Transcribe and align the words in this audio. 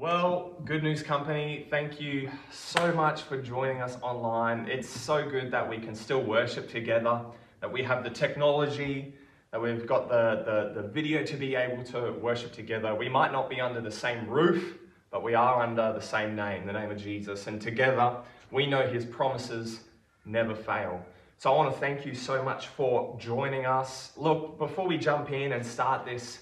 Well, 0.00 0.54
Good 0.64 0.82
News 0.82 1.02
Company, 1.02 1.66
thank 1.68 2.00
you 2.00 2.30
so 2.50 2.90
much 2.94 3.20
for 3.20 3.36
joining 3.36 3.82
us 3.82 3.98
online. 4.00 4.66
It's 4.66 4.88
so 4.88 5.28
good 5.28 5.50
that 5.50 5.68
we 5.68 5.76
can 5.76 5.94
still 5.94 6.22
worship 6.22 6.70
together, 6.70 7.20
that 7.60 7.70
we 7.70 7.82
have 7.82 8.02
the 8.02 8.08
technology, 8.08 9.12
that 9.50 9.60
we've 9.60 9.86
got 9.86 10.08
the, 10.08 10.70
the, 10.74 10.80
the 10.80 10.88
video 10.88 11.22
to 11.24 11.36
be 11.36 11.54
able 11.54 11.84
to 11.84 12.12
worship 12.12 12.50
together. 12.50 12.94
We 12.94 13.10
might 13.10 13.30
not 13.30 13.50
be 13.50 13.60
under 13.60 13.82
the 13.82 13.90
same 13.90 14.26
roof, 14.26 14.78
but 15.10 15.22
we 15.22 15.34
are 15.34 15.62
under 15.62 15.92
the 15.92 16.00
same 16.00 16.34
name, 16.34 16.66
the 16.66 16.72
name 16.72 16.90
of 16.90 16.96
Jesus. 16.96 17.46
And 17.46 17.60
together, 17.60 18.16
we 18.50 18.66
know 18.66 18.86
his 18.86 19.04
promises 19.04 19.80
never 20.24 20.54
fail. 20.54 21.04
So 21.36 21.52
I 21.52 21.54
want 21.54 21.74
to 21.74 21.78
thank 21.78 22.06
you 22.06 22.14
so 22.14 22.42
much 22.42 22.68
for 22.68 23.18
joining 23.18 23.66
us. 23.66 24.12
Look, 24.16 24.56
before 24.56 24.88
we 24.88 24.96
jump 24.96 25.30
in 25.30 25.52
and 25.52 25.64
start 25.64 26.06
this 26.06 26.38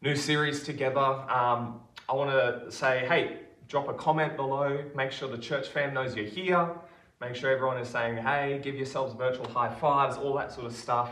new 0.00 0.16
series 0.16 0.62
together, 0.62 1.00
um, 1.00 1.80
I 2.08 2.12
want 2.14 2.30
to 2.30 2.70
say, 2.70 3.06
hey, 3.06 3.38
drop 3.68 3.88
a 3.88 3.94
comment 3.94 4.36
below. 4.36 4.84
Make 4.94 5.10
sure 5.10 5.28
the 5.28 5.38
church 5.38 5.68
fam 5.68 5.94
knows 5.94 6.14
you're 6.14 6.26
here. 6.26 6.70
Make 7.20 7.34
sure 7.34 7.50
everyone 7.50 7.78
is 7.78 7.88
saying, 7.88 8.18
hey, 8.18 8.60
give 8.62 8.74
yourselves 8.74 9.14
virtual 9.14 9.48
high 9.48 9.74
fives, 9.74 10.16
all 10.18 10.34
that 10.34 10.52
sort 10.52 10.66
of 10.66 10.74
stuff. 10.74 11.10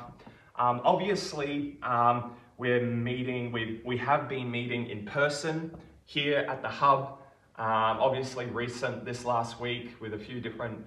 Um, 0.56 0.82
obviously, 0.84 1.78
um, 1.82 2.32
we're 2.58 2.82
meeting, 2.82 3.52
we, 3.52 3.80
we 3.84 3.96
have 3.98 4.28
been 4.28 4.50
meeting 4.50 4.88
in 4.90 5.06
person 5.06 5.74
here 6.04 6.44
at 6.48 6.60
the 6.60 6.68
hub. 6.68 7.18
Um, 7.56 7.98
obviously, 8.00 8.46
recent 8.46 9.04
this 9.04 9.24
last 9.24 9.60
week 9.60 9.94
with 10.00 10.12
a 10.12 10.18
few 10.18 10.40
different 10.40 10.84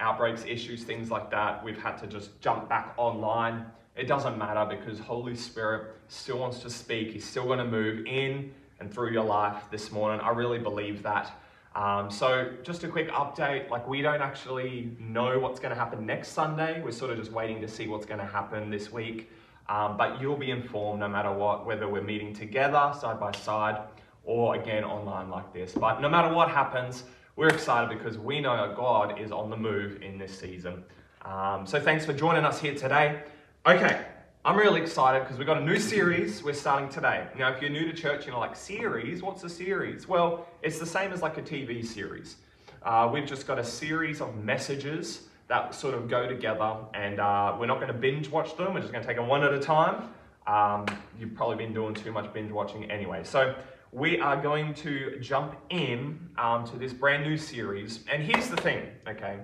outbreaks, 0.00 0.44
issues, 0.46 0.84
things 0.84 1.10
like 1.10 1.30
that, 1.30 1.64
we've 1.64 1.80
had 1.80 1.96
to 1.98 2.06
just 2.06 2.38
jump 2.42 2.68
back 2.68 2.92
online. 2.98 3.64
It 3.96 4.06
doesn't 4.06 4.36
matter 4.36 4.66
because 4.76 4.98
Holy 4.98 5.34
Spirit 5.34 5.96
still 6.08 6.38
wants 6.38 6.58
to 6.58 6.68
speak. 6.68 7.12
He's 7.12 7.24
still 7.24 7.46
going 7.46 7.58
to 7.58 7.64
move 7.64 8.04
in 8.04 8.52
and 8.80 8.92
through 8.92 9.12
your 9.12 9.24
life 9.24 9.64
this 9.70 9.90
morning. 9.90 10.20
I 10.20 10.30
really 10.30 10.58
believe 10.58 11.02
that. 11.02 11.32
Um, 11.74 12.10
so 12.10 12.52
just 12.62 12.84
a 12.84 12.88
quick 12.88 13.10
update, 13.10 13.68
like 13.68 13.86
we 13.86 14.00
don't 14.00 14.22
actually 14.22 14.96
know 14.98 15.38
what's 15.38 15.60
going 15.60 15.74
to 15.74 15.78
happen 15.78 16.06
next 16.06 16.28
Sunday. 16.28 16.80
We're 16.82 16.90
sort 16.90 17.10
of 17.10 17.18
just 17.18 17.32
waiting 17.32 17.60
to 17.60 17.68
see 17.68 17.86
what's 17.86 18.06
going 18.06 18.20
to 18.20 18.26
happen 18.26 18.70
this 18.70 18.90
week. 18.90 19.30
Um, 19.68 19.96
but 19.96 20.20
you'll 20.20 20.36
be 20.36 20.50
informed 20.50 21.00
no 21.00 21.08
matter 21.08 21.32
what, 21.32 21.66
whether 21.66 21.88
we're 21.88 22.00
meeting 22.00 22.32
together 22.32 22.92
side 22.98 23.20
by 23.20 23.32
side 23.32 23.82
or 24.24 24.54
again 24.54 24.84
online 24.84 25.28
like 25.28 25.52
this. 25.52 25.72
But 25.72 26.00
no 26.00 26.08
matter 26.08 26.34
what 26.34 26.48
happens, 26.48 27.04
we're 27.36 27.48
excited 27.48 27.96
because 27.96 28.16
we 28.16 28.40
know 28.40 28.72
God 28.76 29.20
is 29.20 29.30
on 29.30 29.50
the 29.50 29.56
move 29.56 30.02
in 30.02 30.18
this 30.18 30.38
season. 30.38 30.82
Um, 31.22 31.66
so 31.66 31.80
thanks 31.80 32.06
for 32.06 32.12
joining 32.12 32.44
us 32.44 32.60
here 32.60 32.74
today. 32.74 33.20
Okay, 33.66 34.06
I'm 34.46 34.56
really 34.56 34.80
excited 34.80 35.24
because 35.24 35.38
we've 35.38 35.46
got 35.48 35.60
a 35.60 35.64
new 35.64 35.80
series 35.80 36.40
we're 36.40 36.52
starting 36.52 36.88
today. 36.88 37.26
Now, 37.36 37.50
if 37.52 37.60
you're 37.60 37.68
new 37.68 37.84
to 37.84 37.92
church, 37.92 38.28
you're 38.28 38.38
like, 38.38 38.54
series? 38.54 39.20
What's 39.20 39.42
a 39.42 39.48
series? 39.48 40.06
Well, 40.06 40.46
it's 40.62 40.78
the 40.78 40.86
same 40.86 41.12
as 41.12 41.20
like 41.20 41.36
a 41.36 41.42
TV 41.42 41.84
series. 41.84 42.36
Uh, 42.84 43.10
we've 43.12 43.26
just 43.26 43.48
got 43.48 43.58
a 43.58 43.64
series 43.64 44.20
of 44.20 44.36
messages 44.36 45.22
that 45.48 45.74
sort 45.74 45.94
of 45.94 46.08
go 46.08 46.28
together, 46.28 46.76
and 46.94 47.18
uh, 47.18 47.56
we're 47.58 47.66
not 47.66 47.80
going 47.80 47.92
to 47.92 47.98
binge 47.98 48.28
watch 48.28 48.56
them. 48.56 48.72
We're 48.72 48.82
just 48.82 48.92
going 48.92 49.02
to 49.02 49.08
take 49.08 49.16
them 49.16 49.26
one 49.26 49.42
at 49.42 49.52
a 49.52 49.58
time. 49.58 50.10
Um, 50.46 50.86
you've 51.18 51.34
probably 51.34 51.56
been 51.56 51.74
doing 51.74 51.94
too 51.94 52.12
much 52.12 52.32
binge 52.32 52.52
watching 52.52 52.88
anyway. 52.88 53.22
So, 53.24 53.56
we 53.90 54.20
are 54.20 54.40
going 54.40 54.74
to 54.74 55.18
jump 55.18 55.56
in 55.70 56.20
um, 56.38 56.64
to 56.68 56.76
this 56.76 56.92
brand 56.92 57.24
new 57.24 57.36
series. 57.36 58.04
And 58.12 58.22
here's 58.22 58.46
the 58.46 58.56
thing, 58.58 58.84
okay? 59.08 59.38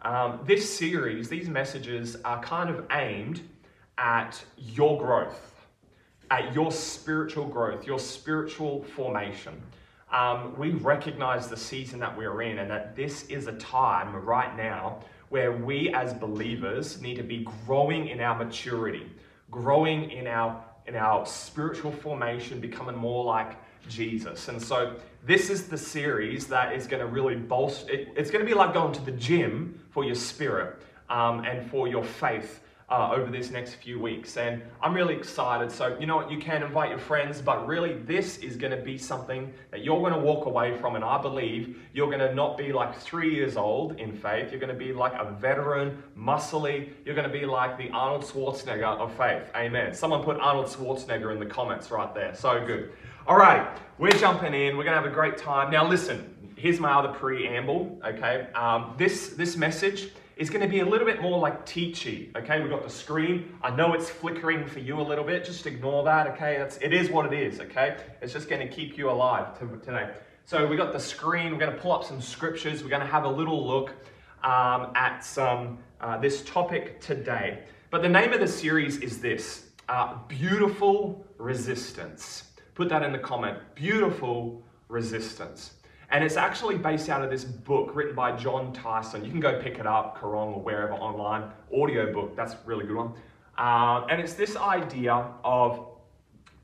Um, 0.00 0.40
this 0.46 0.74
series, 0.74 1.28
these 1.28 1.50
messages 1.50 2.16
are 2.24 2.40
kind 2.42 2.70
of 2.70 2.86
aimed 2.92 3.42
at 3.98 4.42
your 4.56 4.98
growth, 4.98 5.66
at 6.30 6.54
your 6.54 6.72
spiritual 6.72 7.44
growth, 7.44 7.86
your 7.86 7.98
spiritual 7.98 8.84
formation. 8.84 9.60
Um, 10.12 10.56
we 10.56 10.70
recognize 10.70 11.48
the 11.48 11.56
season 11.56 11.98
that 12.00 12.16
we're 12.16 12.40
in 12.42 12.60
and 12.60 12.70
that 12.70 12.96
this 12.96 13.26
is 13.26 13.46
a 13.46 13.52
time 13.54 14.14
right 14.16 14.56
now 14.56 15.00
where 15.28 15.52
we 15.52 15.92
as 15.92 16.14
believers 16.14 17.02
need 17.02 17.16
to 17.16 17.22
be 17.22 17.46
growing 17.66 18.08
in 18.08 18.20
our 18.20 18.34
maturity, 18.34 19.06
growing 19.50 20.10
in 20.10 20.26
our 20.26 20.64
in 20.86 20.96
our 20.96 21.26
spiritual 21.26 21.92
formation, 21.92 22.60
becoming 22.60 22.96
more 22.96 23.22
like 23.22 23.58
Jesus. 23.90 24.48
And 24.48 24.62
so 24.62 24.96
this 25.26 25.50
is 25.50 25.68
the 25.68 25.76
series 25.76 26.46
that 26.46 26.72
is 26.72 26.86
going 26.86 27.00
to 27.00 27.06
really 27.06 27.34
bolster. 27.36 27.92
It, 27.92 28.08
it's 28.16 28.30
going 28.30 28.42
to 28.42 28.50
be 28.50 28.54
like 28.54 28.72
going 28.72 28.94
to 28.94 29.04
the 29.04 29.12
gym 29.12 29.78
for 29.90 30.02
your 30.02 30.14
spirit 30.14 30.80
um, 31.10 31.44
and 31.44 31.70
for 31.70 31.88
your 31.88 32.02
faith 32.02 32.60
uh, 32.90 33.10
over 33.12 33.30
this 33.30 33.50
next 33.50 33.74
few 33.74 34.00
weeks. 34.00 34.36
And 34.36 34.62
I'm 34.80 34.94
really 34.94 35.14
excited. 35.14 35.70
So, 35.70 35.96
you 36.00 36.06
know 36.06 36.16
what? 36.16 36.30
You 36.30 36.38
can 36.38 36.62
invite 36.62 36.90
your 36.90 36.98
friends, 36.98 37.42
but 37.42 37.66
really, 37.66 37.94
this 37.94 38.38
is 38.38 38.56
going 38.56 38.70
to 38.70 38.82
be 38.82 38.96
something 38.96 39.52
that 39.70 39.84
you're 39.84 40.00
going 40.00 40.14
to 40.14 40.18
walk 40.18 40.46
away 40.46 40.76
from. 40.78 40.96
And 40.96 41.04
I 41.04 41.20
believe 41.20 41.78
you're 41.92 42.06
going 42.06 42.20
to 42.20 42.34
not 42.34 42.56
be 42.56 42.72
like 42.72 42.98
three 42.98 43.34
years 43.34 43.56
old 43.56 44.00
in 44.00 44.12
faith. 44.12 44.50
You're 44.50 44.60
going 44.60 44.72
to 44.72 44.78
be 44.78 44.92
like 44.92 45.12
a 45.14 45.30
veteran, 45.32 46.02
muscly. 46.18 46.90
You're 47.04 47.14
going 47.14 47.30
to 47.30 47.38
be 47.38 47.44
like 47.44 47.76
the 47.76 47.90
Arnold 47.90 48.24
Schwarzenegger 48.24 48.98
of 48.98 49.14
faith. 49.16 49.50
Amen. 49.54 49.92
Someone 49.92 50.22
put 50.22 50.38
Arnold 50.38 50.66
Schwarzenegger 50.66 51.32
in 51.32 51.38
the 51.38 51.46
comments 51.46 51.90
right 51.90 52.14
there. 52.14 52.34
So 52.34 52.64
good. 52.64 52.92
All 53.26 53.36
right, 53.36 53.76
we're 53.98 54.10
jumping 54.12 54.54
in. 54.54 54.78
We're 54.78 54.84
going 54.84 54.96
to 54.96 55.02
have 55.02 55.04
a 55.04 55.14
great 55.14 55.36
time. 55.36 55.70
Now, 55.70 55.86
listen, 55.86 56.34
here's 56.56 56.80
my 56.80 56.92
other 56.92 57.10
preamble, 57.10 58.00
okay? 58.02 58.46
Um, 58.54 58.94
this, 58.96 59.30
this 59.30 59.54
message 59.54 60.08
is 60.38 60.48
going 60.50 60.62
to 60.62 60.68
be 60.68 60.78
a 60.78 60.86
little 60.86 61.04
bit 61.04 61.20
more 61.20 61.38
like 61.40 61.66
teachy, 61.66 62.34
okay? 62.36 62.60
We've 62.60 62.70
got 62.70 62.84
the 62.84 62.90
screen. 62.90 63.52
I 63.60 63.74
know 63.74 63.92
it's 63.92 64.08
flickering 64.08 64.64
for 64.66 64.78
you 64.78 65.00
a 65.00 65.02
little 65.02 65.24
bit. 65.24 65.44
Just 65.44 65.66
ignore 65.66 66.04
that, 66.04 66.28
okay? 66.28 66.56
It's, 66.56 66.78
it 66.78 66.94
is 66.94 67.10
what 67.10 67.30
it 67.30 67.36
is, 67.36 67.58
okay? 67.58 67.96
It's 68.22 68.32
just 68.32 68.48
going 68.48 68.66
to 68.66 68.72
keep 68.72 68.96
you 68.96 69.10
alive 69.10 69.58
today. 69.58 70.10
So 70.44 70.64
we 70.64 70.76
got 70.76 70.92
the 70.92 71.00
screen. 71.00 71.50
We're 71.50 71.58
going 71.58 71.74
to 71.74 71.78
pull 71.78 71.90
up 71.90 72.04
some 72.04 72.20
scriptures. 72.20 72.84
We're 72.84 72.88
going 72.88 73.02
to 73.02 73.08
have 73.08 73.24
a 73.24 73.28
little 73.28 73.66
look 73.66 73.90
um, 74.44 74.92
at 74.94 75.24
some 75.24 75.78
uh, 76.00 76.18
this 76.18 76.42
topic 76.42 77.00
today. 77.00 77.64
But 77.90 78.02
the 78.02 78.08
name 78.08 78.32
of 78.32 78.38
the 78.38 78.46
series 78.46 78.98
is 78.98 79.20
this, 79.20 79.70
uh, 79.88 80.18
Beautiful 80.28 81.26
Resistance. 81.38 82.44
Put 82.76 82.88
that 82.90 83.02
in 83.02 83.10
the 83.10 83.18
comment. 83.18 83.58
Beautiful 83.74 84.62
Resistance. 84.88 85.72
And 86.10 86.24
it's 86.24 86.36
actually 86.36 86.78
based 86.78 87.10
out 87.10 87.22
of 87.22 87.30
this 87.30 87.44
book 87.44 87.94
written 87.94 88.14
by 88.14 88.32
Jon 88.32 88.72
Tyson. 88.72 89.24
You 89.24 89.30
can 89.30 89.40
go 89.40 89.60
pick 89.60 89.78
it 89.78 89.86
up, 89.86 90.18
Koorong 90.18 90.56
or 90.56 90.62
wherever 90.62 90.94
online. 90.94 91.50
Audio 91.74 92.12
book, 92.12 92.34
that's 92.34 92.54
a 92.54 92.58
really 92.64 92.86
good 92.86 92.96
one. 92.96 93.12
Uh, 93.58 94.06
and 94.08 94.20
it's 94.20 94.32
this 94.32 94.56
idea 94.56 95.26
of 95.44 95.86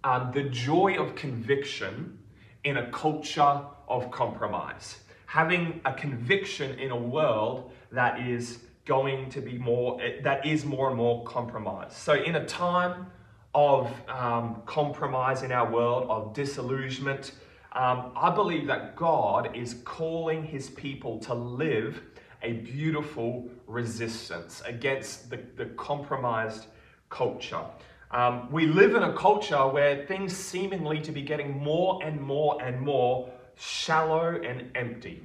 um, 0.03 0.31
the 0.33 0.45
joy 0.45 0.97
of 0.99 1.15
conviction 1.15 2.19
in 2.65 2.79
a 2.79 2.91
culture 2.91 3.61
of 3.87 4.11
compromise. 4.11 5.01
Having 5.27 5.81
a 5.85 5.93
conviction 5.93 6.79
in 6.79 6.91
a 6.91 6.97
world 6.97 7.71
that 7.93 8.27
is 8.27 8.61
going 8.87 9.29
to 9.31 9.41
be 9.43 9.59
more, 9.59 10.01
that 10.23 10.47
is 10.47 10.65
more 10.65 10.89
and 10.89 10.97
more 10.97 11.23
compromised. 11.25 11.93
So, 11.93 12.15
in 12.15 12.37
a 12.37 12.47
time 12.47 13.07
of 13.55 13.91
um, 14.09 14.63
compromise 14.67 15.43
in 15.43 15.53
our 15.53 15.71
world, 15.71 16.09
of 16.09 16.33
disillusionment, 16.33 17.33
um, 17.75 18.13
I 18.17 18.31
believe 18.31 18.67
that 18.69 18.95
God 18.95 19.57
is 19.57 19.77
calling 19.85 20.45
his 20.45 20.71
people 20.71 21.19
to 21.21 21.35
live 21.35 22.01
a 22.43 22.53
beautiful 22.53 23.49
resistance 23.67 24.63
against 24.65 25.31
the, 25.31 25.41
the 25.57 25.67
compromised 25.67 26.67
culture. 27.09 27.63
Um, 28.11 28.51
we 28.53 28.67
live 28.67 28.95
in 28.95 29.03
a 29.03 29.13
culture 29.13 29.67
where 29.67 30.07
things 30.07 30.37
seemingly 30.37 31.01
to 31.01 31.11
be 31.11 31.23
getting 31.23 31.59
more 31.59 32.01
and 32.05 32.21
more 32.21 32.63
and 32.63 32.81
more 32.81 33.29
shallow 33.57 34.41
and 34.41 34.71
empty. 34.77 35.25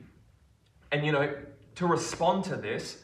And 0.91 1.05
you 1.05 1.11
know, 1.11 1.31
to 1.75 1.85
respond 1.85 2.45
to 2.45 2.55
this, 2.55 3.03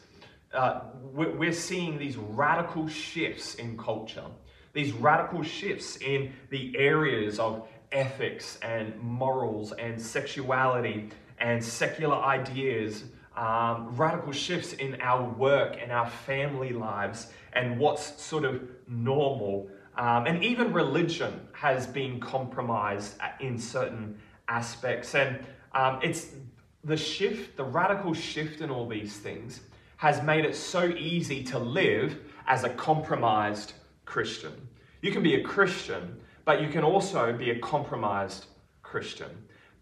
uh, 0.52 0.80
we're 1.12 1.52
seeing 1.52 1.98
these 1.98 2.16
radical 2.16 2.88
shifts 2.88 3.54
in 3.56 3.76
culture, 3.76 4.24
these 4.72 4.92
radical 4.92 5.42
shifts 5.42 5.96
in 5.98 6.32
the 6.50 6.76
areas 6.76 7.38
of 7.38 7.68
ethics 7.92 8.58
and 8.62 8.98
morals 9.00 9.72
and 9.72 10.00
sexuality 10.00 11.10
and 11.38 11.62
secular 11.62 12.16
ideas, 12.16 13.04
um, 13.36 13.94
radical 13.96 14.32
shifts 14.32 14.72
in 14.74 15.00
our 15.00 15.28
work 15.34 15.76
and 15.80 15.92
our 15.92 16.08
family 16.08 16.72
lives 16.72 17.28
and 17.52 17.78
what's 17.78 18.22
sort 18.22 18.44
of 18.44 18.62
normal. 18.88 19.68
Um, 19.96 20.26
and 20.26 20.44
even 20.44 20.72
religion 20.72 21.40
has 21.52 21.86
been 21.86 22.20
compromised 22.20 23.14
in 23.40 23.58
certain 23.58 24.18
aspects. 24.48 25.14
And 25.14 25.44
um, 25.72 26.00
it's 26.02 26.28
the 26.84 26.96
shift, 26.96 27.56
the 27.56 27.64
radical 27.64 28.14
shift 28.14 28.60
in 28.60 28.70
all 28.70 28.86
these 28.86 29.16
things 29.18 29.60
has 29.96 30.22
made 30.22 30.44
it 30.44 30.54
so 30.54 30.84
easy 30.84 31.42
to 31.42 31.58
live 31.58 32.18
as 32.46 32.64
a 32.64 32.68
compromised 32.70 33.72
Christian. 34.04 34.52
You 35.02 35.10
can 35.10 35.22
be 35.22 35.34
a 35.34 35.42
Christian 35.42 36.20
but 36.46 36.62
you 36.62 36.68
can 36.68 36.82
also 36.82 37.34
be 37.34 37.50
a 37.50 37.58
compromised 37.58 38.46
Christian. 38.82 39.30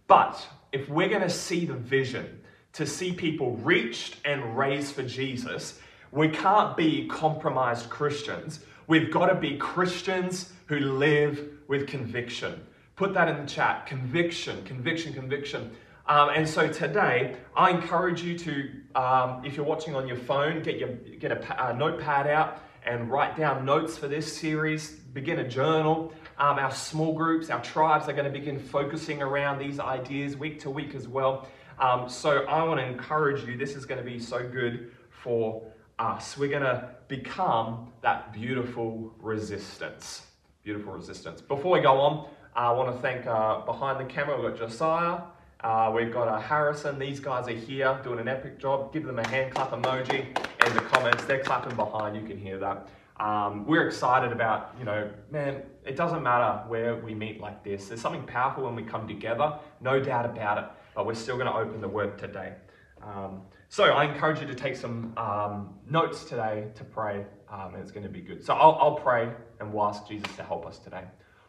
But 0.09 0.45
if 0.73 0.89
we're 0.89 1.09
going 1.09 1.21
to 1.21 1.31
see 1.31 1.65
the 1.65 1.75
vision 1.75 2.41
to 2.73 2.85
see 2.85 3.13
people 3.13 3.57
reached 3.59 4.17
and 4.25 4.59
raised 4.59 4.95
for 4.95 5.05
Jesus, 5.05 5.79
we 6.11 6.29
can't 6.29 6.77
be 6.77 7.07
compromised 7.07 7.89
Christians. 7.91 8.61
We've 8.89 9.13
got 9.13 9.27
to 9.27 9.35
be 9.35 9.57
Christians 9.59 10.53
who 10.67 10.79
live 10.79 11.49
with 11.69 11.87
conviction. 11.87 12.67
Put 12.97 13.13
that 13.15 13.29
in 13.29 13.37
the 13.37 13.47
chat. 13.47 13.87
Conviction, 13.87 14.63
conviction, 14.65 15.13
conviction. 15.13 15.71
Um, 16.07 16.31
and 16.35 16.49
so 16.49 16.69
today, 16.69 17.37
I 17.57 17.71
encourage 17.71 18.23
you 18.23 18.39
to, 18.39 18.71
um, 18.95 19.45
if 19.45 19.57
you're 19.57 19.67
watching 19.67 19.95
on 19.95 20.07
your 20.07 20.17
phone, 20.17 20.63
get 20.63 20.79
your 20.79 20.91
get 21.19 21.33
a, 21.33 21.71
a, 21.71 21.75
notepad 21.75 22.27
out 22.27 22.61
and 22.85 23.11
write 23.11 23.37
down 23.37 23.65
notes 23.65 23.97
for 23.97 24.07
this 24.07 24.37
series. 24.37 24.91
Begin 24.91 25.39
a 25.39 25.49
journal. 25.49 26.13
Um, 26.39 26.59
our 26.59 26.71
small 26.73 27.13
groups, 27.13 27.49
our 27.51 27.63
tribes 27.63 28.09
are 28.09 28.13
going 28.13 28.25
to 28.25 28.39
begin 28.39 28.59
focusing 28.59 29.23
around 29.23 29.59
these 29.59 29.79
ideas 29.79 30.37
week 30.37 30.59
to 30.61 30.71
week 30.71 30.95
as 30.95 31.07
well. 31.07 31.49
Um, 31.79 32.09
so 32.09 32.45
I 32.47 32.63
want 32.65 32.81
to 32.81 32.87
encourage 32.87 33.47
you. 33.47 33.57
This 33.57 33.77
is 33.77 33.87
going 33.87 34.03
to 34.03 34.09
be 34.09 34.19
so 34.19 34.49
good 34.49 34.93
for 35.11 35.63
us. 35.99 36.37
We're 36.37 36.49
going 36.49 36.63
to 36.63 36.91
become 37.09 37.93
that 38.03 38.33
beautiful 38.33 39.15
resistance. 39.21 40.27
Beautiful 40.63 40.93
resistance. 40.93 41.41
Before 41.41 41.73
we 41.73 41.81
go 41.81 42.01
on, 42.01 42.29
I 42.57 42.71
want 42.73 42.95
to 42.95 43.01
thank 43.03 43.27
uh, 43.27 43.61
behind 43.61 44.01
the 44.01 44.13
camera, 44.13 44.41
we've 44.41 44.51
got 44.51 44.59
Josiah, 44.59 45.21
uh, 45.61 45.93
we've 45.95 46.13
got 46.13 46.29
uh, 46.29 46.39
Harrison. 46.39 46.99
These 46.99 47.21
guys 47.21 47.49
are 47.49 47.53
here 47.53 47.99
doing 48.05 48.19
an 48.19 48.29
epic 48.29 48.59
job. 48.59 48.93
Give 48.93 49.05
them 49.05 49.19
a 49.19 49.27
hand 49.29 49.55
clap 49.55 49.71
emoji 49.71 50.27
in 50.67 50.75
the 50.75 50.81
comments. 50.83 51.25
They're 51.25 51.43
clapping 51.43 51.75
behind. 51.75 52.17
You 52.17 52.23
can 52.23 52.39
hear 52.39 52.59
that. 52.59 52.89
Um, 53.21 53.65
we're 53.67 53.87
excited 53.87 54.33
about, 54.33 54.75
you 54.79 54.85
know, 54.85 55.11
man, 55.31 55.63
it 55.85 55.97
doesn't 55.97 56.23
matter 56.23 56.65
where 56.67 56.97
we 56.97 57.15
meet 57.15 57.41
like 57.41 57.63
this. 57.63 57.89
There's 57.89 58.01
something 58.01 58.25
powerful 58.25 58.65
when 58.65 58.75
we 58.75 58.83
come 58.83 59.07
together, 59.07 59.59
no 59.81 60.01
doubt 60.01 60.27
about 60.27 60.59
it. 60.59 60.65
But 60.95 61.07
we're 61.07 61.15
still 61.15 61.37
going 61.37 61.47
to 61.47 61.55
open 61.55 61.81
the 61.81 61.89
word 61.89 62.19
today. 62.19 62.55
Um, 63.03 63.43
so 63.69 63.85
I 63.85 64.05
encourage 64.05 64.41
you 64.41 64.47
to 64.47 64.55
take 64.55 64.77
some 64.77 65.13
um, 65.17 65.75
notes 65.89 66.25
today 66.25 66.69
to 66.75 66.85
pray, 66.85 67.25
um, 67.51 67.75
and 67.75 67.83
it's 67.83 67.93
going 67.93 68.05
to 68.05 68.09
be 68.09 68.21
good. 68.21 68.45
So 68.45 68.55
I'll, 68.55 68.79
I'll 68.81 68.95
pray 68.97 69.33
and 69.61 69.73
we'll 69.73 69.85
ask 69.85 70.09
Jesus 70.09 70.35
to 70.37 70.43
help 70.43 70.67
us 70.67 70.79
today. 70.79 71.05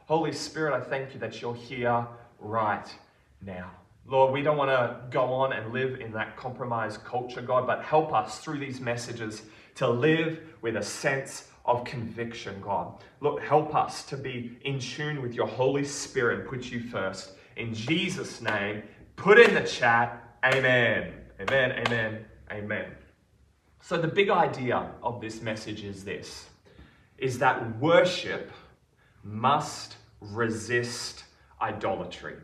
Holy 0.06 0.32
Spirit, 0.32 0.76
I 0.76 0.82
thank 0.82 1.14
you 1.14 1.20
that 1.20 1.42
you're 1.42 1.56
here 1.56 2.06
right 2.40 2.88
now. 3.42 3.72
Lord, 4.08 4.34
we 4.34 4.44
don't 4.44 4.58
want 4.58 4.70
to 4.70 5.00
go 5.10 5.34
on 5.34 5.52
and 5.52 5.74
live 5.74 6.00
in 6.00 6.12
that 6.12 6.38
compromised 6.38 7.04
culture, 7.04 7.42
God, 7.42 7.66
but 7.66 7.84
help 7.84 8.14
us 8.14 8.38
through 8.38 8.60
these 8.60 8.80
messages 8.80 9.42
to 9.76 9.90
live 9.90 10.40
with 10.62 10.76
a 10.76 10.84
sense 10.84 11.50
of 11.66 11.84
conviction, 11.84 12.62
God. 12.62 12.94
Look, 13.22 13.42
help 13.42 13.76
us 13.76 14.06
to 14.06 14.18
be 14.18 14.58
in 14.64 14.80
tune 14.80 15.22
with 15.22 15.34
your 15.34 15.48
Holy 15.48 15.84
Spirit 15.84 16.48
put 16.48 16.72
you 16.72 16.80
first. 16.80 17.32
In 17.56 17.74
Jesus' 17.74 18.42
name, 18.42 18.84
put 19.16 19.40
in 19.40 19.54
the 19.54 19.62
chat, 19.62 20.22
Amen. 20.46 21.14
Amen, 21.42 21.72
amen, 21.72 22.26
amen. 22.52 22.86
So 23.82 23.98
the 23.98 24.08
big 24.08 24.30
idea 24.30 24.92
of 25.02 25.20
this 25.20 25.42
message 25.42 25.84
is 25.84 26.04
this 26.04 26.50
is 27.18 27.40
that 27.40 27.80
worship 27.80 28.52
must 29.24 29.96
resist 30.22 31.24
idolatry. 31.62 32.36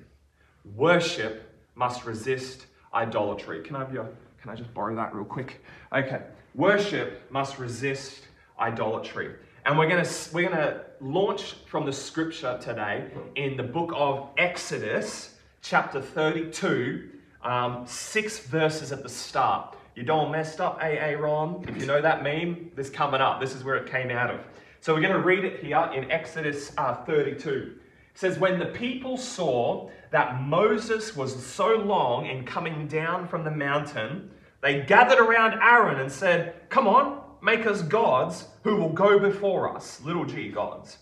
Worship 0.75 1.51
must 1.75 2.05
resist 2.05 2.65
idolatry. 2.93 3.61
Can 3.63 3.75
I 3.75 3.79
have 3.79 3.93
your 3.93 4.09
can 4.41 4.49
I 4.49 4.55
just 4.55 4.73
borrow 4.73 4.95
that 4.95 5.13
real 5.13 5.25
quick? 5.25 5.63
Okay. 5.93 6.21
Worship 6.55 7.31
must 7.31 7.59
resist 7.59 8.23
idolatry. 8.61 9.33
And 9.65 9.77
we're 9.77 9.89
going 9.89 10.03
to 10.03 10.11
we're 10.33 10.49
going 10.49 10.57
to 10.57 10.81
launch 11.01 11.55
from 11.65 11.85
the 11.85 11.93
scripture 11.93 12.57
today 12.61 13.09
in 13.35 13.57
the 13.57 13.63
book 13.63 13.91
of 13.95 14.29
Exodus, 14.37 15.35
chapter 15.61 16.01
32, 16.01 17.09
um, 17.43 17.85
six 17.85 18.39
verses 18.39 18.91
at 18.91 19.03
the 19.03 19.09
start. 19.09 19.75
You 19.95 20.03
don't 20.03 20.31
messed 20.31 20.61
up, 20.61 20.79
AA 20.81 21.11
Ron. 21.19 21.65
If 21.67 21.77
you 21.77 21.85
know 21.85 22.01
that 22.01 22.23
meme, 22.23 22.71
this 22.75 22.89
coming 22.89 23.21
up. 23.21 23.41
This 23.41 23.53
is 23.53 23.63
where 23.63 23.75
it 23.75 23.91
came 23.91 24.09
out 24.09 24.31
of. 24.31 24.39
So 24.79 24.95
we're 24.95 25.01
going 25.01 25.13
to 25.13 25.19
read 25.19 25.43
it 25.43 25.63
here 25.63 25.91
in 25.93 26.09
Exodus 26.09 26.71
uh, 26.77 26.95
32. 27.05 27.49
It 27.49 28.17
says, 28.17 28.39
When 28.39 28.57
the 28.57 28.67
people 28.67 29.17
saw 29.17 29.89
that 30.09 30.41
Moses 30.41 31.15
was 31.15 31.45
so 31.45 31.75
long 31.75 32.25
in 32.25 32.45
coming 32.45 32.87
down 32.87 33.27
from 33.27 33.43
the 33.43 33.51
mountain, 33.51 34.31
they 34.61 34.81
gathered 34.81 35.19
around 35.19 35.59
Aaron 35.61 35.99
and 35.99 36.11
said, 36.11 36.55
Come 36.69 36.87
on, 36.87 37.20
make 37.41 37.65
us 37.65 37.81
gods 37.81 38.47
who 38.63 38.75
will 38.75 38.93
go 38.93 39.19
before 39.19 39.75
us. 39.75 40.01
Little 40.01 40.25
g 40.25 40.49
gods. 40.49 40.97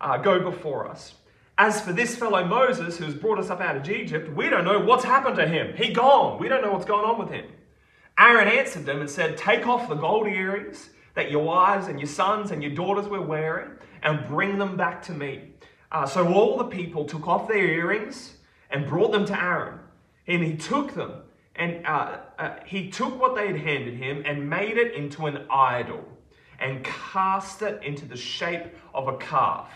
Uh, 0.00 0.16
go 0.16 0.40
before 0.40 0.88
us. 0.88 1.14
As 1.58 1.80
for 1.80 1.92
this 1.92 2.16
fellow 2.16 2.44
Moses 2.44 2.96
who's 2.98 3.14
brought 3.14 3.38
us 3.38 3.50
up 3.50 3.60
out 3.60 3.76
of 3.76 3.88
Egypt, 3.88 4.34
we 4.34 4.48
don't 4.48 4.64
know 4.64 4.80
what's 4.80 5.04
happened 5.04 5.36
to 5.36 5.46
him. 5.46 5.76
He 5.76 5.92
gone. 5.92 6.40
We 6.40 6.48
don't 6.48 6.62
know 6.62 6.72
what's 6.72 6.86
going 6.86 7.04
on 7.04 7.18
with 7.18 7.30
him. 7.30 7.44
Aaron 8.18 8.48
answered 8.48 8.86
them 8.86 9.00
and 9.00 9.10
said, 9.10 9.36
Take 9.36 9.66
off 9.66 9.88
the 9.88 9.94
gold 9.94 10.26
earrings 10.26 10.90
that 11.14 11.30
your 11.30 11.44
wives 11.44 11.88
and 11.88 12.00
your 12.00 12.08
sons 12.08 12.50
and 12.50 12.62
your 12.62 12.72
daughters 12.72 13.06
were 13.06 13.22
wearing 13.22 13.70
and 14.02 14.26
bring 14.26 14.58
them 14.58 14.76
back 14.76 15.02
to 15.02 15.12
me. 15.12 15.50
Uh, 15.90 16.06
so 16.06 16.32
all 16.32 16.56
the 16.56 16.64
people 16.64 17.04
took 17.04 17.28
off 17.28 17.48
their 17.48 17.64
earrings 17.64 18.34
and 18.70 18.86
brought 18.86 19.12
them 19.12 19.26
to 19.26 19.40
Aaron. 19.40 19.78
And 20.26 20.42
he 20.42 20.56
took 20.56 20.94
them 20.94 21.12
and 21.56 21.86
uh, 21.86 22.18
uh, 22.38 22.56
he 22.64 22.90
took 22.90 23.20
what 23.20 23.34
they 23.34 23.46
had 23.46 23.56
handed 23.56 23.94
him 23.94 24.22
and 24.24 24.48
made 24.48 24.78
it 24.78 24.94
into 24.94 25.26
an 25.26 25.46
idol 25.50 26.02
and 26.58 26.84
cast 26.84 27.62
it 27.62 27.82
into 27.82 28.06
the 28.06 28.16
shape 28.16 28.64
of 28.94 29.08
a 29.08 29.16
calf 29.18 29.70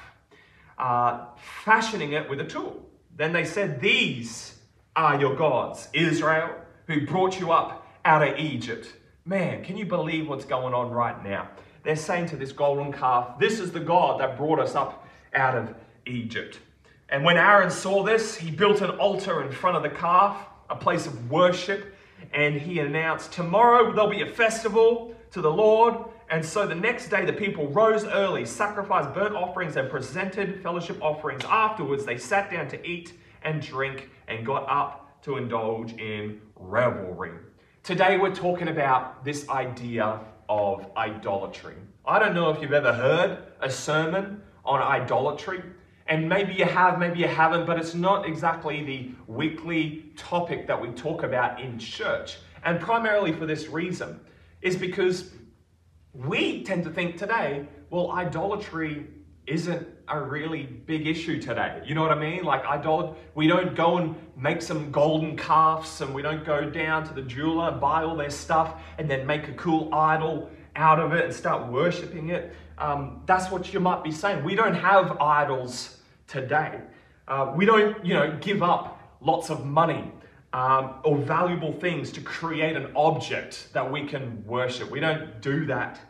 uh, 0.79 1.27
fashioning 1.37 2.13
it 2.13 2.29
with 2.29 2.41
a 2.41 2.45
tool. 2.45 2.83
Then 3.17 3.33
they 3.33 3.45
said, 3.45 3.81
These 3.81 4.59
are 4.95 5.19
your 5.19 5.35
gods, 5.35 5.89
Israel, 5.93 6.51
who 6.87 7.07
brought 7.07 7.41
you 7.41 7.53
up 7.53 7.87
out 8.05 8.27
of 8.27 8.39
Egypt. 8.39 8.93
Man, 9.25 9.65
can 9.65 9.77
you 9.77 9.87
believe 9.87 10.29
what's 10.29 10.45
going 10.45 10.75
on 10.75 10.91
right 10.91 11.23
now? 11.25 11.49
They're 11.83 11.97
saying 11.97 12.27
to 12.27 12.37
this 12.37 12.53
golden 12.53 12.93
calf, 12.93 13.39
This 13.39 13.59
is 13.59 13.73
the 13.73 13.81
God 13.81 14.21
that 14.21 14.37
brought 14.37 14.59
us 14.59 14.75
up 14.75 15.07
out 15.35 15.57
of 15.57 15.75
Egypt. 16.07 16.61
And 17.09 17.25
when 17.25 17.37
Aaron 17.37 17.71
saw 17.71 18.03
this, 18.03 18.37
he 18.37 18.51
built 18.51 18.81
an 18.81 18.91
altar 18.91 19.43
in 19.43 19.53
front 19.53 19.77
of 19.77 19.83
the 19.83 19.91
calf, 19.91 20.37
a 20.71 20.77
place 20.77 21.07
of 21.07 21.31
worship, 21.31 21.95
and 22.33 22.61
he 22.61 22.81
announced, 22.81 23.33
Tomorrow 23.33 23.93
there'll 23.93 24.11
be 24.11 24.23
a 24.23 24.27
festival 24.27 25.15
to 25.33 25.41
the 25.41 25.51
Lord 25.51 25.97
and 26.29 26.45
so 26.45 26.67
the 26.67 26.75
next 26.75 27.09
day, 27.09 27.25
the 27.25 27.33
people 27.33 27.69
rose 27.69 28.05
early, 28.05 28.45
sacrificed 28.45 29.15
burnt 29.15 29.37
offerings, 29.37 29.77
and 29.77 29.89
presented 29.89 30.61
fellowship 30.61 31.01
offerings. 31.01 31.45
Afterwards, 31.45 32.05
they 32.05 32.19
sat 32.19 32.51
down 32.51 32.67
to 32.69 32.87
eat 32.87 33.13
and 33.43 33.63
drink 33.63 34.11
and 34.27 34.45
got 34.45 34.67
up 34.69 35.23
to 35.23 35.37
indulge 35.37 35.93
in 35.95 36.41
revelry. 36.57 37.31
Today, 37.85 38.19
we're 38.19 38.35
talking 38.35 38.69
about 38.69 39.25
this 39.25 39.49
idea 39.49 40.21
of 40.49 40.91
idolatry. 40.97 41.75
I 42.05 42.19
don't 42.19 42.35
know 42.35 42.51
if 42.51 42.61
you've 42.61 42.73
ever 42.73 42.93
heard 42.93 43.39
a 43.61 43.71
sermon 43.71 44.43
on 44.65 44.83
idolatry, 44.83 45.63
and 46.09 46.29
maybe 46.29 46.55
you 46.55 46.65
have, 46.65 46.99
maybe 46.99 47.19
you 47.19 47.29
haven't, 47.29 47.67
but 47.67 47.79
it's 47.79 47.95
not 47.95 48.27
exactly 48.27 48.85
the 48.85 49.11
weekly 49.27 50.13
topic 50.17 50.67
that 50.69 50.81
we 50.81 50.89
talk 50.91 51.23
about 51.23 51.61
in 51.61 51.79
church. 51.79 52.39
And 52.65 52.81
primarily 52.81 53.33
for 53.33 53.47
this 53.47 53.69
reason 53.69 54.21
is 54.63 54.77
because 54.77 55.33
we 56.13 56.63
tend 56.65 56.85
to 56.85 56.91
think 56.91 57.17
today, 57.17 57.67
well, 57.91 58.13
idolatry 58.13 59.07
isn't 59.47 59.87
a 60.09 60.21
really 60.21 60.65
big 60.65 61.07
issue 61.07 61.41
today. 61.41 61.83
You 61.85 61.95
know 61.95 62.03
what 62.03 62.13
I 62.13 62.19
mean? 62.19 62.45
Like 62.45 62.65
idol 62.65 63.17
we 63.35 63.47
don't 63.47 63.75
go 63.75 63.99
and 63.99 64.15
make 64.37 64.63
some 64.63 64.91
golden 64.91 65.37
calves 65.37 66.01
and 66.01 66.15
we 66.15 66.23
don't 66.23 66.45
go 66.45 66.69
down 66.69 67.07
to 67.07 67.15
the 67.15 67.23
jeweler 67.23 67.71
and 67.71 67.81
buy 67.81 68.03
all 68.03 68.17
their 68.17 68.31
stuff 68.31 68.81
and 68.99 69.11
then 69.11 69.27
make 69.27 69.49
a 69.49 69.53
cool 69.53 69.93
idol 69.95 70.51
out 70.75 70.99
of 70.99 71.13
it 71.13 71.25
and 71.25 71.35
start 71.35 71.71
worshiping 71.71 72.31
it. 72.31 72.55
Um, 72.79 73.23
that's 73.27 73.51
what 73.51 73.73
you 73.73 73.81
might 73.81 74.05
be 74.05 74.13
saying. 74.13 74.45
We 74.45 74.55
don't 74.55 74.75
have 74.75 75.19
idols 75.21 75.96
today. 76.27 76.81
Uh, 77.29 77.53
we 77.57 77.67
don't, 77.67 78.05
you 78.05 78.15
know, 78.15 78.37
give 78.41 78.63
up 78.63 79.01
lots 79.21 79.51
of 79.51 79.65
money 79.65 80.13
um, 80.53 80.95
or 81.05 81.17
valuable 81.19 81.73
things 81.73 82.13
to 82.13 82.21
create 82.21 82.77
an 82.77 82.93
object 82.95 83.69
that 83.73 83.91
we 83.91 84.07
can 84.07 84.45
worship. 84.47 84.91
We 84.91 85.01
don't 85.01 85.41
do 85.41 85.67
that 85.67 86.01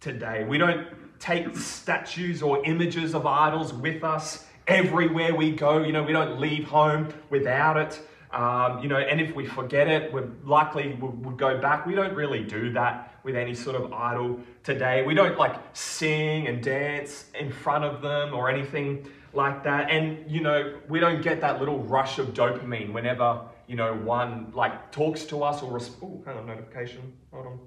today. 0.00 0.44
We 0.44 0.58
don't 0.58 0.88
take 1.18 1.56
statues 1.56 2.42
or 2.42 2.64
images 2.66 3.14
of 3.14 3.26
idols 3.26 3.72
with 3.72 4.04
us 4.04 4.44
everywhere 4.66 5.34
we 5.34 5.52
go. 5.52 5.82
You 5.82 5.92
know, 5.92 6.02
we 6.02 6.12
don't 6.12 6.38
leave 6.40 6.64
home 6.64 7.08
without 7.30 7.76
it. 7.76 8.00
Um, 8.32 8.80
you 8.80 8.88
know, 8.88 8.98
and 8.98 9.20
if 9.20 9.34
we 9.34 9.46
forget 9.46 9.86
it, 9.86 10.12
we're 10.12 10.28
likely 10.44 10.98
we 11.00 11.08
would 11.08 11.38
go 11.38 11.58
back. 11.58 11.86
We 11.86 11.94
don't 11.94 12.14
really 12.14 12.42
do 12.42 12.72
that 12.72 13.14
with 13.22 13.36
any 13.36 13.54
sort 13.54 13.76
of 13.76 13.92
idol 13.92 14.40
today. 14.64 15.04
We 15.04 15.14
don't 15.14 15.38
like 15.38 15.54
sing 15.72 16.48
and 16.48 16.62
dance 16.62 17.26
in 17.38 17.52
front 17.52 17.84
of 17.84 18.02
them 18.02 18.34
or 18.34 18.50
anything 18.50 19.08
like 19.34 19.64
that. 19.64 19.90
And 19.90 20.30
you 20.30 20.40
know, 20.40 20.74
we 20.88 21.00
don't 21.00 21.22
get 21.22 21.40
that 21.40 21.58
little 21.58 21.78
rush 21.78 22.18
of 22.18 22.28
dopamine 22.28 22.92
whenever 22.92 23.40
you 23.66 23.76
know 23.76 23.94
one 23.94 24.52
like 24.54 24.92
talks 24.92 25.24
to 25.26 25.42
us 25.42 25.62
or 25.62 25.78
oh, 25.78 26.22
hang 26.24 26.36
on, 26.36 26.46
notification. 26.46 27.12
Hold 27.32 27.46
on, 27.46 27.58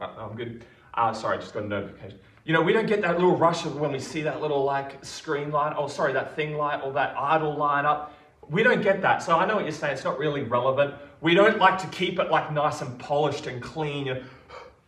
uh, 0.00 0.24
I'm 0.28 0.36
good. 0.36 0.64
Uh, 0.94 1.12
sorry, 1.12 1.38
just 1.38 1.54
got 1.54 1.64
a 1.64 1.68
notification. 1.68 2.18
You 2.44 2.52
know, 2.52 2.60
we 2.60 2.72
don't 2.72 2.86
get 2.86 3.02
that 3.02 3.14
little 3.14 3.36
rush 3.36 3.64
of 3.64 3.78
when 3.78 3.92
we 3.92 4.00
see 4.00 4.22
that 4.22 4.40
little 4.40 4.64
like 4.64 5.04
screen 5.04 5.50
light, 5.50 5.74
oh 5.78 5.86
sorry, 5.86 6.12
that 6.14 6.34
thing 6.34 6.56
light 6.56 6.82
or 6.84 6.92
that 6.92 7.14
idle 7.16 7.56
line 7.56 7.86
up. 7.86 8.14
We 8.50 8.64
don't 8.64 8.82
get 8.82 9.00
that. 9.02 9.22
So 9.22 9.36
I 9.36 9.46
know 9.46 9.54
what 9.54 9.64
you're 9.64 9.72
saying. 9.72 9.94
It's 9.94 10.04
not 10.04 10.18
really 10.18 10.42
relevant. 10.42 10.94
We 11.20 11.34
don't 11.34 11.58
like 11.58 11.78
to 11.78 11.86
keep 11.86 12.18
it 12.18 12.30
like 12.30 12.52
nice 12.52 12.80
and 12.82 12.98
polished 12.98 13.46
and 13.46 13.62
clean. 13.62 14.24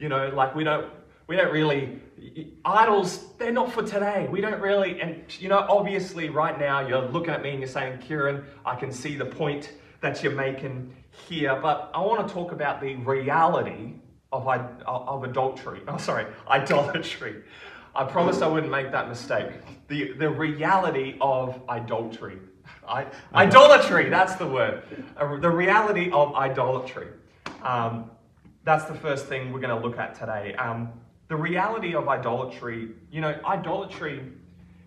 You 0.00 0.08
know, 0.08 0.28
like 0.30 0.54
we 0.56 0.64
don't 0.64 0.90
We 1.26 1.36
don't 1.36 1.52
really, 1.52 2.00
idols, 2.64 3.32
they're 3.38 3.52
not 3.52 3.72
for 3.72 3.82
today. 3.82 4.28
We 4.30 4.40
don't 4.40 4.60
really, 4.60 5.00
and 5.00 5.22
you 5.40 5.48
know, 5.48 5.64
obviously 5.68 6.28
right 6.28 6.58
now 6.58 6.86
you're 6.86 7.08
looking 7.08 7.32
at 7.32 7.42
me 7.42 7.50
and 7.50 7.60
you're 7.60 7.68
saying, 7.68 7.98
Kieran, 7.98 8.44
I 8.64 8.76
can 8.76 8.92
see 8.92 9.16
the 9.16 9.26
point 9.26 9.72
that 10.00 10.22
you're 10.22 10.32
making 10.32 10.94
here, 11.28 11.58
but 11.60 11.90
I 11.94 12.00
want 12.00 12.26
to 12.26 12.34
talk 12.34 12.52
about 12.52 12.80
the 12.80 12.96
reality 12.96 13.94
of, 14.32 14.46
of 14.86 15.24
adultery. 15.24 15.80
Oh, 15.88 15.96
sorry, 15.96 16.26
idolatry. 16.48 17.42
I 17.96 18.04
promised 18.04 18.42
I 18.42 18.48
wouldn't 18.48 18.72
make 18.72 18.90
that 18.92 19.08
mistake. 19.08 19.46
The, 19.88 20.12
the 20.12 20.28
reality 20.28 21.16
of 21.20 21.60
idolatry. 21.68 22.38
I, 22.86 23.06
idolatry, 23.34 24.08
that's 24.10 24.34
the 24.34 24.46
word. 24.46 24.82
Uh, 25.16 25.36
the 25.38 25.50
reality 25.50 26.10
of 26.10 26.34
idolatry. 26.34 27.08
Um, 27.62 28.10
that's 28.64 28.86
the 28.86 28.94
first 28.94 29.26
thing 29.26 29.52
we're 29.52 29.60
going 29.60 29.80
to 29.80 29.86
look 29.86 29.98
at 29.98 30.14
today. 30.14 30.54
Um, 30.54 30.92
the 31.28 31.36
reality 31.36 31.94
of 31.94 32.08
idolatry, 32.08 32.90
you 33.10 33.20
know, 33.20 33.38
idolatry 33.46 34.22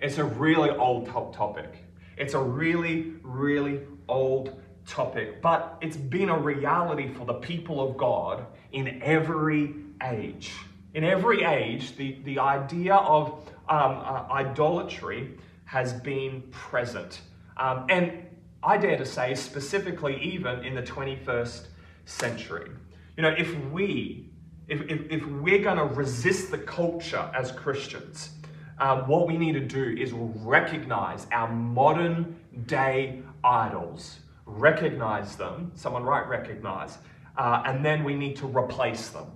is 0.02 0.18
a 0.18 0.24
really 0.24 0.70
old 0.70 1.08
topic. 1.08 1.84
It's 2.18 2.34
a 2.34 2.40
really, 2.40 3.14
really 3.24 3.82
old 4.08 4.62
topic, 4.86 5.42
but 5.42 5.78
it's 5.82 5.98
been 5.98 6.30
a 6.30 6.38
reality 6.38 7.14
for 7.14 7.26
the 7.26 7.34
people 7.34 7.82
of 7.88 7.98
God 7.98 8.46
in 8.72 9.02
every 9.04 9.76
age. 10.04 10.54
In 10.94 11.04
every 11.04 11.44
age, 11.44 11.96
the, 11.96 12.18
the 12.24 12.40
idea 12.40 12.96
of 12.96 13.48
um, 13.70 14.02
uh, 14.04 14.26
idolatry 14.32 15.38
has 15.66 15.94
been 15.94 16.42
present. 16.52 17.22
Um, 17.58 17.86
and 17.90 18.26
I 18.64 18.78
dare 18.78 18.98
to 18.98 19.06
say, 19.06 19.36
specifically, 19.36 20.20
even 20.22 20.64
in 20.64 20.76
the 20.76 20.82
21st 20.82 21.68
century. 22.06 22.72
You 23.16 23.24
know, 23.24 23.36
if 23.38 23.54
we, 23.72 24.27
if, 24.68 24.82
if, 24.90 25.10
if 25.10 25.26
we're 25.26 25.64
going 25.64 25.78
to 25.78 25.86
resist 25.86 26.52
the 26.52 26.58
culture 26.58 27.30
as 27.34 27.52
Christians, 27.52 28.32
um, 28.80 29.08
what 29.08 29.28
we 29.28 29.38
need 29.38 29.54
to 29.54 29.60
do 29.60 29.96
is 30.00 30.12
recognize 30.14 31.28
our 31.32 31.52
modern 31.52 32.36
day 32.66 33.22
idols 33.44 34.20
recognize 34.48 35.36
them, 35.36 35.72
someone 35.76 36.04
right, 36.04 36.28
recognize, 36.28 36.98
uh, 37.38 37.62
and 37.66 37.86
then 37.86 38.04
we 38.04 38.16
need 38.16 38.36
to 38.38 38.48
replace 38.48 39.10
them. 39.10 39.28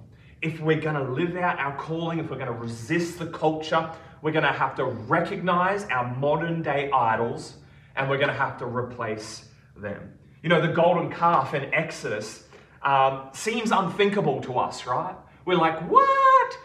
If 0.42 0.60
we're 0.60 0.80
going 0.80 0.96
to 0.96 1.12
live 1.12 1.36
out 1.36 1.60
our 1.60 1.76
calling, 1.78 2.18
if 2.18 2.32
we're 2.32 2.38
going 2.38 2.48
to 2.48 2.54
resist 2.54 3.20
the 3.20 3.28
culture, 3.28 3.92
we're 4.24 4.32
going 4.32 4.46
to 4.46 4.52
have 4.52 4.76
to 4.76 4.86
recognize 4.86 5.86
our 5.86 6.16
modern 6.16 6.64
day 6.64 6.90
idols 6.92 7.56
and 7.96 8.10
we're 8.10 8.18
going 8.18 8.30
to 8.30 8.34
have 8.34 8.58
to 8.60 8.66
replace 8.66 9.50
them. 9.76 10.14
You 10.42 10.50
know, 10.50 10.62
the 10.62 10.74
golden 10.74 11.12
calf 11.12 11.54
in 11.54 11.72
Exodus 11.74 12.48
um, 12.84 13.30
seems 13.34 13.72
unthinkable 13.72 14.42
to 14.42 14.58
us, 14.58 14.86
right? 14.86 15.16
We're 15.46 15.58
like, 15.58 15.90
what? 15.90 16.58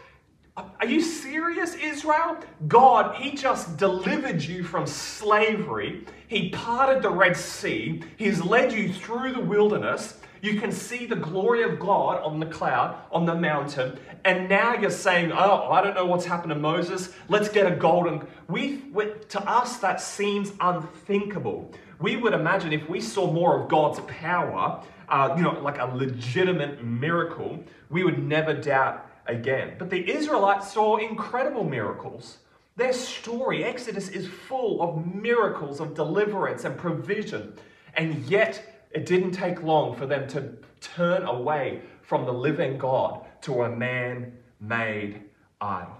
Are 0.80 0.86
you 0.86 1.02
serious, 1.02 1.74
Israel? 1.74 2.38
God, 2.66 3.16
He 3.16 3.32
just 3.32 3.76
delivered 3.76 4.42
you 4.42 4.64
from 4.64 4.86
slavery. 4.86 6.06
He 6.28 6.48
parted 6.50 7.02
the 7.02 7.10
Red 7.10 7.36
Sea. 7.36 8.02
He's 8.16 8.42
led 8.42 8.72
you 8.72 8.92
through 8.92 9.34
the 9.34 9.40
wilderness. 9.40 10.18
You 10.40 10.60
can 10.60 10.72
see 10.72 11.06
the 11.06 11.16
glory 11.16 11.62
of 11.62 11.78
God 11.78 12.22
on 12.22 12.40
the 12.40 12.46
cloud, 12.46 12.96
on 13.10 13.26
the 13.26 13.34
mountain. 13.34 13.98
And 14.24 14.48
now 14.48 14.74
you're 14.74 14.90
saying, 14.90 15.32
oh, 15.32 15.70
I 15.70 15.82
don't 15.82 15.94
know 15.94 16.06
what's 16.06 16.24
happened 16.24 16.50
to 16.50 16.58
Moses. 16.58 17.10
Let's 17.28 17.48
get 17.48 17.70
a 17.70 17.74
golden. 17.74 18.26
We, 18.48 18.82
to 19.28 19.40
us, 19.50 19.78
that 19.78 20.00
seems 20.00 20.52
unthinkable. 20.60 21.72
We 22.00 22.16
would 22.16 22.32
imagine 22.34 22.72
if 22.72 22.88
we 22.88 23.00
saw 23.00 23.30
more 23.30 23.60
of 23.60 23.68
God's 23.68 24.00
power, 24.06 24.82
uh, 25.08 25.34
you 25.36 25.42
know, 25.42 25.58
like 25.60 25.78
a 25.78 25.86
legitimate 25.86 26.84
miracle, 26.84 27.62
we 27.90 28.04
would 28.04 28.18
never 28.18 28.54
doubt 28.54 29.06
again. 29.26 29.74
But 29.78 29.90
the 29.90 30.10
Israelites 30.10 30.72
saw 30.72 30.96
incredible 30.96 31.64
miracles. 31.64 32.38
Their 32.76 32.92
story, 32.92 33.64
Exodus, 33.64 34.08
is 34.08 34.28
full 34.28 34.82
of 34.82 35.14
miracles 35.14 35.80
of 35.80 35.94
deliverance 35.94 36.64
and 36.64 36.76
provision. 36.76 37.54
And 37.94 38.24
yet, 38.26 38.86
it 38.90 39.06
didn't 39.06 39.32
take 39.32 39.62
long 39.62 39.96
for 39.96 40.06
them 40.06 40.28
to 40.28 40.52
turn 40.80 41.22
away 41.22 41.82
from 42.02 42.24
the 42.24 42.32
living 42.32 42.78
God 42.78 43.26
to 43.42 43.62
a 43.62 43.70
man 43.70 44.32
made 44.60 45.22
idol. 45.60 45.96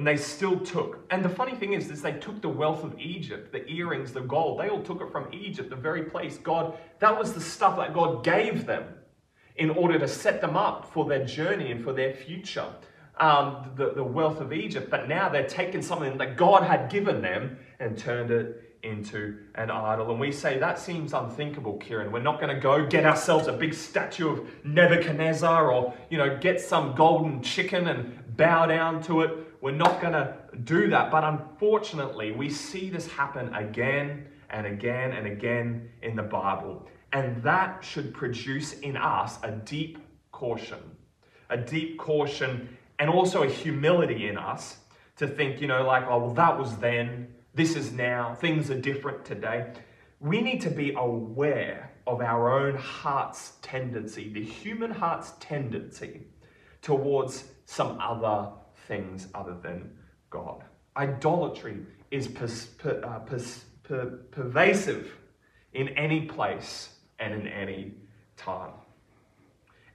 And 0.00 0.06
they 0.06 0.16
still 0.16 0.58
took. 0.58 1.04
And 1.10 1.22
the 1.22 1.28
funny 1.28 1.54
thing 1.54 1.74
is, 1.74 1.90
is 1.90 2.00
they 2.00 2.14
took 2.14 2.40
the 2.40 2.48
wealth 2.48 2.84
of 2.84 2.98
Egypt, 2.98 3.52
the 3.52 3.68
earrings, 3.70 4.14
the 4.14 4.22
gold. 4.22 4.58
They 4.58 4.70
all 4.70 4.82
took 4.82 5.02
it 5.02 5.12
from 5.12 5.28
Egypt, 5.30 5.68
the 5.68 5.76
very 5.76 6.04
place 6.04 6.38
God, 6.38 6.78
that 7.00 7.18
was 7.18 7.34
the 7.34 7.40
stuff 7.42 7.76
that 7.76 7.92
God 7.92 8.24
gave 8.24 8.64
them 8.64 8.84
in 9.56 9.68
order 9.68 9.98
to 9.98 10.08
set 10.08 10.40
them 10.40 10.56
up 10.56 10.90
for 10.90 11.04
their 11.04 11.26
journey 11.26 11.70
and 11.70 11.84
for 11.84 11.92
their 11.92 12.14
future. 12.14 12.64
Um, 13.18 13.72
the, 13.76 13.92
the 13.92 14.02
wealth 14.02 14.40
of 14.40 14.54
Egypt, 14.54 14.88
but 14.90 15.06
now 15.06 15.28
they're 15.28 15.46
taking 15.46 15.82
something 15.82 16.16
that 16.16 16.38
God 16.38 16.62
had 16.62 16.90
given 16.90 17.20
them 17.20 17.58
and 17.78 17.98
turned 17.98 18.30
it 18.30 18.78
into 18.82 19.36
an 19.56 19.70
idol. 19.70 20.10
And 20.10 20.18
we 20.18 20.32
say 20.32 20.58
that 20.58 20.78
seems 20.78 21.12
unthinkable, 21.12 21.76
Kieran. 21.76 22.10
We're 22.10 22.22
not 22.22 22.40
going 22.40 22.54
to 22.54 22.58
go 22.58 22.86
get 22.86 23.04
ourselves 23.04 23.48
a 23.48 23.52
big 23.52 23.74
statue 23.74 24.30
of 24.30 24.48
Nebuchadnezzar 24.64 25.70
or, 25.70 25.92
you 26.08 26.16
know, 26.16 26.38
get 26.38 26.58
some 26.58 26.94
golden 26.94 27.42
chicken 27.42 27.88
and 27.88 28.36
bow 28.38 28.64
down 28.64 29.02
to 29.02 29.20
it. 29.20 29.49
We're 29.60 29.72
not 29.72 30.00
going 30.00 30.14
to 30.14 30.36
do 30.64 30.88
that. 30.90 31.10
But 31.10 31.24
unfortunately, 31.24 32.32
we 32.32 32.48
see 32.50 32.90
this 32.90 33.06
happen 33.06 33.52
again 33.54 34.26
and 34.50 34.66
again 34.66 35.12
and 35.12 35.26
again 35.26 35.90
in 36.02 36.16
the 36.16 36.22
Bible. 36.22 36.88
And 37.12 37.42
that 37.42 37.84
should 37.84 38.14
produce 38.14 38.74
in 38.80 38.96
us 38.96 39.38
a 39.42 39.50
deep 39.50 39.98
caution, 40.32 40.78
a 41.50 41.56
deep 41.56 41.98
caution, 41.98 42.76
and 42.98 43.10
also 43.10 43.42
a 43.42 43.48
humility 43.48 44.28
in 44.28 44.38
us 44.38 44.78
to 45.16 45.26
think, 45.26 45.60
you 45.60 45.66
know, 45.66 45.84
like, 45.84 46.04
oh, 46.08 46.18
well, 46.18 46.34
that 46.34 46.58
was 46.58 46.76
then, 46.76 47.28
this 47.54 47.76
is 47.76 47.92
now, 47.92 48.34
things 48.34 48.70
are 48.70 48.80
different 48.80 49.24
today. 49.24 49.72
We 50.20 50.40
need 50.40 50.60
to 50.62 50.70
be 50.70 50.94
aware 50.94 51.92
of 52.06 52.20
our 52.20 52.50
own 52.50 52.76
heart's 52.76 53.54
tendency, 53.62 54.32
the 54.32 54.42
human 54.42 54.90
heart's 54.90 55.32
tendency 55.40 56.22
towards 56.82 57.44
some 57.66 57.98
other 58.00 58.50
things 58.90 59.28
other 59.34 59.56
than 59.62 59.96
God. 60.30 60.64
Idolatry 60.96 61.76
is 62.10 62.26
pers- 62.26 62.66
per- 62.66 63.00
uh, 63.04 63.20
pers- 63.20 63.64
per- 63.84 64.18
pervasive 64.32 65.12
in 65.72 65.88
any 65.90 66.22
place 66.26 66.74
and 67.20 67.32
in 67.32 67.46
any 67.46 67.94
time. 68.36 68.72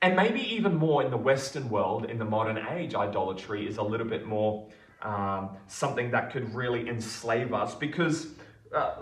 And 0.01 0.15
maybe 0.15 0.41
even 0.55 0.75
more 0.75 1.03
in 1.03 1.11
the 1.11 1.17
Western 1.31 1.69
world, 1.69 2.05
in 2.05 2.17
the 2.17 2.29
modern 2.37 2.57
age, 2.57 2.95
idolatry 2.95 3.67
is 3.67 3.77
a 3.77 3.83
little 3.83 4.07
bit 4.07 4.25
more 4.25 4.69
um, 5.01 5.57
something 5.67 6.11
that 6.11 6.31
could 6.31 6.53
really 6.55 6.87
enslave 6.87 7.53
us 7.53 7.75
because 7.75 8.27
uh, 8.73 8.95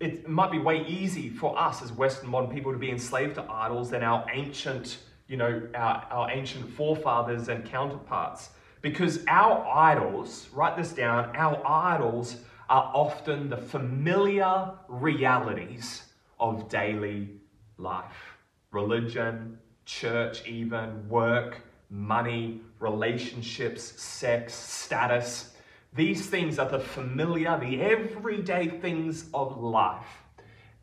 it 0.00 0.28
might 0.28 0.50
be 0.50 0.58
way 0.58 0.86
easy 0.86 1.28
for 1.28 1.58
us 1.58 1.82
as 1.82 1.92
Western 1.92 2.30
modern 2.30 2.50
people 2.54 2.72
to 2.72 2.78
be 2.78 2.90
enslaved 2.90 3.34
to 3.34 3.44
idols 3.50 3.90
than 3.90 4.02
our 4.02 4.24
ancient, 4.32 4.98
you 5.26 5.36
know, 5.36 5.68
our, 5.74 6.06
our 6.10 6.30
ancient 6.30 6.68
forefathers 6.70 7.48
and 7.48 7.64
counterparts. 7.64 8.50
Because 8.80 9.24
our 9.26 9.66
idols, 9.66 10.48
write 10.52 10.76
this 10.76 10.92
down, 10.92 11.34
our 11.36 11.60
idols 11.66 12.36
are 12.68 12.90
often 12.94 13.48
the 13.48 13.56
familiar 13.56 14.72
realities 14.88 16.04
of 16.38 16.68
daily 16.68 17.30
life. 17.78 18.36
Religion, 18.70 19.58
church, 19.84 20.46
even, 20.46 21.08
work, 21.08 21.62
money, 21.90 22.60
relationships, 22.78 23.82
sex, 24.00 24.54
status. 24.54 25.54
These 25.94 26.26
things 26.26 26.58
are 26.58 26.68
the 26.68 26.78
familiar, 26.78 27.58
the 27.58 27.80
everyday 27.80 28.68
things 28.68 29.30
of 29.32 29.58
life. 29.58 30.22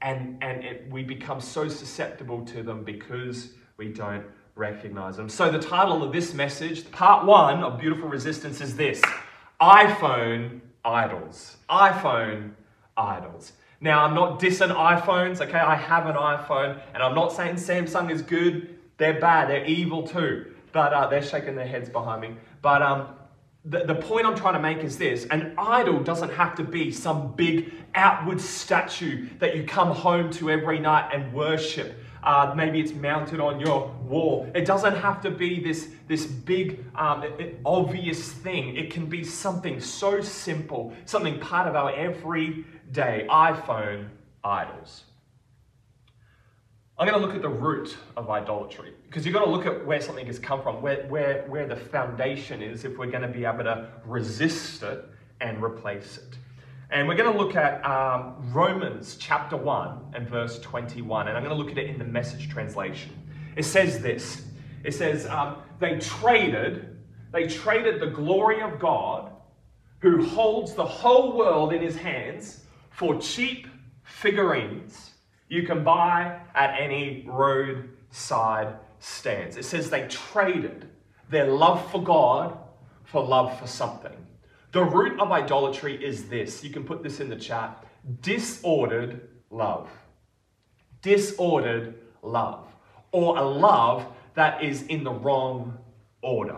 And, 0.02 0.44
and 0.44 0.64
it, 0.64 0.88
we 0.90 1.04
become 1.04 1.40
so 1.40 1.70
susceptible 1.70 2.44
to 2.46 2.64
them 2.64 2.84
because 2.84 3.54
we 3.78 3.90
don't 3.90 4.26
recognize 4.56 5.18
them. 5.18 5.30
So, 5.30 5.52
the 5.52 5.60
title 5.60 6.04
of 6.04 6.12
this 6.12 6.34
message, 6.34 6.90
part 6.92 7.26
one 7.26 7.62
of 7.64 7.80
Beautiful 7.80 8.10
Resistance, 8.10 8.62
is 8.62 8.76
this 8.76 9.02
iPhone 9.62 10.62
idols. 10.84 11.58
iPhone 11.70 12.52
idols. 12.96 13.54
Now, 13.82 14.06
I'm 14.06 14.16
not 14.16 14.40
dissing 14.40 14.74
iPhones, 14.74 15.42
okay? 15.42 15.60
I 15.60 15.76
have 15.76 16.08
an 16.08 16.16
iPhone, 16.16 16.82
and 16.94 17.04
I'm 17.04 17.14
not 17.14 17.34
saying 17.34 17.56
Samsung 17.56 18.10
is 18.10 18.22
good. 18.22 18.78
They're 18.98 19.20
bad, 19.20 19.50
they're 19.50 19.66
evil 19.66 20.08
too. 20.08 20.54
But 20.72 20.94
uh, 20.94 21.08
they're 21.08 21.22
shaking 21.22 21.56
their 21.56 21.68
heads 21.68 21.90
behind 21.90 22.22
me. 22.22 22.36
But 22.62 22.82
um, 22.82 23.10
the, 23.66 23.86
the 23.86 23.96
point 23.96 24.26
I'm 24.26 24.36
trying 24.36 24.54
to 24.54 24.60
make 24.60 24.80
is 24.80 24.98
this 24.98 25.26
an 25.32 25.54
idol 25.58 26.02
doesn't 26.02 26.32
have 26.32 26.56
to 26.56 26.64
be 26.64 26.92
some 26.92 27.34
big 27.34 27.74
outward 27.96 28.40
statue 28.40 29.28
that 29.40 29.56
you 29.56 29.64
come 29.64 29.90
home 29.90 30.30
to 30.32 30.50
every 30.50 30.80
night 30.80 31.12
and 31.14 31.34
worship. 31.34 31.98
Uh, 32.26 32.54
maybe 32.56 32.80
it's 32.80 32.94
mounted 32.94 33.40
on 33.40 33.60
your 33.60 33.88
wall. 34.08 34.50
It 34.56 34.66
doesn't 34.66 34.96
have 34.96 35.22
to 35.22 35.30
be 35.30 35.62
this, 35.62 35.90
this 36.08 36.26
big, 36.26 36.84
um, 36.96 37.24
obvious 37.64 38.32
thing. 38.32 38.76
It 38.76 38.92
can 38.92 39.06
be 39.06 39.24
something 39.24 39.80
so 39.80 40.22
simple, 40.22 40.94
something 41.06 41.40
part 41.40 41.68
of 41.68 41.76
our 41.76 41.94
everyday 41.94 43.28
iPhone 43.30 44.10
idols. 44.44 45.04
I'm 46.98 47.08
going 47.08 47.20
to 47.20 47.26
look 47.26 47.36
at 47.36 47.42
the 47.42 47.50
root 47.50 47.98
of 48.16 48.30
idolatry 48.30 48.94
because 49.06 49.26
you've 49.26 49.36
got 49.36 49.44
to 49.44 49.52
look 49.52 49.66
at 49.66 49.86
where 49.86 50.00
something 50.00 50.26
has 50.26 50.40
come 50.40 50.64
from, 50.64 50.82
where, 50.82 51.06
where, 51.08 51.44
where 51.48 51.68
the 51.68 51.76
foundation 51.76 52.62
is 52.62 52.86
if 52.86 52.98
we're 52.98 53.12
going 53.12 53.22
to 53.22 53.28
be 53.28 53.44
able 53.44 53.66
to 53.66 53.90
resist 54.06 54.82
it 54.82 55.04
and 55.42 55.62
replace 55.62 56.18
it. 56.18 56.38
And 56.92 57.08
we're 57.08 57.16
going 57.16 57.32
to 57.32 57.38
look 57.38 57.56
at 57.56 57.84
um, 57.86 58.36
Romans 58.54 59.18
chapter 59.20 59.58
1 59.58 60.14
and 60.14 60.28
verse 60.28 60.60
21. 60.60 61.28
And 61.28 61.38
I'm 61.38 61.44
going 61.44 61.56
to 61.56 61.62
look 61.62 61.72
at 61.72 61.78
it 61.78 61.90
in 61.90 61.98
the 61.98 62.06
message 62.06 62.50
translation. 62.50 63.12
It 63.56 63.64
says 63.64 64.00
this 64.00 64.46
It 64.84 64.94
says, 64.94 65.26
um, 65.26 65.58
They 65.80 65.98
traded, 66.00 66.98
they 67.32 67.48
traded 67.48 68.00
the 68.00 68.08
glory 68.08 68.62
of 68.62 68.80
God, 68.80 69.32
who 70.00 70.24
holds 70.26 70.74
the 70.74 70.86
whole 70.86 71.36
world 71.36 71.74
in 71.74 71.82
his 71.82 71.96
hands, 71.96 72.66
for 72.92 73.20
cheap 73.20 73.68
figurines 74.04 75.12
you 75.48 75.64
can 75.64 75.84
buy 75.84 76.40
at 76.54 76.80
any 76.80 77.26
roadside 77.28 78.76
stands. 79.00 79.58
It 79.58 79.66
says 79.66 79.90
they 79.90 80.08
traded 80.08 80.90
their 81.30 81.48
love 81.48 81.92
for 81.92 82.02
God 82.04 82.58
for 83.04 83.24
love 83.24 83.60
for 83.60 83.68
something. 83.68 84.12
The 84.76 84.84
root 84.84 85.22
of 85.22 85.32
idolatry 85.32 86.04
is 86.04 86.28
this. 86.28 86.62
You 86.62 86.70
can 86.70 86.84
put 86.84 87.02
this 87.02 87.22
in 87.22 87.30
the 87.30 87.38
chat 87.38 87.86
disordered 88.22 89.30
love. 89.50 89.90
Disordered 91.02 91.96
love. 92.22 92.68
Or 93.14 93.38
a 93.38 93.42
love 93.42 94.06
that 94.34 94.62
is 94.62 94.82
in 94.88 95.06
the 95.06 95.14
wrong 95.14 95.78
order. 96.22 96.58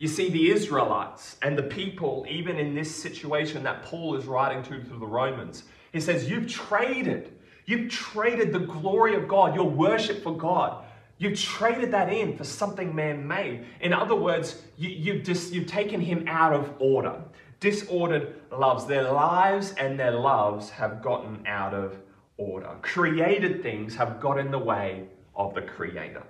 You 0.00 0.08
see, 0.08 0.30
the 0.30 0.50
Israelites 0.50 1.36
and 1.42 1.56
the 1.56 1.62
people, 1.62 2.26
even 2.28 2.58
in 2.58 2.74
this 2.74 2.92
situation 2.92 3.62
that 3.62 3.84
Paul 3.84 4.16
is 4.16 4.24
writing 4.24 4.64
to 4.64 4.82
to 4.82 4.98
the 4.98 5.06
Romans, 5.06 5.62
he 5.92 6.00
says, 6.00 6.28
You've 6.28 6.48
traded 6.48 7.36
You've 7.66 7.90
traded 7.90 8.52
the 8.52 8.60
glory 8.60 9.16
of 9.16 9.26
God, 9.26 9.54
your 9.54 9.68
worship 9.68 10.22
for 10.22 10.36
God. 10.36 10.84
You've 11.18 11.38
traded 11.38 11.92
that 11.92 12.12
in 12.12 12.36
for 12.36 12.44
something 12.44 12.94
man 12.94 13.26
made. 13.26 13.64
In 13.80 13.92
other 13.92 14.14
words, 14.14 14.62
you, 14.76 15.14
have 15.14 15.22
dis, 15.22 15.50
you've 15.50 15.66
taken 15.66 16.00
him 16.00 16.24
out 16.28 16.52
of 16.52 16.74
order. 16.78 17.22
Disordered 17.58 18.34
loves. 18.52 18.86
Their 18.86 19.10
lives 19.10 19.72
and 19.78 19.98
their 19.98 20.12
loves 20.12 20.68
have 20.70 21.02
gotten 21.02 21.46
out 21.46 21.72
of 21.72 21.98
order. 22.36 22.76
Created 22.82 23.62
things 23.62 23.94
have 23.96 24.20
got 24.20 24.38
in 24.38 24.50
the 24.50 24.58
way 24.58 25.04
of 25.34 25.54
the 25.54 25.62
Creator. 25.62 26.22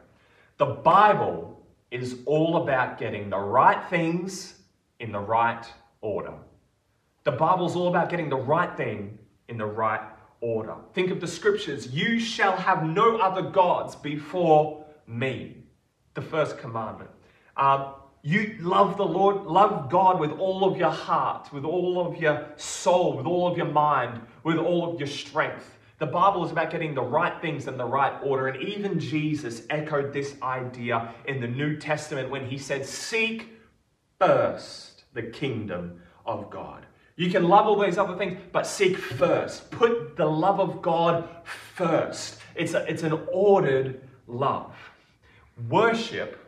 The 0.59 0.67
Bible 0.67 1.67
is 1.91 2.19
all 2.25 2.63
about 2.63 2.99
getting 2.99 3.29
the 3.29 3.39
right 3.39 3.85
things 3.91 4.61
in 5.01 5.11
the 5.13 5.21
right 5.21 5.65
order. 6.01 6.33
The 7.25 7.33
Bible's 7.33 7.75
all 7.75 7.89
about 7.89 8.09
getting 8.09 8.29
the 8.29 8.37
right 8.37 8.77
thing 8.77 9.19
in 9.49 9.59
the 9.59 9.67
right 9.67 10.01
order. 10.41 10.77
Think 10.95 11.11
of 11.11 11.21
the 11.21 11.27
scriptures 11.27 11.93
you 11.93 12.19
shall 12.19 12.57
have 12.57 12.85
no 12.85 13.19
other 13.19 13.43
gods 13.43 13.95
before 13.97 14.85
me. 15.07 15.65
The 16.15 16.23
first 16.23 16.59
commandment. 16.59 17.11
Um, 17.57 17.95
you 18.23 18.57
love 18.61 18.97
the 18.97 19.05
Lord, 19.05 19.45
love 19.47 19.91
God 19.91 20.19
with 20.19 20.33
all 20.33 20.65
of 20.65 20.77
your 20.77 20.91
heart, 20.91 21.53
with 21.53 21.65
all 21.65 22.05
of 22.05 22.21
your 22.21 22.49
soul, 22.57 23.17
with 23.17 23.27
all 23.27 23.47
of 23.47 23.57
your 23.57 23.69
mind, 23.69 24.21
with 24.43 24.57
all 24.57 24.93
of 24.93 24.99
your 24.99 25.07
strength. 25.07 25.77
The 25.99 26.07
Bible 26.07 26.45
is 26.45 26.51
about 26.51 26.71
getting 26.71 26.95
the 26.95 27.03
right 27.03 27.41
things 27.41 27.69
in 27.69 27.77
the 27.79 27.85
right 27.85 28.19
order. 28.23 28.49
And 28.49 28.63
even 28.63 28.99
Jesus 28.99 29.63
echoed 29.71 30.13
this 30.13 30.37
idea 30.43 31.15
in 31.27 31.41
the 31.41 31.47
New 31.47 31.77
Testament 31.77 32.29
when 32.29 32.45
he 32.45 32.59
said, 32.59 32.85
Seek 32.85 33.49
first 34.19 35.05
the 35.15 35.23
kingdom 35.23 36.01
of 36.27 36.51
God. 36.51 36.86
You 37.17 37.31
can 37.31 37.49
love 37.49 37.67
all 37.67 37.81
these 37.81 37.97
other 37.97 38.17
things, 38.17 38.39
but 38.53 38.67
seek 38.67 38.99
first. 38.99 39.71
Put 39.71 40.17
the 40.17 40.27
love 40.27 40.61
of 40.61 40.83
God 40.83 41.29
first. 41.45 42.39
It's, 42.55 42.75
a, 42.75 42.89
it's 42.91 43.03
an 43.03 43.19
ordered 43.33 44.07
love. 44.27 44.75
Worship, 45.71 46.39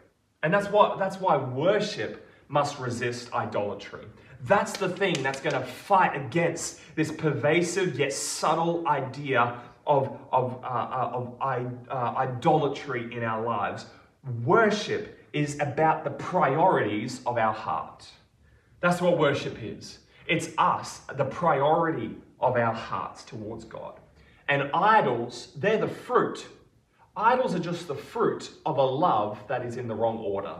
and 0.42 0.52
that's 0.52 0.68
why, 0.68 0.96
that's 0.98 1.18
why 1.20 1.38
worship 1.38 2.28
must 2.48 2.78
resist 2.78 3.32
idolatry. 3.32 4.04
That's 4.44 4.76
the 4.76 4.90
thing 4.90 5.22
that's 5.22 5.40
going 5.40 5.54
to 5.54 5.66
fight 5.66 6.14
against 6.14 6.80
this 6.94 7.10
pervasive 7.10 7.98
yet 7.98 8.12
subtle 8.12 8.87
idea 8.87 9.60
of, 9.87 10.18
of, 10.30 10.62
uh, 10.62 10.66
uh 10.66 11.10
of 11.14 11.34
uh, 11.40 11.94
idolatry 12.16 13.12
in 13.14 13.25
our 13.25 13.42
lives. 13.42 13.87
Worship 14.44 15.18
is 15.32 15.58
about 15.60 16.04
the 16.04 16.10
priorities 16.10 17.20
of 17.26 17.38
our 17.38 17.54
heart. 17.54 18.07
That's 18.81 19.00
what 19.00 19.18
worship 19.18 19.57
is. 19.62 19.98
It's 20.28 20.50
us, 20.58 21.00
the 21.16 21.24
priority 21.24 22.16
of 22.38 22.56
our 22.56 22.74
hearts 22.74 23.24
towards 23.24 23.64
God. 23.64 23.98
And 24.48 24.70
idols, 24.72 25.52
they're 25.56 25.78
the 25.78 25.88
fruit. 25.88 26.46
Idols 27.16 27.54
are 27.54 27.58
just 27.58 27.88
the 27.88 27.94
fruit 27.94 28.50
of 28.64 28.78
a 28.78 28.82
love 28.82 29.42
that 29.48 29.64
is 29.64 29.76
in 29.76 29.88
the 29.88 29.94
wrong 29.94 30.18
order. 30.18 30.56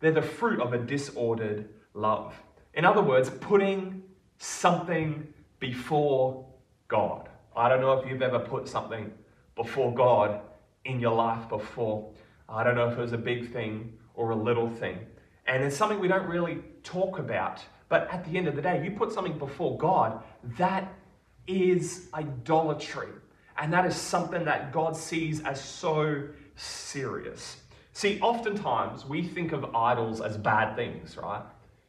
They're 0.00 0.12
the 0.12 0.22
fruit 0.22 0.60
of 0.60 0.72
a 0.72 0.78
disordered 0.78 1.68
love. 1.94 2.34
In 2.74 2.84
other 2.84 3.02
words, 3.02 3.30
putting 3.30 4.02
something 4.38 5.26
before 5.60 6.44
God. 6.88 7.28
I 7.54 7.68
don't 7.68 7.80
know 7.80 7.92
if 7.92 8.08
you've 8.08 8.22
ever 8.22 8.38
put 8.38 8.66
something 8.66 9.12
before 9.54 9.94
God 9.94 10.40
in 10.84 10.98
your 10.98 11.14
life 11.14 11.48
before. 11.48 12.10
I 12.48 12.64
don't 12.64 12.74
know 12.74 12.88
if 12.88 12.98
it 12.98 13.00
was 13.00 13.12
a 13.12 13.18
big 13.18 13.52
thing 13.52 13.92
or 14.14 14.30
a 14.30 14.36
little 14.36 14.68
thing. 14.68 14.98
And 15.46 15.62
it's 15.62 15.76
something 15.76 16.00
we 16.00 16.08
don't 16.08 16.26
really 16.26 16.58
talk 16.82 17.18
about 17.18 17.62
but 17.92 18.08
at 18.10 18.24
the 18.24 18.38
end 18.38 18.48
of 18.48 18.56
the 18.56 18.62
day, 18.62 18.82
you 18.82 18.90
put 18.92 19.12
something 19.12 19.36
before 19.36 19.76
God, 19.76 20.22
that 20.56 20.94
is 21.46 22.08
idolatry. 22.14 23.10
And 23.58 23.70
that 23.70 23.84
is 23.84 23.94
something 23.94 24.46
that 24.46 24.72
God 24.72 24.96
sees 24.96 25.42
as 25.42 25.62
so 25.62 26.26
serious. 26.56 27.58
See, 27.92 28.18
oftentimes 28.20 29.04
we 29.04 29.22
think 29.22 29.52
of 29.52 29.74
idols 29.76 30.22
as 30.22 30.38
bad 30.38 30.74
things, 30.74 31.18
right? 31.18 31.42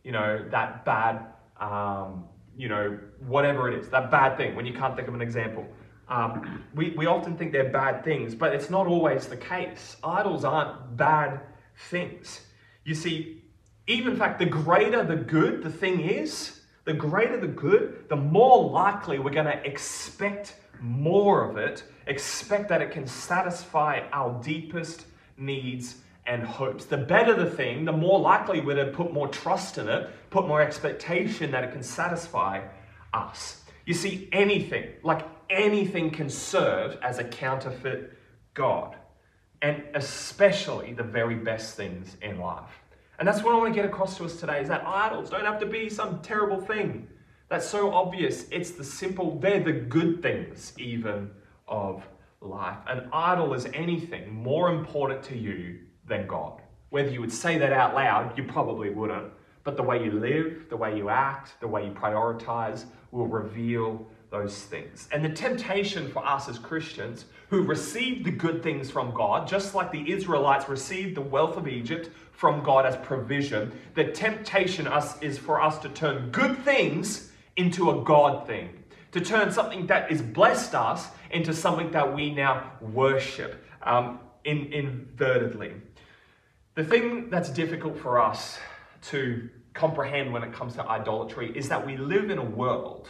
You 0.03 0.11
know, 0.11 0.45
that 0.51 0.83
bad, 0.83 1.25
um, 1.57 2.25
you 2.57 2.67
know, 2.67 2.99
whatever 3.25 3.71
it 3.71 3.79
is, 3.79 3.87
that 3.91 4.11
bad 4.11 4.35
thing, 4.35 4.55
when 4.57 4.65
you 4.65 4.73
can't 4.73 4.97
think 4.97 5.07
of 5.07 5.13
an 5.13 5.21
example. 5.21 5.65
Um, 6.09 6.65
we, 6.75 6.89
we 6.97 7.05
often 7.05 7.37
think 7.37 7.53
they're 7.53 7.71
bad 7.71 8.03
things, 8.03 8.35
but 8.35 8.53
it's 8.53 8.69
not 8.69 8.87
always 8.87 9.27
the 9.27 9.37
case. 9.37 9.95
Idols 10.03 10.43
aren't 10.43 10.97
bad 10.97 11.39
things. 11.89 12.41
You 12.83 12.93
see, 12.93 13.42
even 13.87 14.13
in 14.13 14.17
fact, 14.17 14.39
the 14.39 14.45
greater 14.45 15.03
the 15.03 15.15
good 15.15 15.63
the 15.63 15.69
thing 15.69 16.01
is, 16.01 16.61
the 16.85 16.93
greater 16.93 17.37
the 17.37 17.47
good, 17.47 18.09
the 18.09 18.15
more 18.15 18.69
likely 18.69 19.19
we're 19.19 19.31
going 19.31 19.45
to 19.45 19.65
expect 19.65 20.55
more 20.79 21.49
of 21.49 21.57
it, 21.57 21.83
expect 22.07 22.67
that 22.69 22.81
it 22.81 22.91
can 22.91 23.07
satisfy 23.07 24.01
our 24.11 24.41
deepest 24.43 25.05
needs 25.37 25.97
and 26.25 26.43
hopes. 26.43 26.85
The 26.85 26.97
better 26.97 27.33
the 27.33 27.49
thing, 27.49 27.85
the 27.85 27.91
more 27.91 28.19
likely 28.19 28.61
we're 28.61 28.83
to 28.83 28.91
put 28.91 29.13
more 29.13 29.27
trust 29.27 29.77
in 29.77 29.87
it, 29.87 30.09
put 30.29 30.47
more 30.47 30.61
expectation 30.61 31.51
that 31.51 31.63
it 31.63 31.71
can 31.71 31.83
satisfy 31.83 32.65
us. 33.13 33.61
You 33.85 33.93
see, 33.93 34.29
anything, 34.31 34.89
like 35.03 35.25
anything, 35.49 36.11
can 36.11 36.29
serve 36.29 36.97
as 37.01 37.19
a 37.19 37.23
counterfeit 37.23 38.17
God, 38.53 38.95
and 39.61 39.83
especially 39.95 40.93
the 40.93 41.03
very 41.03 41.35
best 41.35 41.75
things 41.75 42.15
in 42.21 42.39
life. 42.39 42.82
And 43.19 43.27
that's 43.27 43.43
what 43.43 43.53
I 43.53 43.57
want 43.57 43.73
to 43.73 43.75
get 43.79 43.85
across 43.85 44.17
to 44.17 44.25
us 44.25 44.39
today 44.39 44.61
is 44.61 44.67
that 44.69 44.83
idols 44.85 45.29
don't 45.29 45.45
have 45.45 45.59
to 45.59 45.65
be 45.65 45.89
some 45.89 46.21
terrible 46.21 46.59
thing. 46.59 47.07
That's 47.49 47.67
so 47.67 47.91
obvious. 47.93 48.45
It's 48.49 48.71
the 48.71 48.83
simple, 48.83 49.37
they're 49.39 49.63
the 49.63 49.73
good 49.73 50.21
things 50.21 50.73
even 50.77 51.29
of 51.67 52.03
life. 52.41 52.77
An 52.87 53.09
idol 53.13 53.53
is 53.53 53.67
anything 53.73 54.33
more 54.33 54.73
important 54.73 55.23
to 55.23 55.37
you 55.37 55.79
than 56.07 56.27
God. 56.27 56.61
Whether 56.89 57.09
you 57.09 57.21
would 57.21 57.31
say 57.31 57.57
that 57.57 57.71
out 57.71 57.93
loud, 57.93 58.37
you 58.37 58.43
probably 58.43 58.89
wouldn't. 58.89 59.31
But 59.63 59.77
the 59.77 59.83
way 59.83 60.03
you 60.03 60.11
live, 60.11 60.65
the 60.69 60.77
way 60.77 60.97
you 60.97 61.09
act, 61.09 61.53
the 61.59 61.67
way 61.67 61.85
you 61.85 61.91
prioritize 61.91 62.85
will 63.11 63.27
reveal 63.27 64.05
those 64.33 64.63
things. 64.63 65.07
And 65.11 65.23
the 65.23 65.29
temptation 65.29 66.09
for 66.09 66.25
us 66.25 66.49
as 66.49 66.57
Christians 66.57 67.25
who 67.49 67.61
receive 67.61 68.23
the 68.23 68.31
good 68.31 68.63
things 68.63 68.89
from 68.89 69.13
God, 69.13 69.47
just 69.47 69.75
like 69.75 69.91
the 69.91 70.11
Israelites 70.11 70.67
received 70.67 71.15
the 71.15 71.21
wealth 71.21 71.55
of 71.55 71.67
Egypt 71.67 72.09
from 72.31 72.63
God 72.63 72.85
as 72.85 72.97
provision, 72.97 73.71
the 73.93 74.05
temptation 74.05 74.87
us 74.87 75.21
is 75.21 75.37
for 75.37 75.61
us 75.61 75.77
to 75.79 75.89
turn 75.89 76.31
good 76.31 76.57
things 76.65 77.31
into 77.57 77.91
a 77.91 78.03
God 78.03 78.47
thing, 78.47 78.83
to 79.11 79.21
turn 79.21 79.51
something 79.51 79.85
that 79.85 80.09
has 80.09 80.23
blessed 80.23 80.73
us 80.73 81.09
into 81.29 81.53
something 81.53 81.91
that 81.91 82.13
we 82.13 82.33
now 82.33 82.71
worship 82.81 83.63
um, 83.83 84.19
in, 84.45 84.65
invertedly. 84.71 85.79
The 86.73 86.83
thing 86.83 87.29
that's 87.29 87.49
difficult 87.49 87.99
for 87.99 88.19
us 88.19 88.57
to 89.09 89.47
comprehend 89.75 90.33
when 90.33 90.41
it 90.41 90.53
comes 90.53 90.73
to 90.73 90.89
idolatry 90.89 91.55
is 91.55 91.69
that 91.69 91.85
we 91.85 91.97
live 91.97 92.31
in 92.31 92.39
a 92.39 92.43
world 92.43 93.09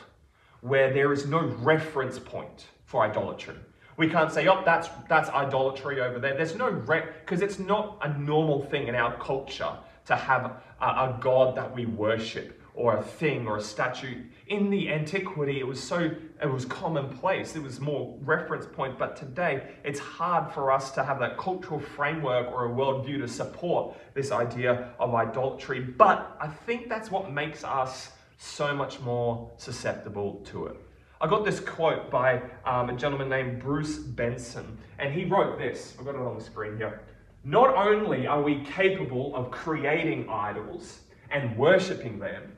where 0.64 0.92
there 0.92 1.14
is 1.14 1.26
no 1.28 1.42
reference 1.60 2.18
point 2.18 2.68
for 2.86 3.04
idolatry. 3.04 3.56
We 3.96 4.10
can't 4.10 4.32
say, 4.32 4.48
oh, 4.48 4.64
that's, 4.66 4.90
that's 5.08 5.30
idolatry 5.30 6.02
over 6.02 6.18
there. 6.20 6.36
There's 6.36 6.56
no, 6.56 6.72
because 6.72 7.42
it's 7.42 7.60
not 7.60 8.00
a 8.02 8.18
normal 8.18 8.62
thing 8.64 8.88
in 8.88 8.96
our 8.96 9.16
culture 9.18 9.74
to 10.06 10.16
have 10.16 10.46
a, 10.82 10.86
a 10.86 11.18
God 11.22 11.56
that 11.56 11.76
we 11.76 11.86
worship. 11.86 12.60
or 12.76 12.98
a 12.98 13.04
thing 13.04 13.48
or 13.48 13.58
a 13.58 13.62
statue. 13.62 14.24
In 14.48 14.70
the 14.70 14.90
antiquity, 14.92 15.60
it 15.60 15.68
was 15.68 15.82
so 15.82 16.12
it 16.42 16.52
was 16.52 16.66
commonplace. 16.66 17.56
It 17.56 17.62
was 17.62 17.80
more 17.80 18.18
reference 18.22 18.66
point. 18.66 18.98
But 18.98 19.16
today, 19.16 19.70
it's 19.84 20.00
hard 20.00 20.52
for 20.54 20.72
us 20.72 20.92
to 20.92 21.04
have 21.04 21.20
that 21.20 21.38
cultural 21.38 21.80
framework 21.80 22.52
or 22.52 22.66
a 22.66 22.70
worldview 22.70 23.20
to 23.20 23.28
support 23.28 23.96
this 24.14 24.32
idea 24.32 24.90
of 25.00 25.14
idolatry. 25.14 25.80
But 25.80 26.36
I 26.40 26.48
think 26.48 26.90
that's 26.90 27.12
what 27.12 27.32
makes 27.32 27.64
us 27.64 28.12
so 28.44 28.74
much 28.76 29.00
more 29.00 29.50
susceptible 29.58 30.42
to 30.46 30.66
it. 30.66 30.76
I 31.22 31.28
got 31.28 31.46
this 31.46 31.62
quote 31.62 32.12
by 32.12 32.42
um, 32.66 32.90
a 32.90 32.94
gentleman 32.94 33.30
named 33.30 33.62
Bruce 33.62 33.98
Benson, 33.98 34.78
and 35.00 35.14
he 35.14 35.24
wrote 35.24 35.58
this. 35.58 35.96
I've 35.98 36.06
got 36.06 36.16
it 36.16 36.22
on 36.22 36.38
the 36.38 36.44
screen 36.44 36.76
here. 36.76 37.02
Not 37.46 37.74
only 37.76 38.28
are 38.28 38.42
we 38.42 38.64
capable 38.66 39.34
of 39.36 39.50
creating 39.50 40.30
idols 40.30 41.00
and 41.32 41.58
worshipping 41.58 42.20
them, 42.20 42.52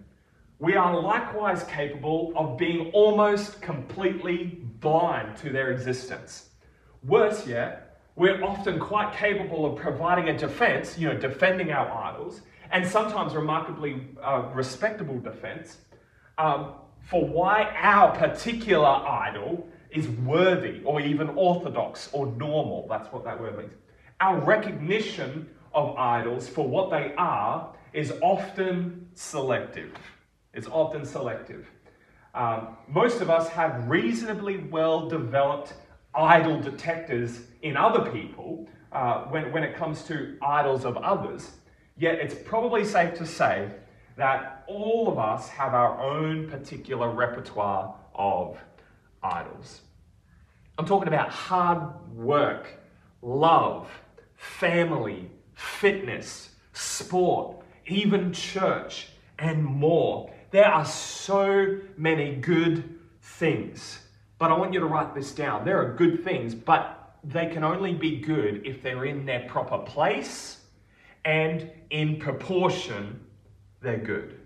we 0.57 0.75
are 0.75 0.99
likewise 0.99 1.63
capable 1.65 2.33
of 2.35 2.57
being 2.57 2.91
almost 2.91 3.61
completely 3.61 4.57
blind 4.79 5.37
to 5.37 5.51
their 5.51 5.71
existence. 5.71 6.49
Worse 7.03 7.45
yet, 7.45 7.99
we're 8.15 8.43
often 8.43 8.79
quite 8.79 9.13
capable 9.13 9.65
of 9.65 9.75
providing 9.77 10.29
a 10.29 10.37
defense, 10.37 10.97
you 10.97 11.09
know, 11.09 11.17
defending 11.17 11.71
our 11.71 11.91
idols, 11.91 12.41
and 12.71 12.87
sometimes 12.87 13.33
remarkably 13.33 14.07
uh, 14.21 14.49
respectable 14.53 15.19
defense, 15.19 15.77
um, 16.37 16.73
for 17.09 17.25
why 17.25 17.63
our 17.79 18.15
particular 18.15 18.87
idol 18.87 19.67
is 19.91 20.07
worthy 20.07 20.81
or 20.83 20.99
even 20.99 21.29
orthodox 21.29 22.09
or 22.11 22.27
normal. 22.27 22.87
That's 22.89 23.11
what 23.13 23.23
that 23.23 23.39
word 23.39 23.57
means. 23.57 23.73
Our 24.19 24.39
recognition 24.39 25.49
of 25.73 25.95
idols 25.97 26.47
for 26.47 26.67
what 26.67 26.89
they 26.89 27.13
are 27.17 27.73
is 27.93 28.13
often 28.21 29.07
selective. 29.13 29.93
It's 30.53 30.67
often 30.67 31.05
selective. 31.05 31.67
Um, 32.33 32.75
most 32.89 33.21
of 33.21 33.29
us 33.29 33.47
have 33.49 33.87
reasonably 33.87 34.57
well 34.57 35.07
developed 35.07 35.73
idol 36.13 36.59
detectors 36.59 37.41
in 37.61 37.77
other 37.77 38.11
people 38.11 38.67
uh, 38.91 39.23
when, 39.25 39.51
when 39.51 39.63
it 39.63 39.75
comes 39.75 40.03
to 40.03 40.37
idols 40.41 40.85
of 40.85 40.97
others. 40.97 41.51
Yet 41.97 42.15
it's 42.15 42.35
probably 42.35 42.83
safe 42.83 43.13
to 43.15 43.25
say 43.25 43.69
that 44.17 44.63
all 44.67 45.07
of 45.07 45.17
us 45.17 45.47
have 45.49 45.73
our 45.73 45.99
own 46.01 46.49
particular 46.49 47.09
repertoire 47.09 47.95
of 48.13 48.57
idols. 49.23 49.81
I'm 50.77 50.85
talking 50.85 51.07
about 51.07 51.29
hard 51.29 51.81
work, 52.13 52.67
love, 53.21 53.89
family, 54.35 55.29
fitness, 55.53 56.49
sport, 56.73 57.63
even 57.87 58.33
church, 58.33 59.07
and 59.39 59.63
more. 59.63 60.33
There 60.51 60.67
are 60.67 60.85
so 60.85 61.79
many 61.97 62.35
good 62.35 62.99
things. 63.21 63.99
But 64.37 64.51
I 64.51 64.57
want 64.57 64.73
you 64.73 64.81
to 64.81 64.85
write 64.85 65.15
this 65.15 65.31
down. 65.31 65.63
There 65.63 65.81
are 65.81 65.93
good 65.93 66.25
things, 66.25 66.53
but 66.53 67.17
they 67.23 67.47
can 67.47 67.63
only 67.63 67.93
be 67.93 68.17
good 68.17 68.65
if 68.65 68.83
they're 68.83 69.05
in 69.05 69.25
their 69.25 69.47
proper 69.47 69.77
place 69.77 70.64
and 71.25 71.69
in 71.89 72.17
proportion, 72.17 73.19
they're 73.81 73.97
good. 73.97 74.39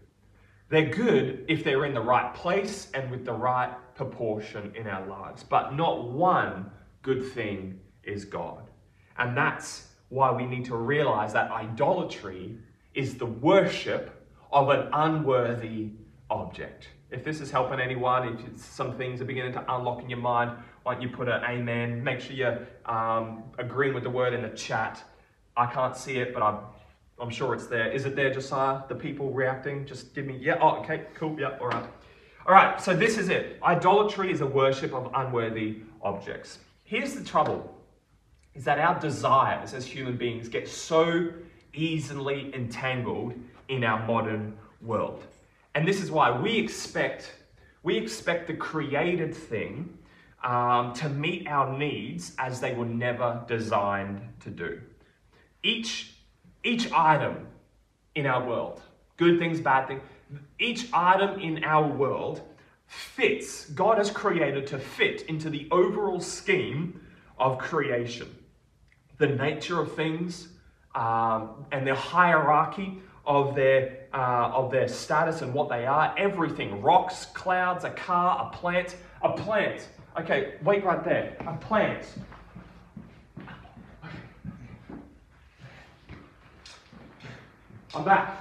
They're 0.70 0.90
good 0.90 1.46
if 1.48 1.64
they're 1.64 1.86
in 1.86 1.94
the 1.94 2.02
right 2.02 2.34
place 2.34 2.90
and 2.94 3.12
with 3.12 3.26
the 3.26 3.34
right 3.34 3.76
proportion 3.96 4.72
in 4.76 4.88
our 4.88 5.06
lives. 5.08 5.44
But 5.44 5.76
not 5.76 6.10
one 6.12 6.72
good 7.02 7.32
thing 7.32 7.80
is 8.04 8.24
God. 8.24 8.70
And 9.18 9.36
that's 9.36 9.88
why 10.10 10.32
we 10.32 10.46
need 10.46 10.66
to 10.66 10.76
realize 10.76 11.34
that 11.34 11.52
idolatry 11.52 12.58
is 12.94 13.18
the 13.18 13.26
worship 13.26 14.28
of 14.52 14.70
an 14.70 14.90
unworthy 14.94 15.92
object. 16.30 16.90
If 17.12 17.24
this 17.24 17.42
is 17.42 17.50
helping 17.50 17.80
anyone, 17.80 18.38
if 18.38 18.62
some 18.62 18.96
things 18.96 19.20
are 19.22 19.26
beginning 19.26 19.54
to 19.54 19.76
unlock 19.76 20.04
in 20.04 20.10
your 20.10 20.20
mind, 20.20 20.52
why 20.84 20.94
don't 20.94 21.02
you 21.02 21.10
put 21.10 21.28
an 21.28 21.44
amen? 21.44 22.04
Make 22.04 22.20
sure 22.20 22.36
you're 22.36 22.68
um, 22.86 23.44
agreeing 23.58 23.94
with 23.94 24.04
the 24.04 24.10
word 24.10 24.34
in 24.34 24.44
the 24.44 24.50
chat. 24.50 25.04
I 25.60 25.66
can't 25.66 25.96
see 25.96 26.20
it, 26.20 26.34
but 26.34 26.42
I'm, 26.42 26.60
I'm 27.22 27.30
sure 27.30 27.54
it's 27.54 27.68
there. 27.68 27.92
Is 27.92 28.06
it 28.06 28.16
there, 28.16 28.34
Josiah? 28.34 28.84
The 28.88 28.96
people 28.96 29.30
reacting? 29.32 29.86
Just 29.86 30.16
give 30.16 30.26
me, 30.26 30.38
yeah, 30.40 30.58
oh, 30.62 30.78
okay, 30.78 31.08
cool, 31.16 31.38
yeah, 31.38 31.58
all 31.60 31.68
right. 31.68 31.86
All 32.48 32.54
right, 32.54 32.80
so 32.82 32.96
this 32.96 33.18
is 33.18 33.28
it. 33.28 33.60
Idolatry 33.62 34.32
is 34.32 34.40
a 34.40 34.46
worship 34.46 34.94
of 34.94 35.12
unworthy 35.14 35.82
objects. 36.02 36.60
Here's 36.86 37.14
the 37.14 37.24
trouble 37.26 37.76
is 38.56 38.64
that 38.64 38.80
our 38.80 38.98
desires 39.02 39.74
as 39.74 39.86
human 39.86 40.16
beings 40.16 40.48
get 40.48 40.68
so 40.68 41.30
easily 41.74 42.56
entangled 42.56 43.34
in 43.68 43.84
our 43.84 44.06
modern 44.08 44.58
world. 44.82 45.26
And 45.76 45.86
this 45.86 46.02
is 46.02 46.10
why 46.10 46.32
we 46.32 46.58
expect, 46.58 47.34
we 47.84 47.98
expect 47.98 48.48
the 48.48 48.56
created 48.56 49.36
thing 49.36 49.98
um, 50.42 50.94
to 50.94 51.10
meet 51.10 51.48
our 51.48 51.78
needs 51.78 52.34
as 52.38 52.62
they 52.62 52.74
were 52.74 52.86
never 52.86 53.44
designed 53.48 54.22
to 54.40 54.50
do. 54.50 54.82
Each, 55.64 56.14
each 56.64 56.92
item 56.92 57.48
in 58.16 58.26
our 58.26 58.46
world, 58.46 58.82
good 59.18 59.40
things, 59.40 59.60
bad 59.60 59.88
things, 59.88 60.02
each 60.60 60.88
item 60.94 61.40
in 61.40 61.64
our 61.64 61.88
world 61.88 62.42
fits, 62.88 63.66
God 63.72 63.98
has 63.98 64.10
created 64.10 64.68
to 64.68 64.80
fit 64.80 65.24
into 65.24 65.50
the 65.50 65.68
overall 65.72 66.20
scheme 66.20 67.02
of 67.38 67.58
creation 67.58 68.36
the 69.20 69.28
nature 69.28 69.80
of 69.80 69.94
things 69.96 70.48
um, 70.96 71.66
and 71.72 71.86
the 71.86 71.94
hierarchy 71.94 73.00
of 73.26 73.54
their, 73.54 74.08
uh, 74.14 74.50
of 74.54 74.72
their 74.72 74.88
status 74.88 75.42
and 75.42 75.54
what 75.54 75.70
they 75.70 75.86
are. 75.86 76.16
Everything 76.18 76.82
rocks, 76.82 77.26
clouds, 77.26 77.84
a 77.84 77.92
car, 77.92 78.50
a 78.50 78.58
plant. 78.58 78.96
A 79.22 79.34
plant. 79.34 79.88
Okay, 80.20 80.56
wait 80.64 80.84
right 80.84 81.04
there. 81.04 81.38
A 81.46 81.56
plant. 81.58 82.06
I'm 87.94 88.06
back. 88.06 88.40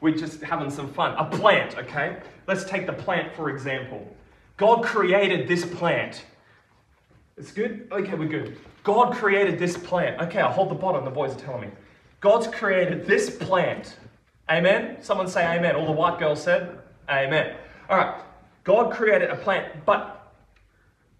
We're 0.00 0.16
just 0.16 0.42
having 0.42 0.70
some 0.70 0.92
fun. 0.92 1.14
A 1.18 1.24
plant, 1.24 1.76
okay? 1.76 2.16
Let's 2.46 2.64
take 2.64 2.86
the 2.86 2.92
plant 2.92 3.34
for 3.34 3.50
example. 3.50 4.16
God 4.56 4.82
created 4.82 5.46
this 5.46 5.64
plant. 5.64 6.24
It's 7.36 7.52
good? 7.52 7.88
Okay, 7.92 8.14
we're 8.14 8.28
good. 8.28 8.58
God 8.82 9.14
created 9.14 9.58
this 9.58 9.76
plant. 9.76 10.20
Okay, 10.22 10.40
I'll 10.40 10.52
hold 10.52 10.70
the 10.70 10.74
bottom, 10.74 11.04
the 11.04 11.10
boys 11.10 11.32
are 11.32 11.38
telling 11.38 11.62
me. 11.62 11.68
God's 12.20 12.46
created 12.46 13.06
this 13.06 13.36
plant. 13.36 13.96
Amen? 14.50 14.96
Someone 15.02 15.28
say 15.28 15.44
amen. 15.44 15.76
All 15.76 15.86
the 15.86 15.92
white 15.92 16.18
girls 16.18 16.42
said 16.42 16.78
amen. 17.08 17.56
All 17.90 17.98
right, 17.98 18.22
God 18.64 18.92
created 18.92 19.30
a 19.30 19.36
plant, 19.36 19.84
but 19.84 20.32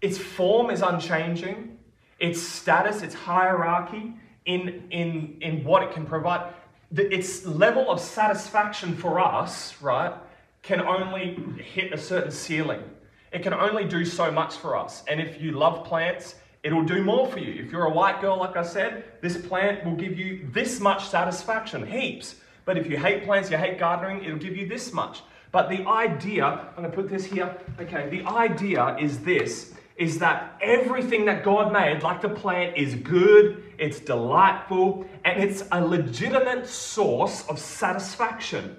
its 0.01 0.17
form 0.17 0.69
is 0.69 0.81
unchanging, 0.81 1.77
its 2.19 2.41
status, 2.41 3.01
its 3.01 3.13
hierarchy 3.13 4.13
in, 4.45 4.83
in, 4.91 5.37
in 5.41 5.63
what 5.63 5.83
it 5.83 5.91
can 5.91 6.05
provide, 6.05 6.53
its 6.95 7.45
level 7.45 7.89
of 7.89 7.99
satisfaction 7.99 8.95
for 8.95 9.19
us, 9.19 9.81
right, 9.81 10.13
can 10.61 10.81
only 10.81 11.37
hit 11.61 11.91
a 11.91 11.97
certain 11.97 12.31
ceiling. 12.31 12.83
It 13.31 13.41
can 13.41 13.53
only 13.53 13.85
do 13.85 14.05
so 14.05 14.31
much 14.31 14.55
for 14.55 14.77
us. 14.77 15.03
And 15.07 15.19
if 15.19 15.41
you 15.41 15.51
love 15.51 15.85
plants, 15.85 16.35
it'll 16.61 16.83
do 16.83 17.03
more 17.03 17.27
for 17.27 17.39
you. 17.39 17.63
If 17.63 17.71
you're 17.71 17.85
a 17.85 17.93
white 17.93 18.21
girl, 18.21 18.37
like 18.37 18.55
I 18.55 18.63
said, 18.63 19.05
this 19.21 19.37
plant 19.37 19.83
will 19.83 19.95
give 19.95 20.17
you 20.17 20.47
this 20.51 20.79
much 20.79 21.07
satisfaction, 21.07 21.85
heaps. 21.85 22.35
But 22.65 22.77
if 22.77 22.89
you 22.89 22.97
hate 22.97 23.25
plants, 23.25 23.49
you 23.51 23.57
hate 23.57 23.77
gardening, 23.79 24.23
it'll 24.23 24.37
give 24.37 24.55
you 24.55 24.67
this 24.67 24.93
much. 24.93 25.21
But 25.51 25.69
the 25.69 25.85
idea, 25.87 26.67
I'm 26.77 26.83
to 26.83 26.89
put 26.89 27.09
this 27.09 27.25
here. 27.25 27.55
Okay, 27.79 28.09
the 28.09 28.25
idea 28.25 28.95
is 28.99 29.19
this 29.19 29.73
is 29.97 30.19
that 30.19 30.57
everything 30.61 31.25
that 31.25 31.43
God 31.43 31.71
made, 31.71 32.01
like 32.01 32.21
the 32.21 32.29
plant, 32.29 32.75
is 32.75 32.95
good, 32.95 33.63
it's 33.77 33.99
delightful, 33.99 35.05
and 35.23 35.41
it's 35.41 35.63
a 35.71 35.85
legitimate 35.85 36.67
source 36.67 37.47
of 37.47 37.59
satisfaction. 37.59 38.77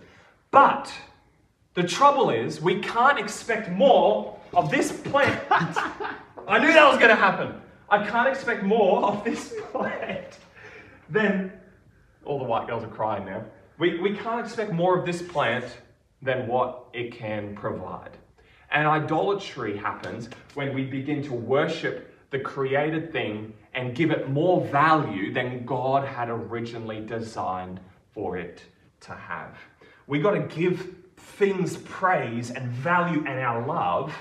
But 0.50 0.92
the 1.74 1.82
trouble 1.82 2.30
is, 2.30 2.60
we 2.60 2.80
can't 2.80 3.18
expect 3.18 3.70
more 3.70 4.38
of 4.54 4.70
this 4.70 4.92
plant. 4.92 5.40
I 5.50 6.58
knew 6.58 6.72
that 6.72 6.88
was 6.88 6.98
going 6.98 7.10
to 7.10 7.16
happen. 7.16 7.60
I 7.88 8.04
can't 8.04 8.28
expect 8.28 8.62
more 8.62 9.04
of 9.04 9.24
this 9.24 9.54
plant 9.72 10.38
than. 11.10 11.52
All 12.24 12.38
the 12.38 12.44
white 12.44 12.66
girls 12.66 12.82
are 12.82 12.88
crying 12.88 13.26
now. 13.26 13.44
We, 13.78 14.00
we 14.00 14.16
can't 14.16 14.40
expect 14.40 14.72
more 14.72 14.98
of 14.98 15.04
this 15.04 15.20
plant 15.20 15.64
than 16.22 16.46
what 16.46 16.86
it 16.94 17.12
can 17.12 17.54
provide. 17.54 18.16
And 18.74 18.88
idolatry 18.88 19.76
happens 19.76 20.28
when 20.54 20.74
we 20.74 20.84
begin 20.84 21.22
to 21.24 21.32
worship 21.32 22.12
the 22.30 22.40
created 22.40 23.12
thing 23.12 23.54
and 23.72 23.94
give 23.94 24.10
it 24.10 24.28
more 24.28 24.60
value 24.66 25.32
than 25.32 25.64
God 25.64 26.06
had 26.06 26.28
originally 26.28 27.00
designed 27.00 27.78
for 28.12 28.36
it 28.36 28.62
to 29.02 29.12
have. 29.12 29.56
We 30.08 30.18
got 30.18 30.32
to 30.32 30.40
give 30.40 30.92
things 31.16 31.76
praise 31.78 32.50
and 32.50 32.68
value 32.68 33.24
and 33.26 33.38
our 33.38 33.64
love 33.64 34.12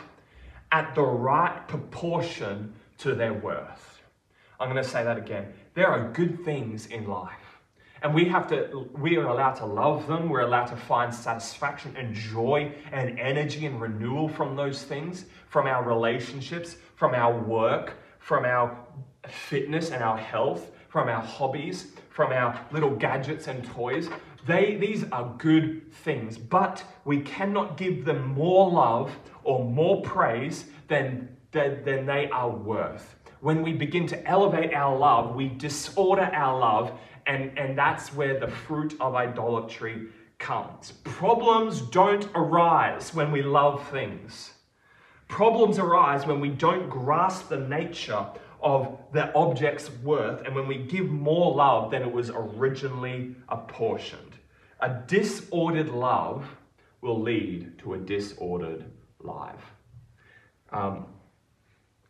at 0.72 0.94
the 0.94 1.02
right 1.02 1.68
proportion 1.68 2.74
to 3.00 3.16
their 3.16 3.34
worth. 3.34 4.02
I'm 4.60 4.70
going 4.70 4.82
to 4.82 4.88
say 4.88 5.04
that 5.04 5.18
again. 5.18 5.52
There 5.74 5.88
are 5.88 6.12
good 6.12 6.46
things 6.46 6.86
in 6.86 7.08
life. 7.08 7.43
And 8.04 8.14
we 8.14 8.26
have 8.26 8.48
to, 8.50 8.90
we 8.98 9.16
are 9.16 9.28
allowed 9.28 9.54
to 9.56 9.66
love 9.66 10.08
them. 10.08 10.28
We're 10.28 10.42
allowed 10.42 10.66
to 10.66 10.76
find 10.76 11.16
satisfaction 11.16 11.96
and 11.98 12.14
joy 12.14 12.76
and 12.92 13.18
energy 13.18 13.66
and 13.66 13.80
renewal 13.80 14.28
from 14.28 14.58
those 14.58 14.84
things, 14.84 15.26
from 15.48 15.68
our 15.68 15.84
relationships, 15.84 16.76
from 16.96 17.16
our 17.16 17.40
work, 17.40 17.94
from 18.20 18.44
our 18.44 18.78
fitness 19.30 19.92
and 19.92 20.04
our 20.04 20.18
health, 20.18 20.72
from 20.90 21.08
our 21.08 21.22
hobbies, 21.22 21.94
from 22.10 22.34
our 22.34 22.60
little 22.74 22.94
gadgets 22.94 23.48
and 23.48 23.64
toys. 23.66 24.10
They, 24.46 24.76
these 24.76 25.06
are 25.14 25.34
good 25.38 25.94
things, 25.94 26.38
but 26.38 26.84
we 27.06 27.22
cannot 27.22 27.78
give 27.78 28.04
them 28.04 28.34
more 28.34 28.70
love 28.70 29.18
or 29.46 29.64
more 29.64 30.02
praise 30.02 30.66
than, 30.90 31.30
than, 31.54 31.86
than 31.86 32.06
they 32.06 32.30
are 32.30 32.50
worth. 32.50 33.16
When 33.40 33.62
we 33.62 33.74
begin 33.74 34.08
to 34.08 34.28
elevate 34.28 34.74
our 34.74 34.98
love, 34.98 35.36
we 35.36 35.50
disorder 35.50 36.30
our 36.34 36.60
love, 36.60 36.98
and, 37.28 37.58
and 37.58 37.78
that's 37.78 38.14
where 38.14 38.40
the 38.40 38.48
fruit 38.48 38.96
of 39.00 39.16
idolatry 39.16 40.08
comes. 40.40 40.92
Problems 41.04 41.82
don't 41.82 42.28
arise 42.36 43.14
when 43.14 43.32
we 43.32 43.42
love 43.42 43.88
things. 43.90 44.54
Problems 45.28 45.80
arise 45.80 46.26
when 46.26 46.40
we 46.40 46.50
don't 46.50 46.90
grasp 46.90 47.50
the 47.50 47.60
nature 47.60 48.26
of 48.62 48.98
the 49.12 49.34
object's 49.36 49.92
worth 50.04 50.46
and 50.46 50.56
when 50.56 50.68
we 50.68 50.78
give 50.78 51.10
more 51.10 51.54
love 51.54 51.92
than 51.92 52.02
it 52.02 52.12
was 52.12 52.30
originally 52.30 53.36
apportioned. 53.50 54.38
A 54.80 55.02
disordered 55.08 55.90
love 55.90 56.46
will 57.02 57.22
lead 57.22 57.78
to 57.80 57.94
a 57.94 57.98
disordered 57.98 58.86
life. 59.20 59.74
Um, 60.72 61.06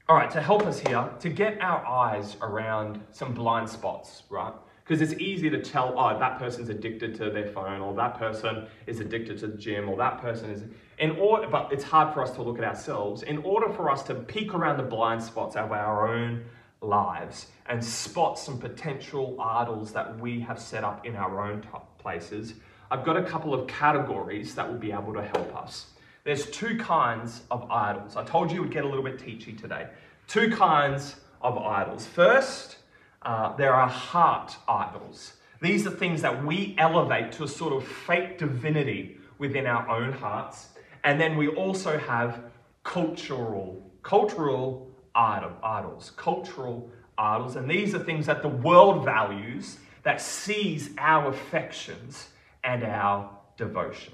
all 0.10 0.16
right, 0.18 0.30
to 0.32 0.42
help 0.42 0.64
us 0.64 0.80
here, 0.80 1.10
to 1.20 1.30
get 1.30 1.62
our 1.62 1.86
eyes 1.86 2.36
around 2.42 3.02
some 3.12 3.34
blind 3.34 3.70
spots, 3.70 4.24
right? 4.30 4.54
Because 4.84 5.02
it's 5.02 5.20
easy 5.22 5.50
to 5.50 5.62
tell, 5.62 5.94
oh, 5.98 6.20
that 6.20 6.38
person's 6.38 6.68
addicted 6.68 7.16
to 7.16 7.30
their 7.30 7.48
phone, 7.48 7.80
or 7.80 7.94
that 7.94 8.18
person 8.18 8.68
is 8.86 9.00
addicted 9.00 9.40
to 9.40 9.48
the 9.48 9.58
gym, 9.58 9.88
or 9.88 9.96
that 9.98 10.20
person 10.20 10.50
is. 10.50 10.64
In 11.00 11.12
order, 11.12 11.48
but 11.48 11.72
it's 11.72 11.86
hard 11.86 12.14
for 12.14 12.22
us 12.22 12.32
to 12.32 12.42
look 12.42 12.58
at 12.58 12.66
ourselves. 12.66 13.24
In 13.24 13.38
order 13.40 13.72
for 13.72 13.90
us 13.90 14.04
to 14.04 14.16
peek 14.16 14.54
around 14.54 14.78
the 14.78 14.84
blind 14.84 15.24
spots 15.24 15.56
of 15.56 15.72
our 15.72 16.14
own 16.14 16.44
lives 16.82 17.48
and 17.68 17.84
spot 17.84 18.38
some 18.38 18.58
potential 18.60 19.40
idols 19.40 19.94
that 19.94 20.20
we 20.20 20.42
have 20.42 20.60
set 20.60 20.84
up 20.84 21.06
in 21.06 21.16
our 21.16 21.42
own 21.42 21.66
places, 21.98 22.56
I've 22.92 23.06
got 23.06 23.16
a 23.16 23.24
couple 23.24 23.54
of 23.54 23.68
categories 23.68 24.54
that 24.56 24.70
will 24.70 24.78
be 24.78 24.92
able 24.92 25.14
to 25.14 25.24
help 25.24 25.56
us. 25.56 25.88
There's 26.26 26.46
two 26.52 26.78
kinds 26.78 27.42
of 27.50 27.70
idols. 27.72 28.16
I 28.16 28.24
told 28.24 28.52
you 28.52 28.62
we'd 28.62 28.72
get 28.72 28.84
a 28.84 28.88
little 28.88 29.04
bit 29.04 29.18
teachy 29.18 29.60
today. 29.60 29.88
Two 30.28 30.52
kinds 30.52 31.16
of 31.42 31.58
idols. 31.58 32.06
First, 32.06 32.78
uh, 33.26 33.56
there 33.56 33.74
are 33.74 33.88
heart 33.88 34.56
idols. 34.68 35.34
These 35.62 35.88
are 35.88 35.92
things 35.92 36.22
that 36.22 36.44
we 36.46 36.76
elevate 36.78 37.32
to 37.34 37.44
a 37.44 37.48
sort 37.48 37.74
of 37.74 37.88
fake 37.88 38.38
divinity 38.38 39.18
within 39.38 39.66
our 39.66 39.88
own 39.90 40.12
hearts. 40.12 40.70
And 41.04 41.20
then 41.20 41.38
we 41.38 41.48
also 41.48 41.98
have 41.98 42.44
cultural, 42.84 43.82
cultural 44.02 44.92
idol, 45.16 45.54
idols, 45.64 46.12
cultural 46.16 46.90
idols. 47.18 47.56
And 47.56 47.70
these 47.70 47.96
are 47.96 48.00
things 48.00 48.26
that 48.26 48.42
the 48.42 48.50
world 48.50 49.06
values 49.06 49.78
that 50.04 50.22
sees 50.22 50.92
our 50.98 51.30
affections 51.30 52.30
and 52.64 52.84
our 52.84 53.30
devotion. 53.58 54.14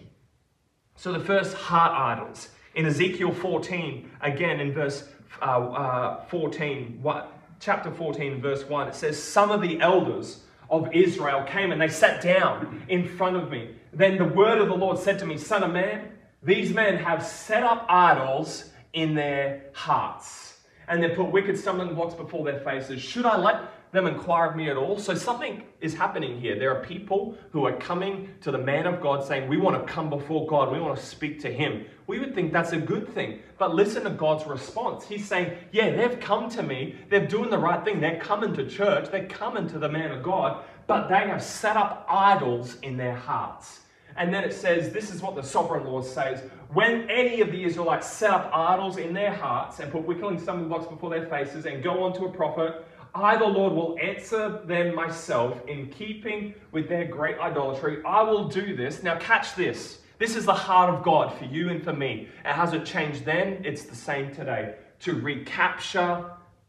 So 0.95 1.11
the 1.11 1.19
first 1.19 1.55
heart 1.55 1.93
idols. 1.93 2.49
In 2.75 2.85
Ezekiel 2.85 3.33
14, 3.33 4.09
again 4.21 4.59
in 4.59 4.73
verse 4.73 5.09
uh, 5.41 5.45
uh, 5.45 6.25
14, 6.25 6.99
what, 7.01 7.38
chapter 7.59 7.91
14, 7.91 8.41
verse 8.41 8.63
1, 8.63 8.87
it 8.87 8.95
says, 8.95 9.21
Some 9.21 9.51
of 9.51 9.61
the 9.61 9.79
elders 9.81 10.43
of 10.69 10.93
Israel 10.93 11.43
came 11.43 11.71
and 11.71 11.81
they 11.81 11.89
sat 11.89 12.21
down 12.21 12.83
in 12.87 13.07
front 13.07 13.35
of 13.35 13.51
me. 13.51 13.75
Then 13.91 14.17
the 14.17 14.25
word 14.25 14.59
of 14.59 14.67
the 14.67 14.75
Lord 14.75 14.97
said 14.97 15.19
to 15.19 15.25
me, 15.25 15.37
Son 15.37 15.63
of 15.63 15.71
man, 15.71 16.09
these 16.41 16.73
men 16.73 16.97
have 16.97 17.25
set 17.25 17.63
up 17.63 17.85
idols 17.89 18.71
in 18.93 19.13
their 19.13 19.63
hearts, 19.73 20.59
and 20.87 21.03
they 21.03 21.09
put 21.09 21.31
wicked 21.31 21.57
stumbling 21.57 21.95
blocks 21.95 22.13
before 22.13 22.45
their 22.45 22.59
faces. 22.61 23.01
Should 23.01 23.25
I 23.25 23.37
let 23.37 23.78
them 23.91 24.05
inquire 24.05 24.51
of 24.51 24.55
me 24.55 24.69
at 24.69 24.77
all. 24.77 24.99
So 24.99 25.15
something 25.15 25.63
is 25.81 25.93
happening 25.93 26.39
here. 26.39 26.57
There 26.57 26.75
are 26.75 26.83
people 26.83 27.35
who 27.51 27.65
are 27.65 27.75
coming 27.77 28.29
to 28.41 28.51
the 28.51 28.57
man 28.57 28.85
of 28.85 29.01
God 29.01 29.25
saying, 29.25 29.49
We 29.49 29.57
want 29.57 29.85
to 29.85 29.91
come 29.91 30.09
before 30.09 30.45
God, 30.47 30.71
we 30.71 30.79
want 30.79 30.97
to 30.99 31.05
speak 31.05 31.39
to 31.41 31.51
him. 31.51 31.85
We 32.05 32.19
would 32.19 32.35
think 32.35 32.53
that's 32.53 32.71
a 32.71 32.77
good 32.77 33.13
thing. 33.13 33.39
But 33.57 33.73
listen 33.73 34.03
to 34.03 34.11
God's 34.11 34.45
response. 34.45 35.07
He's 35.07 35.27
saying, 35.27 35.57
Yeah, 35.71 35.95
they've 35.95 36.19
come 36.19 36.49
to 36.51 36.63
me, 36.63 36.95
they're 37.09 37.27
doing 37.27 37.49
the 37.49 37.57
right 37.57 37.83
thing, 37.83 37.99
they're 37.99 38.19
coming 38.19 38.53
to 38.55 38.67
church, 38.67 39.09
they're 39.09 39.27
coming 39.27 39.67
to 39.69 39.79
the 39.79 39.89
man 39.89 40.11
of 40.11 40.21
God, 40.23 40.63
but 40.85 41.07
they 41.07 41.27
have 41.27 41.41
set 41.41 41.75
up 41.75 42.05
idols 42.07 42.77
in 42.81 42.95
their 42.95 43.15
hearts. 43.15 43.81
And 44.17 44.33
then 44.33 44.43
it 44.43 44.53
says, 44.53 44.91
This 44.91 45.11
is 45.13 45.21
what 45.21 45.35
the 45.35 45.43
sovereign 45.43 45.85
Lord 45.85 46.05
says. 46.05 46.43
When 46.73 47.09
any 47.09 47.41
of 47.41 47.51
the 47.51 47.63
Israelites 47.63 48.07
set 48.07 48.31
up 48.31 48.51
idols 48.53 48.97
in 48.97 49.13
their 49.13 49.33
hearts 49.33 49.79
and 49.79 49.91
put 49.91 50.05
wickling 50.05 50.39
stumbling 50.39 50.67
blocks 50.67 50.85
before 50.85 51.09
their 51.09 51.25
faces 51.25 51.65
and 51.65 51.81
go 51.81 52.03
on 52.03 52.13
to 52.13 52.25
a 52.25 52.31
prophet, 52.31 52.85
I, 53.13 53.37
the 53.37 53.45
Lord, 53.45 53.73
will 53.73 53.97
answer 53.99 54.61
them 54.65 54.93
myself 54.93 55.61
in 55.67 55.87
keeping 55.89 56.53
with 56.71 56.87
their 56.87 57.05
great 57.05 57.37
idolatry. 57.39 58.03
I 58.05 58.21
will 58.21 58.47
do 58.47 58.75
this. 58.75 59.03
Now, 59.03 59.17
catch 59.17 59.55
this. 59.55 60.01
This 60.19 60.35
is 60.35 60.45
the 60.45 60.53
heart 60.53 60.93
of 60.93 61.03
God 61.03 61.33
for 61.37 61.45
you 61.45 61.69
and 61.69 61.83
for 61.83 61.93
me. 61.93 62.27
It 62.45 62.51
hasn't 62.51 62.85
changed 62.85 63.25
then, 63.25 63.61
it's 63.63 63.83
the 63.83 63.95
same 63.95 64.33
today. 64.35 64.75
To 65.01 65.13
recapture 65.15 66.25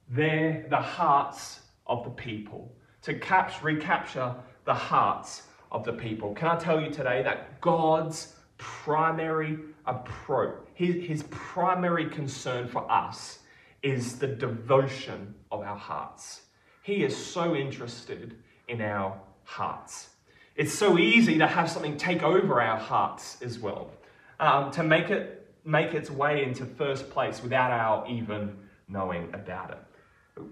their, 0.09 0.67
the 0.71 0.77
hearts 0.77 1.61
of 1.87 2.05
the 2.05 2.11
people. 2.11 2.73
To 3.03 3.15
capture, 3.15 3.65
recapture 3.65 4.35
the 4.65 4.75
hearts 4.75 5.43
of 5.73 5.85
the 5.85 5.93
people. 5.93 6.33
Can 6.35 6.49
I 6.49 6.57
tell 6.57 6.81
you 6.81 6.91
today 6.91 7.23
that 7.23 7.61
God's 7.61 8.35
primary 8.57 9.59
approach, 9.87 10.55
his, 10.75 11.05
his 11.05 11.23
primary 11.31 12.09
concern 12.09 12.69
for 12.69 12.91
us 12.91 13.41
is 13.83 14.19
the 14.19 14.27
devotion 14.27 15.35
of 15.51 15.61
our 15.61 15.77
hearts. 15.77 16.43
He 16.83 17.05
is 17.05 17.17
so 17.17 17.55
interested 17.55 18.37
in 18.69 18.81
our 18.81 19.19
hearts. 19.45 20.11
It's 20.57 20.73
so 20.73 20.99
easy 20.99 21.39
to 21.39 21.47
have 21.47 21.71
something 21.71 21.97
take 21.97 22.23
over 22.23 22.61
our 22.61 22.79
hearts 22.79 23.41
as 23.43 23.59
well, 23.59 23.91
um, 24.39 24.71
to 24.73 24.83
make 24.83 25.11
it 25.11 25.37
make 25.65 25.93
its 25.95 26.11
way 26.11 26.43
into 26.43 26.65
first 26.65 27.11
place 27.11 27.43
without 27.43 27.71
our 27.71 28.07
even 28.09 28.57
knowing 28.89 29.29
about 29.35 29.71
it. 29.71 29.79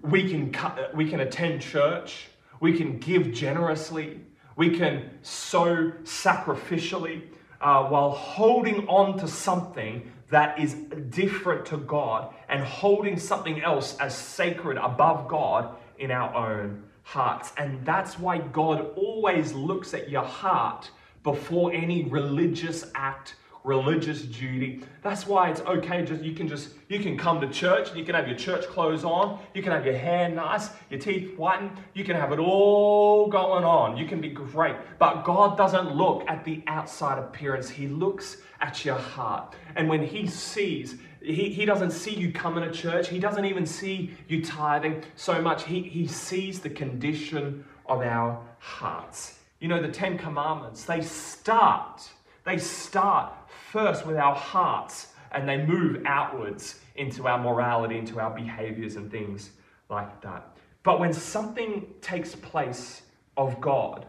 We 0.01 0.29
can 0.29 0.51
cut, 0.51 0.95
we 0.95 1.09
can 1.09 1.19
attend 1.21 1.61
church, 1.61 2.27
we 2.59 2.77
can 2.77 2.99
give 2.99 3.33
generously, 3.33 4.21
we 4.55 4.77
can 4.77 5.09
sow 5.23 5.91
sacrificially, 6.03 7.23
uh, 7.61 7.85
while 7.85 8.11
holding 8.11 8.87
on 8.87 9.17
to 9.19 9.27
something 9.27 10.11
that 10.29 10.59
is 10.59 10.75
different 11.09 11.65
to 11.67 11.77
God 11.77 12.33
and 12.49 12.63
holding 12.63 13.17
something 13.17 13.61
else 13.61 13.97
as 13.97 14.15
sacred 14.15 14.77
above 14.77 15.27
God 15.27 15.75
in 15.97 16.11
our 16.11 16.33
own 16.35 16.83
hearts. 17.03 17.51
And 17.57 17.83
that's 17.85 18.19
why 18.19 18.37
God 18.37 18.91
always 18.95 19.53
looks 19.53 19.93
at 19.93 20.09
your 20.09 20.23
heart 20.23 20.91
before 21.23 21.73
any 21.73 22.05
religious 22.05 22.85
act 22.95 23.35
religious 23.63 24.21
duty. 24.21 24.83
That's 25.01 25.27
why 25.27 25.49
it's 25.49 25.61
okay. 25.61 26.03
Just 26.05 26.23
you 26.23 26.33
can 26.33 26.47
just 26.47 26.69
you 26.87 26.99
can 26.99 27.17
come 27.17 27.41
to 27.41 27.47
church. 27.49 27.95
You 27.95 28.03
can 28.03 28.15
have 28.15 28.27
your 28.27 28.37
church 28.37 28.65
clothes 28.67 29.03
on. 29.03 29.39
You 29.53 29.61
can 29.61 29.71
have 29.71 29.85
your 29.85 29.97
hair 29.97 30.29
nice, 30.29 30.69
your 30.89 30.99
teeth 30.99 31.35
whitened. 31.35 31.71
You 31.93 32.03
can 32.03 32.15
have 32.15 32.31
it 32.31 32.39
all 32.39 33.27
going 33.27 33.63
on. 33.63 33.97
You 33.97 34.05
can 34.05 34.21
be 34.21 34.29
great. 34.29 34.75
But 34.97 35.23
God 35.23 35.57
doesn't 35.57 35.95
look 35.95 36.23
at 36.27 36.43
the 36.45 36.63
outside 36.67 37.19
appearance. 37.19 37.69
He 37.69 37.87
looks 37.87 38.37
at 38.61 38.85
your 38.85 38.97
heart. 38.97 39.55
And 39.75 39.89
when 39.89 40.03
He 40.03 40.27
sees 40.27 40.95
he, 41.21 41.49
he 41.49 41.65
doesn't 41.65 41.91
see 41.91 42.13
you 42.13 42.31
coming 42.31 42.63
to 42.63 42.71
church. 42.71 43.09
He 43.09 43.19
doesn't 43.19 43.45
even 43.45 43.65
see 43.65 44.11
you 44.27 44.43
tithing 44.43 45.03
so 45.15 45.41
much. 45.41 45.65
He, 45.65 45.81
he 45.81 46.07
sees 46.07 46.59
the 46.59 46.69
condition 46.69 47.65
of 47.87 48.01
our 48.01 48.41
hearts. 48.59 49.39
You 49.59 49.67
know, 49.67 49.81
the 49.81 49.89
Ten 49.89 50.17
Commandments, 50.17 50.85
they 50.85 51.01
start, 51.01 52.09
they 52.45 52.57
start 52.57 53.33
first 53.71 54.05
with 54.05 54.17
our 54.17 54.35
hearts 54.35 55.07
and 55.31 55.47
they 55.47 55.57
move 55.57 56.03
outwards 56.05 56.79
into 56.95 57.27
our 57.27 57.37
morality, 57.37 57.97
into 57.97 58.19
our 58.19 58.31
behaviors 58.31 58.95
and 58.95 59.11
things 59.11 59.51
like 59.89 60.21
that. 60.21 60.57
But 60.83 60.99
when 60.99 61.13
something 61.13 61.87
takes 62.01 62.35
place 62.35 63.03
of 63.37 63.59
God, 63.61 64.05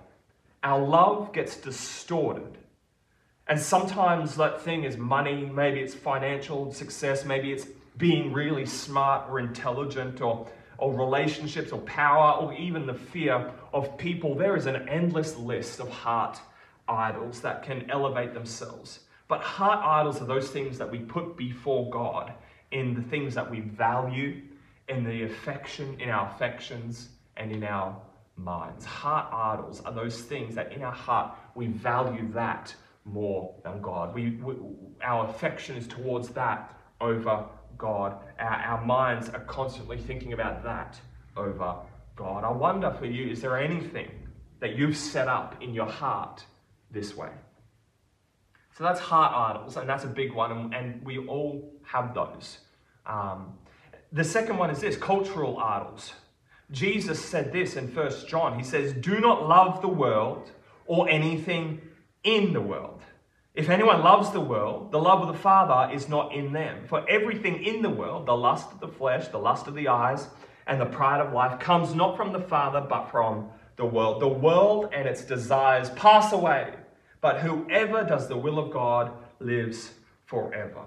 our 0.62 0.80
love 0.80 1.32
gets 1.32 1.56
distorted. 1.56 2.58
And 3.48 3.58
sometimes 3.58 4.36
that 4.36 4.60
thing 4.62 4.84
is 4.84 4.96
money, 4.96 5.44
maybe 5.44 5.80
it's 5.80 5.94
financial 5.94 6.72
success, 6.72 7.24
maybe 7.24 7.52
it's 7.52 7.66
being 7.96 8.32
really 8.32 8.64
smart 8.64 9.28
or 9.28 9.40
intelligent 9.40 10.20
or, 10.20 10.48
or 10.78 10.94
relationships 10.94 11.72
or 11.72 11.80
power 11.80 12.40
or 12.40 12.54
even 12.54 12.86
the 12.86 12.94
fear 12.94 13.50
of 13.72 13.98
people. 13.98 14.34
There 14.34 14.56
is 14.56 14.66
an 14.66 14.88
endless 14.88 15.36
list 15.36 15.80
of 15.80 15.88
heart 15.88 16.40
idols 16.88 17.40
that 17.40 17.62
can 17.62 17.90
elevate 17.90 18.34
themselves. 18.34 19.00
But 19.30 19.42
heart 19.42 19.78
idols 19.84 20.20
are 20.20 20.24
those 20.26 20.50
things 20.50 20.76
that 20.78 20.90
we 20.90 20.98
put 20.98 21.36
before 21.36 21.88
God 21.88 22.32
in 22.72 22.94
the 22.94 23.02
things 23.02 23.32
that 23.36 23.48
we 23.48 23.60
value, 23.60 24.42
in 24.88 25.04
the 25.04 25.22
affection, 25.22 26.00
in 26.00 26.10
our 26.10 26.28
affections, 26.34 27.10
and 27.36 27.52
in 27.52 27.62
our 27.62 27.96
minds. 28.36 28.84
Heart 28.84 29.32
idols 29.32 29.82
are 29.84 29.92
those 29.92 30.20
things 30.20 30.56
that 30.56 30.72
in 30.72 30.82
our 30.82 30.92
heart 30.92 31.36
we 31.54 31.68
value 31.68 32.28
that 32.32 32.74
more 33.04 33.54
than 33.62 33.80
God. 33.80 34.12
We, 34.16 34.30
we 34.30 34.56
our 35.04 35.28
affection 35.28 35.76
is 35.76 35.86
towards 35.86 36.30
that 36.30 36.76
over 37.00 37.44
God. 37.78 38.16
Our, 38.40 38.50
our 38.50 38.84
minds 38.84 39.28
are 39.28 39.44
constantly 39.44 39.96
thinking 39.96 40.32
about 40.32 40.64
that 40.64 41.00
over 41.36 41.76
God. 42.16 42.42
I 42.42 42.50
wonder 42.50 42.90
for 42.98 43.06
you, 43.06 43.30
is 43.30 43.40
there 43.40 43.56
anything 43.56 44.10
that 44.58 44.74
you've 44.74 44.96
set 44.96 45.28
up 45.28 45.54
in 45.62 45.72
your 45.72 45.86
heart 45.86 46.44
this 46.90 47.16
way? 47.16 47.30
So 48.80 48.84
that's 48.84 49.00
heart 49.00 49.34
idols, 49.34 49.76
and 49.76 49.86
that's 49.86 50.04
a 50.04 50.08
big 50.08 50.32
one, 50.32 50.52
and, 50.52 50.74
and 50.74 51.04
we 51.04 51.18
all 51.18 51.70
have 51.82 52.14
those. 52.14 52.60
Um, 53.04 53.52
the 54.10 54.24
second 54.24 54.56
one 54.56 54.70
is 54.70 54.80
this 54.80 54.96
cultural 54.96 55.58
idols. 55.58 56.14
Jesus 56.70 57.22
said 57.22 57.52
this 57.52 57.76
in 57.76 57.88
First 57.88 58.26
John. 58.26 58.56
He 58.56 58.64
says, 58.64 58.94
Do 58.94 59.20
not 59.20 59.46
love 59.46 59.82
the 59.82 59.88
world 59.88 60.50
or 60.86 61.10
anything 61.10 61.82
in 62.24 62.54
the 62.54 62.60
world. 62.62 63.02
If 63.54 63.68
anyone 63.68 64.00
loves 64.00 64.30
the 64.30 64.40
world, 64.40 64.92
the 64.92 64.98
love 64.98 65.20
of 65.20 65.28
the 65.28 65.38
Father 65.38 65.92
is 65.92 66.08
not 66.08 66.34
in 66.34 66.54
them. 66.54 66.86
For 66.86 67.06
everything 67.06 67.62
in 67.62 67.82
the 67.82 67.90
world, 67.90 68.24
the 68.24 68.34
lust 68.34 68.72
of 68.72 68.80
the 68.80 68.88
flesh, 68.88 69.28
the 69.28 69.36
lust 69.36 69.66
of 69.66 69.74
the 69.74 69.88
eyes, 69.88 70.28
and 70.66 70.80
the 70.80 70.86
pride 70.86 71.20
of 71.20 71.34
life, 71.34 71.60
comes 71.60 71.94
not 71.94 72.16
from 72.16 72.32
the 72.32 72.40
Father, 72.40 72.80
but 72.80 73.10
from 73.10 73.50
the 73.76 73.84
world. 73.84 74.22
The 74.22 74.28
world 74.28 74.88
and 74.94 75.06
its 75.06 75.22
desires 75.22 75.90
pass 75.90 76.32
away, 76.32 76.72
but 77.20 77.40
whoever 77.40 78.04
does 78.04 78.28
the 78.28 78.36
will 78.36 78.58
of 78.58 78.72
God 78.72 79.12
lives 79.38 79.92
forever. 80.26 80.84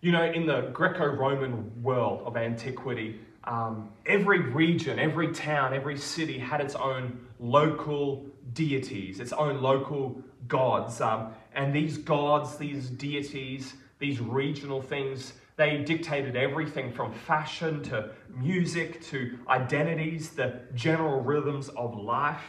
You 0.00 0.12
know, 0.12 0.24
in 0.24 0.46
the 0.46 0.70
Greco 0.72 1.06
Roman 1.06 1.82
world 1.82 2.22
of 2.24 2.36
antiquity, 2.36 3.20
um, 3.44 3.90
every 4.06 4.40
region, 4.40 4.98
every 4.98 5.32
town, 5.32 5.72
every 5.74 5.96
city 5.96 6.38
had 6.38 6.60
its 6.60 6.74
own 6.74 7.26
local 7.40 8.26
deities, 8.52 9.20
its 9.20 9.32
own 9.32 9.60
local 9.62 10.22
gods. 10.46 11.00
Um, 11.00 11.32
and 11.54 11.74
these 11.74 11.98
gods, 11.98 12.56
these 12.56 12.90
deities, 12.90 13.74
these 13.98 14.20
regional 14.20 14.80
things, 14.80 15.32
they 15.56 15.78
dictated 15.78 16.36
everything 16.36 16.92
from 16.92 17.12
fashion 17.12 17.82
to 17.84 18.10
music 18.32 19.02
to 19.06 19.38
identities, 19.48 20.30
the 20.30 20.60
general 20.74 21.20
rhythms 21.20 21.68
of 21.70 21.98
life. 21.98 22.42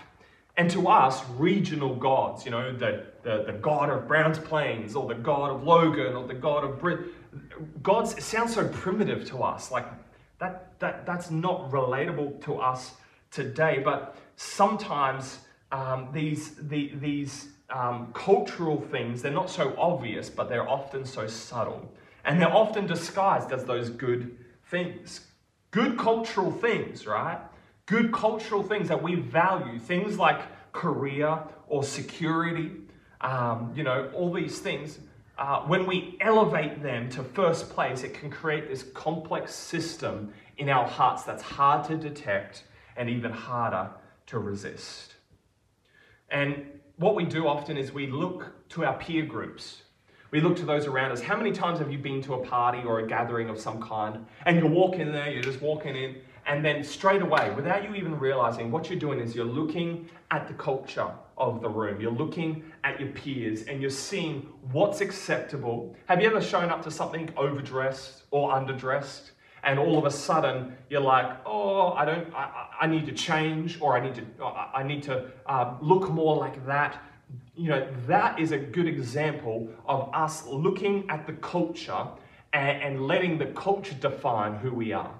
And 0.60 0.69
to 0.72 0.89
us, 0.89 1.24
regional 1.38 1.95
gods, 1.95 2.43
you 2.43 2.52
know, 2.52 2.74
the, 2.76 3.06
the, 3.24 3.43
the 3.45 3.54
god 3.54 3.89
of 3.89 4.10
Browns 4.10 4.38
Plains 4.38 4.93
or 4.93 5.08
the 5.08 5.15
god 5.15 5.52
of 5.52 5.63
Logan 5.63 6.17
or 6.17 6.28
the 6.28 6.34
god 6.34 6.65
of 6.65 6.78
Brit, 6.82 7.00
gods 7.82 8.22
sound 8.22 8.50
so 8.50 8.67
primitive 8.67 9.24
to 9.30 9.38
us. 9.38 9.72
Like 9.72 9.86
that, 10.39 10.78
that, 10.80 11.06
that's 11.06 11.32
not 11.32 11.72
relatable 11.72 12.43
to 12.43 12.56
us 12.56 12.95
today. 13.32 13.82
But 13.82 14.17
sometimes 14.36 15.39
um, 15.72 16.10
these, 16.12 16.56
the, 16.56 16.91
these 16.95 17.48
um, 17.69 18.12
cultural 18.13 18.82
things, 18.82 19.22
they're 19.22 19.32
not 19.32 19.50
so 19.50 19.74
obvious, 19.78 20.30
but 20.30 20.50
they're 20.50 20.67
often 20.67 21.06
so 21.06 21.26
subtle. 21.26 21.89
And 22.26 22.41
they're 22.41 22.54
often 22.54 22.86
disguised 22.86 23.54
as 23.54 23.63
those 23.63 23.89
good 23.89 24.36
things. 24.65 25.22
Good 25.72 25.98
cultural 25.98 26.52
things, 26.52 27.08
right? 27.08 27.39
Good 27.89 28.12
cultural 28.12 28.62
things 28.62 28.88
that 28.89 29.02
we 29.02 29.15
value. 29.15 29.80
Things 29.80 30.19
like 30.19 30.39
career 30.73 31.39
or 31.67 31.84
security, 31.84 32.69
um, 33.21 33.73
you 33.75 33.82
know, 33.82 34.12
all 34.13 34.32
these 34.32 34.60
things. 34.60 34.99
Uh, 35.39 35.62
when 35.62 35.88
we 35.88 36.15
elevate 36.21 36.84
them 36.84 37.10
to 37.10 37.23
first 37.23 37.71
place, 37.71 38.04
it 38.04 38.13
can 38.13 38.30
create 38.30 38.69
this 38.69 38.84
complex 38.93 39.56
system 39.56 40.32
in 40.60 40.69
our 40.69 40.88
hearts 40.88 41.23
that's 41.23 41.41
hard 41.41 41.84
to 41.86 41.97
detect 41.97 42.65
and 42.95 43.10
even 43.10 43.32
harder 43.32 43.89
to 44.28 44.38
resist. 44.38 45.15
And 46.30 46.67
what 46.97 47.15
we 47.15 47.25
do 47.25 47.47
often 47.47 47.75
is 47.75 47.91
we 47.91 48.06
look 48.06 48.54
to 48.69 48.86
our 48.86 48.99
peer 48.99 49.25
groups. 49.25 49.82
We 50.30 50.41
look 50.41 50.56
to 50.58 50.65
those 50.65 50.86
around 50.86 51.12
us. 51.12 51.21
How 51.21 51.36
many 51.36 51.52
times 51.52 51.80
have 51.80 51.91
you 51.91 51.97
been 51.97 52.21
to 52.23 52.36
a 52.36 52.45
party 52.45 52.84
or 52.86 52.99
a 52.99 53.08
gathering 53.08 53.49
of 53.49 53.60
some 53.60 53.82
kind 53.82 54.28
and 54.45 54.60
you're 54.60 54.69
walking 54.69 55.12
there, 55.12 55.32
you're 55.32 55.41
just 55.41 55.60
walking 55.60 55.95
in, 55.95 56.17
and 56.49 56.65
then 56.65 56.83
straight 56.83 57.21
away, 57.21 57.53
without 57.55 57.83
you 57.83 57.93
even 57.93 58.17
realizing, 58.19 58.71
what 58.71 58.89
you're 58.89 58.99
doing 58.99 59.19
is 59.19 59.35
you're 59.35 59.45
looking 59.45 60.09
at 60.31 60.47
the 60.47 60.53
culture 60.55 61.12
of 61.38 61.62
the 61.62 61.69
room. 61.69 62.01
You're 62.01 62.12
looking 62.12 62.63
at 62.83 62.99
your 62.99 63.09
peers 63.09 63.63
and 63.67 63.79
you're 63.79 63.91
seeing 63.91 64.49
what's 64.71 64.99
acceptable. 64.99 65.95
Have 66.07 66.21
you 66.21 66.27
ever 66.27 66.41
shown 66.41 66.71
up 66.71 66.81
to 66.85 66.91
something 66.91 67.29
overdressed 67.38 68.23
or 68.31 68.51
underdressed? 68.51 69.31
and 69.63 69.77
all 69.77 69.97
of 69.97 70.05
a 70.05 70.12
sudden 70.12 70.73
you're 70.89 71.01
like, 71.01 71.38
oh, 71.45 71.91
I 71.91 72.05
don't, 72.05 72.33
I, 72.33 72.67
I 72.81 72.88
need 72.88 73.05
to 73.07 73.12
change, 73.12 73.79
or 73.81 73.97
I 73.97 73.99
need 73.99 74.15
to, 74.15 74.45
I 74.45 74.83
need 74.83 75.03
to 75.03 75.25
uh, 75.47 75.75
look 75.81 76.09
more 76.09 76.38
like 76.38 76.65
that. 76.65 77.03
You 77.57 77.69
know, 77.71 77.88
that 78.07 78.39
is 78.39 78.53
a 78.53 78.57
good 78.57 78.88
example 78.88 79.67
of 79.85 80.09
us 80.13 80.45
looking 80.45 81.09
at 81.09 81.27
the 81.27 81.33
culture 81.33 82.07
and, 82.53 82.81
and 82.81 83.05
letting 83.05 83.38
the 83.38 83.47
culture 83.47 83.95
define 83.95 84.55
who 84.55 84.73
we 84.73 84.93
are. 84.93 85.13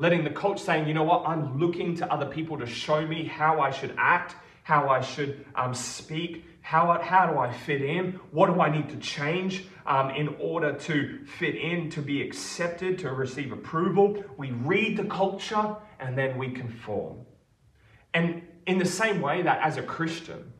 Letting 0.00 0.24
the 0.24 0.30
coach 0.30 0.58
saying, 0.62 0.88
you 0.88 0.94
know 0.94 1.04
what, 1.04 1.28
I'm 1.28 1.60
looking 1.60 1.94
to 1.96 2.10
other 2.10 2.24
people 2.24 2.56
to 2.56 2.64
show 2.64 3.06
me 3.06 3.26
how 3.26 3.60
I 3.60 3.70
should 3.70 3.94
act, 3.98 4.34
how 4.62 4.88
I 4.88 5.02
should 5.02 5.44
um, 5.54 5.74
speak, 5.74 6.46
how, 6.62 6.98
how 7.02 7.26
do 7.26 7.38
I 7.38 7.52
fit 7.52 7.82
in? 7.82 8.18
What 8.30 8.46
do 8.46 8.62
I 8.62 8.74
need 8.74 8.88
to 8.88 8.96
change 8.96 9.66
um, 9.84 10.08
in 10.08 10.28
order 10.40 10.72
to 10.72 11.26
fit 11.26 11.54
in, 11.54 11.90
to 11.90 12.00
be 12.00 12.22
accepted, 12.22 12.98
to 13.00 13.10
receive 13.10 13.52
approval? 13.52 14.24
We 14.38 14.52
read 14.52 14.96
the 14.96 15.04
culture 15.04 15.76
and 15.98 16.16
then 16.16 16.38
we 16.38 16.50
conform. 16.52 17.18
And 18.14 18.40
in 18.66 18.78
the 18.78 18.86
same 18.86 19.20
way 19.20 19.42
that 19.42 19.60
as 19.62 19.76
a 19.76 19.82
Christian, 19.82 20.50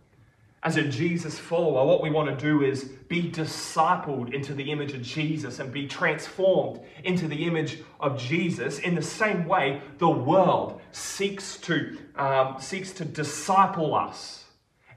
as 0.63 0.77
a 0.77 0.83
Jesus 0.83 1.39
follower, 1.39 1.87
what 1.87 2.03
we 2.03 2.11
want 2.11 2.29
to 2.29 2.37
do 2.37 2.63
is 2.63 2.85
be 3.09 3.31
discipled 3.31 4.35
into 4.35 4.53
the 4.53 4.71
image 4.71 4.93
of 4.93 5.01
Jesus 5.01 5.59
and 5.59 5.73
be 5.73 5.87
transformed 5.87 6.81
into 7.03 7.27
the 7.27 7.47
image 7.47 7.79
of 7.99 8.19
Jesus. 8.19 8.79
In 8.79 8.95
the 8.95 9.03
same 9.03 9.47
way, 9.49 9.81
the 9.97 10.11
world 10.11 10.83
seeks 10.93 11.57
to, 11.59 11.97
um, 12.17 12.57
seeks 12.61 12.93
to 12.93 13.07
disciple 13.07 13.95
us 13.95 14.45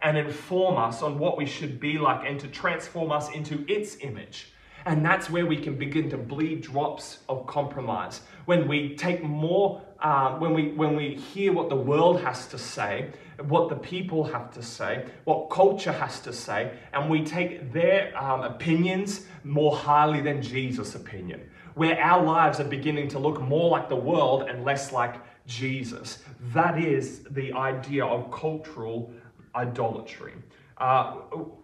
and 0.02 0.18
inform 0.18 0.78
us 0.78 1.02
on 1.02 1.18
what 1.18 1.38
we 1.38 1.46
should 1.46 1.80
be 1.80 1.98
like 1.98 2.30
and 2.30 2.38
to 2.42 2.48
transform 2.50 3.14
us 3.14 3.32
into 3.32 3.64
its 3.70 3.96
image. 4.02 4.50
And 4.86 5.06
that's 5.06 5.30
where 5.30 5.46
we 5.46 5.56
can 5.56 5.78
begin 5.78 6.10
to 6.10 6.18
bleed 6.18 6.62
drops 6.62 7.20
of 7.30 7.48
compromise. 7.48 8.20
When 8.44 8.68
we 8.68 8.98
take 8.98 9.24
more, 9.24 9.82
uh, 10.04 10.38
when, 10.38 10.54
we, 10.54 10.72
when 10.74 10.96
we 10.96 11.16
hear 11.16 11.54
what 11.54 11.70
the 11.70 11.76
world 11.76 12.20
has 12.22 12.48
to 12.48 12.58
say, 12.58 13.10
what 13.48 13.70
the 13.70 13.76
people 13.76 14.24
have 14.26 14.52
to 14.54 14.62
say, 14.62 15.06
what 15.24 15.50
culture 15.50 15.94
has 15.94 16.20
to 16.20 16.34
say, 16.34 16.74
and 16.94 17.10
we 17.10 17.24
take 17.24 17.72
their 17.72 18.16
um, 18.22 18.42
opinions 18.42 19.26
more 19.46 19.76
highly 19.76 20.20
than 20.20 20.42
Jesus' 20.42 20.96
opinion, 20.96 21.42
where 21.76 22.00
our 22.00 22.24
lives 22.24 22.60
are 22.60 22.66
beginning 22.66 23.08
to 23.08 23.18
look 23.18 23.42
more 23.42 23.70
like 23.70 23.88
the 23.88 23.96
world 23.96 24.44
and 24.44 24.66
less 24.66 24.92
like 24.92 25.16
Jesus. 25.48 26.20
That 26.54 26.78
is 26.78 27.24
the 27.32 27.54
idea 27.54 28.06
of 28.06 28.30
cultural 28.32 29.12
idolatry. 29.56 30.34
Uh, 30.78 31.16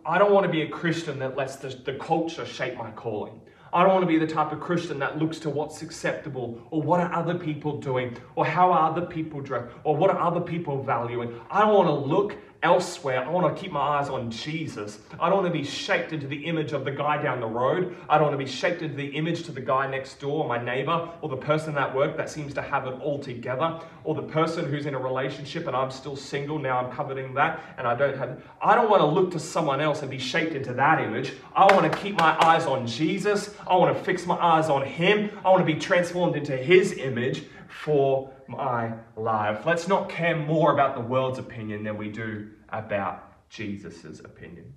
I 0.06 0.17
don't 0.17 0.32
want 0.32 0.45
to 0.45 0.52
be 0.52 0.62
a 0.62 0.69
Christian 0.69 1.19
that 1.19 1.36
lets 1.36 1.58
the, 1.58 1.69
the 1.69 1.93
culture 1.95 2.45
shape 2.45 2.78
my 2.78 2.91
calling. 2.91 3.41
I 3.71 3.84
don't 3.84 3.93
want 3.93 4.03
to 4.03 4.08
be 4.08 4.17
the 4.17 4.27
type 4.27 4.51
of 4.51 4.60
Christian 4.60 4.99
that 4.99 5.19
looks 5.19 5.38
to 5.39 5.49
what's 5.49 5.82
acceptable 5.82 6.60
or 6.71 6.82
what 6.82 6.99
are 6.99 7.13
other 7.13 7.36
people 7.36 7.77
doing 7.77 8.17
or 8.36 8.45
how 8.45 8.71
are 8.71 8.89
other 8.89 9.05
people 9.05 9.41
dressed 9.41 9.73
or 9.84 9.95
what 9.95 10.10
are 10.10 10.19
other 10.19 10.41
people 10.41 10.82
valuing. 10.82 11.39
I 11.51 11.62
don't 11.62 11.73
want 11.73 11.88
to 11.88 11.93
look 11.93 12.36
elsewhere. 12.61 13.23
I 13.23 13.29
want 13.29 13.55
to 13.55 13.61
keep 13.61 13.71
my 13.71 13.79
eyes 13.79 14.09
on 14.09 14.29
Jesus. 14.31 14.99
I 15.19 15.29
don't 15.29 15.43
want 15.43 15.53
to 15.53 15.59
be 15.59 15.65
shaped 15.65 16.11
into 16.11 16.27
the 16.27 16.45
image 16.45 16.73
of 16.73 16.83
the 16.83 16.91
guy 16.91 17.21
down 17.21 17.39
the 17.39 17.47
road. 17.47 17.95
I 18.09 18.17
don't 18.17 18.27
want 18.27 18.39
to 18.39 18.45
be 18.45 18.51
shaped 18.51 18.81
into 18.81 18.95
the 18.95 19.07
image 19.07 19.43
to 19.43 19.51
the 19.51 19.61
guy 19.61 19.89
next 19.89 20.19
door, 20.19 20.47
my 20.47 20.61
neighbor, 20.61 21.09
or 21.21 21.29
the 21.29 21.37
person 21.37 21.77
at 21.77 21.95
work 21.95 22.17
that 22.17 22.29
seems 22.29 22.53
to 22.55 22.61
have 22.61 22.85
it 22.85 22.99
all 23.01 23.19
together, 23.19 23.79
or 24.03 24.15
the 24.15 24.23
person 24.23 24.65
who's 24.65 24.85
in 24.85 24.93
a 24.93 24.99
relationship 24.99 25.67
and 25.67 25.75
I'm 25.75 25.91
still 25.91 26.15
single. 26.15 26.59
Now 26.59 26.79
I'm 26.79 26.91
coveting 26.91 27.33
that 27.35 27.63
and 27.77 27.87
I 27.87 27.95
don't 27.95 28.17
have. 28.17 28.41
I 28.61 28.75
don't 28.75 28.89
want 28.89 29.01
to 29.01 29.07
look 29.07 29.31
to 29.31 29.39
someone 29.39 29.79
else 29.79 30.01
and 30.01 30.11
be 30.11 30.19
shaped 30.19 30.53
into 30.53 30.73
that 30.73 30.99
image. 30.99 31.33
I 31.55 31.65
want 31.73 31.91
to 31.91 31.97
keep 31.99 32.17
my 32.17 32.37
eyes 32.43 32.65
on 32.65 32.85
Jesus. 32.85 33.55
I 33.67 33.75
want 33.75 33.97
to 33.97 34.03
fix 34.03 34.25
my 34.25 34.35
eyes 34.35 34.69
on 34.69 34.85
Him. 34.85 35.31
I 35.45 35.49
want 35.49 35.65
to 35.65 35.73
be 35.73 35.79
transformed 35.79 36.35
into 36.35 36.57
His 36.57 36.93
image 36.93 37.43
for 37.69 38.32
my 38.47 38.93
life. 39.15 39.65
Let's 39.65 39.88
not 39.88 40.10
care 40.10 40.36
more 40.36 40.73
about 40.73 40.95
the 40.95 41.01
world's 41.01 41.39
opinion 41.39 41.84
than 41.84 41.97
we 41.97 42.10
do 42.10 42.49
about 42.69 43.49
Jesus' 43.49 44.19
opinion. 44.19 44.73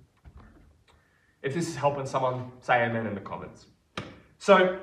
If 1.43 1.55
this 1.55 1.69
is 1.69 1.75
helping 1.77 2.07
someone, 2.07 2.53
say 2.61 2.85
amen 2.85 3.07
in 3.07 3.15
the 3.15 3.21
comments. 3.21 3.67
So, 4.39 4.79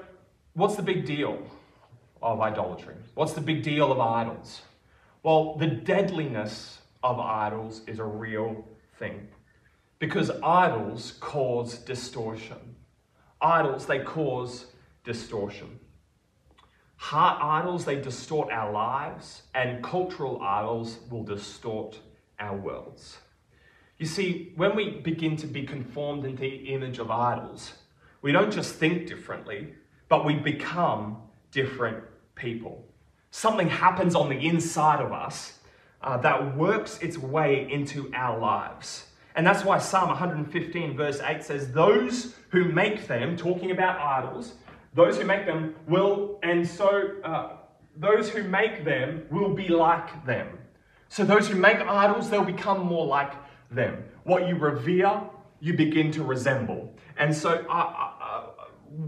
what's 0.53 0.75
the 0.75 0.81
big 0.81 1.05
deal 1.05 1.41
of 2.21 2.41
idolatry? 2.41 2.95
What's 3.13 3.33
the 3.33 3.41
big 3.41 3.63
deal 3.63 3.91
of 3.91 3.99
idols? 3.99 4.61
Well, 5.23 5.55
the 5.55 5.67
deadliness 5.67 6.79
of 7.03 7.19
idols 7.19 7.81
is 7.87 7.99
a 7.99 8.03
real 8.03 8.65
thing 8.97 9.27
because 9.99 10.31
idols 10.43 11.17
cause 11.19 11.77
distortion. 11.77 12.75
Idols, 13.41 13.85
they 13.85 13.99
cause 13.99 14.65
distortion. 15.03 15.79
Heart 16.99 17.39
idols, 17.41 17.85
they 17.85 17.95
distort 17.95 18.51
our 18.51 18.73
lives, 18.73 19.43
and 19.55 19.81
cultural 19.81 20.41
idols 20.41 20.99
will 21.09 21.23
distort 21.23 21.97
our 22.41 22.57
worlds. 22.57 23.19
You 23.97 24.05
see, 24.05 24.51
when 24.57 24.75
we 24.75 24.99
begin 24.99 25.37
to 25.37 25.47
be 25.47 25.63
conformed 25.63 26.25
into 26.25 26.41
the 26.41 26.55
image 26.73 26.99
of 26.99 27.09
idols, 27.09 27.71
we 28.21 28.33
don't 28.33 28.51
just 28.51 28.75
think 28.75 29.07
differently, 29.07 29.73
but 30.09 30.25
we 30.25 30.35
become 30.35 31.17
different 31.51 32.03
people. 32.35 32.85
Something 33.31 33.69
happens 33.69 34.13
on 34.13 34.27
the 34.27 34.37
inside 34.37 34.99
of 34.99 35.13
us 35.13 35.59
uh, 36.01 36.17
that 36.17 36.57
works 36.57 36.99
its 37.01 37.17
way 37.17 37.71
into 37.71 38.11
our 38.13 38.37
lives. 38.37 39.05
And 39.35 39.47
that's 39.47 39.63
why 39.63 39.77
Psalm 39.77 40.09
115, 40.09 40.97
verse 40.97 41.21
8 41.21 41.43
says, 41.45 41.71
Those 41.71 42.35
who 42.49 42.65
make 42.65 43.07
them, 43.07 43.37
talking 43.37 43.71
about 43.71 43.97
idols, 44.01 44.55
those 44.93 45.17
who 45.17 45.25
make 45.25 45.45
them 45.45 45.75
will, 45.87 46.39
and 46.43 46.67
so 46.67 47.15
uh, 47.23 47.57
those 47.95 48.29
who 48.29 48.43
make 48.43 48.83
them 48.83 49.23
will 49.29 49.53
be 49.53 49.67
like 49.67 50.25
them. 50.25 50.57
So 51.09 51.23
those 51.23 51.47
who 51.47 51.55
make 51.55 51.77
idols, 51.77 52.29
they'll 52.29 52.43
become 52.43 52.85
more 52.85 53.05
like 53.05 53.33
them. 53.71 54.03
What 54.23 54.47
you 54.47 54.55
revere, 54.55 55.21
you 55.59 55.73
begin 55.73 56.11
to 56.13 56.23
resemble. 56.23 56.93
And 57.17 57.35
so 57.35 57.65
uh, 57.69 57.73
uh, 57.73 58.11
uh 58.21 58.41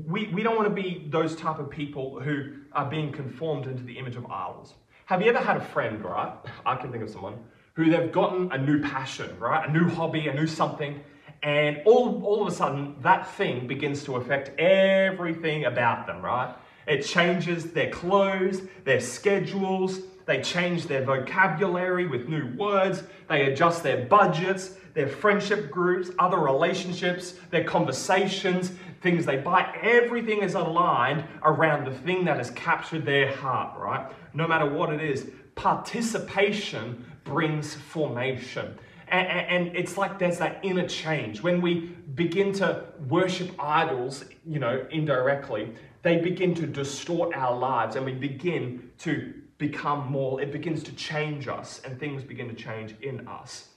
we, 0.06 0.28
we 0.28 0.44
don't 0.44 0.56
want 0.56 0.68
to 0.68 0.82
be 0.82 1.08
those 1.10 1.36
type 1.36 1.58
of 1.58 1.70
people 1.70 2.20
who 2.20 2.54
are 2.74 2.86
being 2.86 3.12
conformed 3.12 3.66
into 3.66 3.84
the 3.84 3.98
image 3.98 4.16
of 4.16 4.26
idols. 4.26 4.76
Have 5.06 5.22
you 5.22 5.30
ever 5.30 5.40
had 5.40 5.58
a 5.58 5.62
friend, 5.62 6.04
right? 6.04 6.34
I 6.66 6.76
can 6.76 6.92
think 6.92 7.04
of 7.04 7.10
someone 7.10 7.38
who 7.74 7.90
they've 7.90 8.12
gotten 8.12 8.52
a 8.52 8.58
new 8.58 8.82
passion, 8.82 9.38
right? 9.40 9.68
A 9.68 9.72
new 9.72 9.90
hobby, 9.90 10.28
a 10.28 10.34
new 10.34 10.48
something, 10.48 11.02
and 11.44 11.82
all, 11.86 12.24
all 12.24 12.42
of 12.42 12.48
a 12.48 12.56
sudden 12.56 12.96
that 13.02 13.30
thing 13.36 13.68
begins 13.68 14.04
to 14.06 14.16
affect 14.16 14.58
everything 14.60 15.66
about 15.66 16.08
them, 16.08 16.22
right? 16.22 16.56
It 16.88 17.04
changes 17.04 17.72
their 17.72 17.90
clothes, 17.90 18.62
their 18.84 19.00
schedules, 19.00 20.02
they 20.26 20.42
change 20.42 20.86
their 20.88 21.04
vocabulary 21.04 22.08
with 22.08 22.28
new 22.28 22.56
words, 22.56 23.04
they 23.28 23.52
adjust 23.52 23.84
their 23.84 24.06
budgets, 24.06 24.76
their 24.94 25.08
friendship 25.08 25.72
groups, 25.72 26.12
other 26.20 26.38
relationships, 26.38 27.36
their 27.50 27.64
conversations, 27.64 28.74
things 29.02 29.26
they 29.26 29.38
buy. 29.38 29.74
Everything 29.82 30.42
is 30.42 30.54
aligned 30.56 31.24
around 31.44 31.86
the 31.86 31.98
thing 32.00 32.26
that 32.26 32.38
has 32.38 32.52
captured 32.52 33.06
their 33.06 33.34
heart, 33.36 33.80
right? 33.80 34.12
No 34.34 34.48
matter 34.48 34.70
what 34.70 34.94
it 34.94 35.02
is. 35.02 35.30
Participation 35.56 37.06
brings 37.24 37.74
formation. 37.74 38.78
And, 39.12 39.76
it's 39.76 39.98
like 39.98 40.20
there's 40.20 40.38
that 40.38 40.60
inner 40.64 40.88
change. 40.88 41.44
When 41.44 41.62
we 41.62 41.92
begin 42.16 42.54
to 42.54 42.86
worship 43.10 43.52
idols, 43.60 44.24
you 44.46 44.60
know, 44.60 44.86
indirectly, 44.90 45.74
they 46.02 46.18
begin 46.18 46.56
to 46.56 46.66
distort 46.66 47.36
our 47.36 47.56
lives 47.56 47.98
and 47.98 48.06
we 48.06 48.14
begin 48.14 48.90
to 49.00 49.34
become 49.58 50.10
more, 50.10 50.42
it 50.42 50.52
begins 50.52 50.82
to 50.84 50.94
change 50.94 51.48
us 51.48 51.82
and 51.86 52.00
things 52.00 52.24
begin 52.24 52.48
to 52.48 52.56
change 52.56 52.96
in 53.02 53.28
us. 53.28 53.68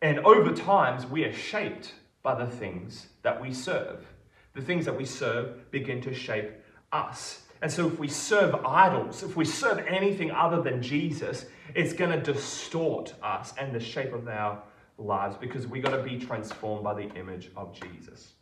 And 0.00 0.20
over 0.20 0.52
times, 0.52 1.06
we 1.06 1.24
are 1.24 1.32
shaped 1.32 1.94
by 2.22 2.34
the 2.34 2.50
things 2.50 3.08
that 3.22 3.40
we 3.40 3.52
serve. 3.52 4.06
The 4.54 4.62
things 4.62 4.84
that 4.86 4.96
we 4.96 5.04
serve 5.04 5.70
begin 5.70 6.00
to 6.02 6.14
shape 6.14 6.50
us. 6.92 7.42
And 7.60 7.70
so, 7.70 7.88
if 7.88 7.98
we 7.98 8.08
serve 8.08 8.54
idols, 8.64 9.22
if 9.22 9.36
we 9.36 9.44
serve 9.44 9.78
anything 9.86 10.30
other 10.30 10.62
than 10.62 10.80
Jesus, 10.80 11.46
it's 11.74 11.92
going 11.92 12.10
to 12.10 12.32
distort 12.32 13.14
us 13.22 13.52
and 13.58 13.74
the 13.74 13.80
shape 13.80 14.12
of 14.12 14.28
our 14.28 14.62
lives 14.98 15.36
because 15.36 15.66
we 15.66 15.80
got 15.80 15.96
to 15.96 16.02
be 16.02 16.18
transformed 16.18 16.84
by 16.84 16.94
the 16.94 17.08
image 17.14 17.50
of 17.56 17.72
Jesus. 17.72 18.32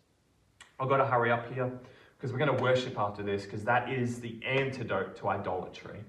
I've 0.81 0.89
got 0.89 0.99
to 0.99 1.07
hurry 1.07 1.31
up 1.31 1.53
here 1.53 1.71
because 2.17 2.33
we're 2.33 2.39
going 2.39 2.57
to 2.57 2.63
worship 2.63 2.99
after 2.99 3.23
this 3.23 3.45
because 3.45 3.65
that 3.65 3.93
is 3.93 4.21
the 4.21 4.41
antidote 4.45 5.17
to 5.17 5.29
idolatry. 5.29 6.01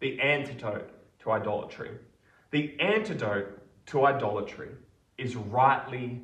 The 0.00 0.20
antidote 0.20 0.90
to 1.20 1.32
idolatry. 1.32 1.90
The 2.50 2.78
antidote 2.80 3.58
to 3.86 4.06
idolatry 4.06 4.68
is 5.18 5.36
rightly 5.36 6.22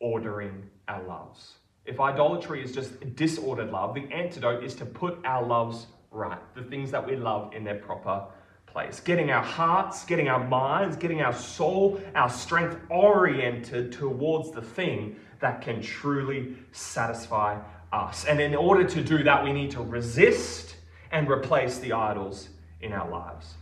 ordering 0.00 0.68
our 0.88 1.02
loves. 1.04 1.54
If 1.84 2.00
idolatry 2.00 2.62
is 2.62 2.72
just 2.72 3.16
disordered 3.16 3.70
love, 3.70 3.94
the 3.94 4.12
antidote 4.12 4.62
is 4.64 4.74
to 4.76 4.86
put 4.86 5.24
our 5.24 5.44
loves 5.44 5.86
right, 6.10 6.38
the 6.54 6.62
things 6.62 6.90
that 6.90 7.06
we 7.06 7.16
love 7.16 7.54
in 7.54 7.64
their 7.64 7.78
proper 7.78 8.24
place. 8.72 9.00
Getting 9.00 9.30
our 9.30 9.42
hearts, 9.42 10.04
getting 10.04 10.28
our 10.28 10.42
minds, 10.42 10.96
getting 10.96 11.20
our 11.20 11.34
soul, 11.34 12.00
our 12.14 12.30
strength 12.30 12.76
oriented 12.88 13.92
towards 13.92 14.50
the 14.50 14.62
thing 14.62 15.16
that 15.40 15.60
can 15.60 15.82
truly 15.82 16.56
satisfy 16.72 17.60
us. 17.92 18.24
And 18.24 18.40
in 18.40 18.54
order 18.54 18.84
to 18.84 19.02
do 19.02 19.22
that, 19.24 19.44
we 19.44 19.52
need 19.52 19.70
to 19.72 19.82
resist 19.82 20.76
and 21.10 21.28
replace 21.28 21.78
the 21.78 21.92
idols 21.92 22.48
in 22.80 22.92
our 22.92 23.08
lives. 23.08 23.54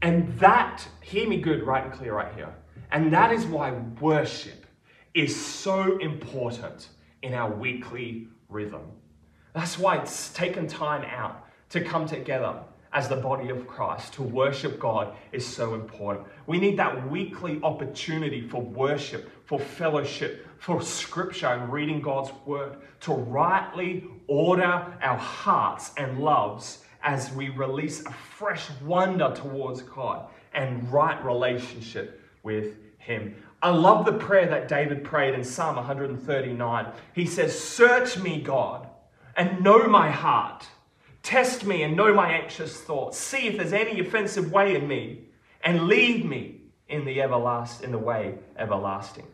And 0.00 0.36
that, 0.38 0.86
hear 1.02 1.28
me 1.28 1.40
good, 1.40 1.64
right 1.64 1.84
and 1.84 1.92
clear 1.92 2.14
right 2.14 2.34
here. 2.34 2.54
And 2.90 3.12
that 3.12 3.32
is 3.32 3.44
why 3.44 3.72
worship 4.00 4.64
is 5.12 5.34
so 5.34 5.98
important 5.98 6.88
in 7.22 7.34
our 7.34 7.52
weekly 7.52 8.28
rhythm. 8.48 8.92
That's 9.52 9.78
why 9.78 9.98
it's 9.98 10.32
taken 10.32 10.66
time 10.66 11.04
out 11.04 11.44
to 11.70 11.82
come 11.82 12.06
together 12.06 12.60
as 12.92 13.08
the 13.08 13.16
body 13.16 13.50
of 13.50 13.66
Christ 13.66 14.14
to 14.14 14.22
worship 14.22 14.78
God 14.78 15.14
is 15.32 15.46
so 15.46 15.74
important. 15.74 16.26
We 16.46 16.58
need 16.58 16.78
that 16.78 17.10
weekly 17.10 17.60
opportunity 17.62 18.46
for 18.48 18.62
worship, 18.62 19.30
for 19.44 19.58
fellowship, 19.58 20.46
for 20.58 20.82
scripture 20.82 21.48
and 21.48 21.72
reading 21.72 22.00
God's 22.00 22.30
word 22.46 22.76
to 23.00 23.12
rightly 23.12 24.04
order 24.26 24.86
our 25.02 25.18
hearts 25.18 25.92
and 25.96 26.20
loves 26.20 26.84
as 27.02 27.32
we 27.32 27.50
release 27.50 28.04
a 28.04 28.12
fresh 28.12 28.68
wonder 28.82 29.32
towards 29.34 29.82
God 29.82 30.28
and 30.52 30.90
right 30.92 31.22
relationship 31.24 32.20
with 32.42 32.76
Him. 32.98 33.36
I 33.62 33.70
love 33.70 34.04
the 34.04 34.12
prayer 34.12 34.46
that 34.46 34.68
David 34.68 35.04
prayed 35.04 35.34
in 35.34 35.44
Psalm 35.44 35.76
139. 35.76 36.86
He 37.12 37.26
says, 37.26 37.58
Search 37.58 38.18
me, 38.18 38.40
God, 38.40 38.88
and 39.36 39.62
know 39.62 39.86
my 39.88 40.10
heart. 40.10 40.66
Test 41.22 41.64
me 41.66 41.82
and 41.82 41.96
know 41.96 42.14
my 42.14 42.30
anxious 42.32 42.80
thoughts. 42.80 43.18
See 43.18 43.48
if 43.48 43.56
there's 43.56 43.72
any 43.72 44.00
offensive 44.00 44.50
way 44.52 44.76
in 44.76 44.88
me, 44.88 45.24
and 45.62 45.86
lead 45.86 46.24
me 46.24 46.60
in 46.88 47.04
the 47.04 47.18
everlast 47.18 47.82
in 47.82 47.92
the 47.92 47.98
way 47.98 48.34
everlasting. 48.56 49.26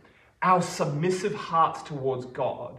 Our 0.43 0.61
submissive 0.61 1.35
hearts 1.35 1.83
towards 1.83 2.27
God 2.27 2.79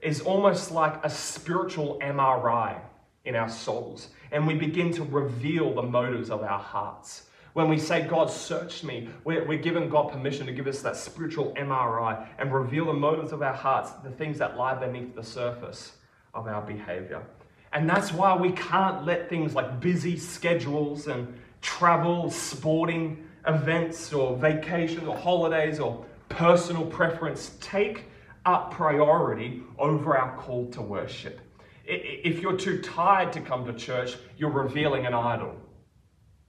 is 0.00 0.20
almost 0.20 0.70
like 0.70 1.04
a 1.04 1.10
spiritual 1.10 1.98
MRI 2.00 2.78
in 3.24 3.34
our 3.34 3.48
souls, 3.48 4.08
and 4.30 4.46
we 4.46 4.54
begin 4.54 4.92
to 4.92 5.02
reveal 5.02 5.74
the 5.74 5.82
motives 5.82 6.30
of 6.30 6.42
our 6.42 6.58
hearts. 6.58 7.24
When 7.54 7.68
we 7.68 7.78
say, 7.78 8.06
God, 8.06 8.30
search 8.30 8.84
me, 8.84 9.08
we're, 9.24 9.44
we're 9.46 9.58
God 9.88 10.12
permission 10.12 10.46
to 10.46 10.52
give 10.52 10.66
us 10.66 10.82
that 10.82 10.94
spiritual 10.94 11.54
MRI 11.56 12.26
and 12.38 12.52
reveal 12.52 12.84
the 12.84 12.92
motives 12.92 13.32
of 13.32 13.40
our 13.42 13.54
hearts, 13.54 13.92
the 14.04 14.10
things 14.10 14.38
that 14.38 14.56
lie 14.56 14.74
beneath 14.74 15.14
the 15.14 15.22
surface 15.22 15.92
of 16.34 16.46
our 16.46 16.60
behavior. 16.60 17.22
And 17.76 17.86
that's 17.86 18.10
why 18.10 18.34
we 18.34 18.52
can't 18.52 19.04
let 19.04 19.28
things 19.28 19.54
like 19.54 19.80
busy 19.80 20.16
schedules 20.16 21.08
and 21.08 21.38
travel, 21.60 22.30
sporting 22.30 23.22
events, 23.46 24.14
or 24.14 24.34
vacations, 24.34 25.06
or 25.06 25.14
holidays, 25.14 25.78
or 25.78 26.02
personal 26.30 26.86
preference 26.86 27.54
take 27.60 28.04
up 28.46 28.70
priority 28.70 29.62
over 29.78 30.16
our 30.16 30.38
call 30.38 30.70
to 30.70 30.80
worship. 30.80 31.38
If 31.84 32.40
you're 32.40 32.56
too 32.56 32.80
tired 32.80 33.30
to 33.34 33.42
come 33.42 33.66
to 33.66 33.74
church, 33.74 34.16
you're 34.38 34.48
revealing 34.48 35.04
an 35.04 35.12
idol. 35.12 35.54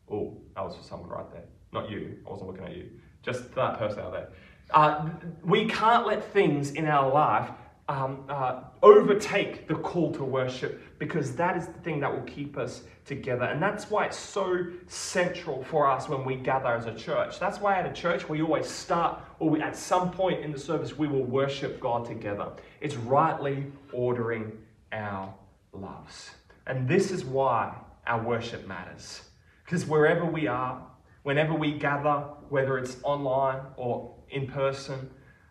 Oh, 0.09 0.38
that 0.55 0.63
was 0.63 0.78
for 0.78 0.84
someone 0.84 1.09
right 1.09 1.30
there. 1.34 1.43
Not 1.73 1.89
you. 1.89 2.19
I 2.25 2.30
wasn't 2.30 2.51
looking 2.51 2.67
at 2.67 2.78
you. 2.78 2.89
Just 3.21 3.53
that 3.55 3.78
person 3.78 3.99
out 3.99 4.13
there. 4.13 4.30
Uh, 4.71 5.09
we 5.43 5.65
can't 5.65 6.07
let 6.07 6.23
things 6.32 6.71
in 6.71 6.86
our 6.86 7.11
life 7.11 7.49
um, 7.89 8.25
uh, 8.27 8.61
overtake 8.83 9.67
the 9.67 9.75
call 9.75 10.11
to 10.13 10.23
worship 10.23 10.81
because 10.99 11.35
that 11.35 11.55
is 11.55 11.67
the 11.67 11.79
thing 11.79 11.99
that 12.01 12.11
will 12.11 12.25
keep 12.25 12.57
us 12.57 12.83
together. 13.05 13.45
And 13.45 13.61
that's 13.61 13.89
why 13.89 14.05
it's 14.05 14.17
so 14.17 14.65
central 14.88 15.63
for 15.63 15.89
us 15.89 16.09
when 16.09 16.25
we 16.25 16.35
gather 16.35 16.67
as 16.67 16.85
a 16.85 16.93
church. 16.93 17.39
That's 17.39 17.59
why 17.59 17.79
at 17.79 17.85
a 17.85 17.93
church 17.93 18.27
we 18.27 18.41
always 18.41 18.67
start, 18.67 19.21
or 19.39 19.49
we, 19.49 19.61
at 19.61 19.75
some 19.75 20.11
point 20.11 20.43
in 20.43 20.51
the 20.51 20.59
service, 20.59 20.97
we 20.97 21.07
will 21.07 21.23
worship 21.23 21.79
God 21.79 22.05
together. 22.05 22.51
It's 22.81 22.95
rightly 22.95 23.65
ordering 23.93 24.51
our 24.91 25.33
loves. 25.71 26.31
And 26.65 26.88
this 26.88 27.11
is 27.11 27.23
why 27.23 27.73
our 28.05 28.21
worship 28.21 28.67
matters. 28.67 29.21
Because 29.63 29.85
wherever 29.85 30.25
we 30.25 30.47
are, 30.47 30.81
whenever 31.23 31.53
we 31.53 31.71
gather, 31.71 32.25
whether 32.49 32.77
it's 32.77 32.97
online 33.03 33.61
or 33.77 34.13
in 34.29 34.47
person, 34.47 35.09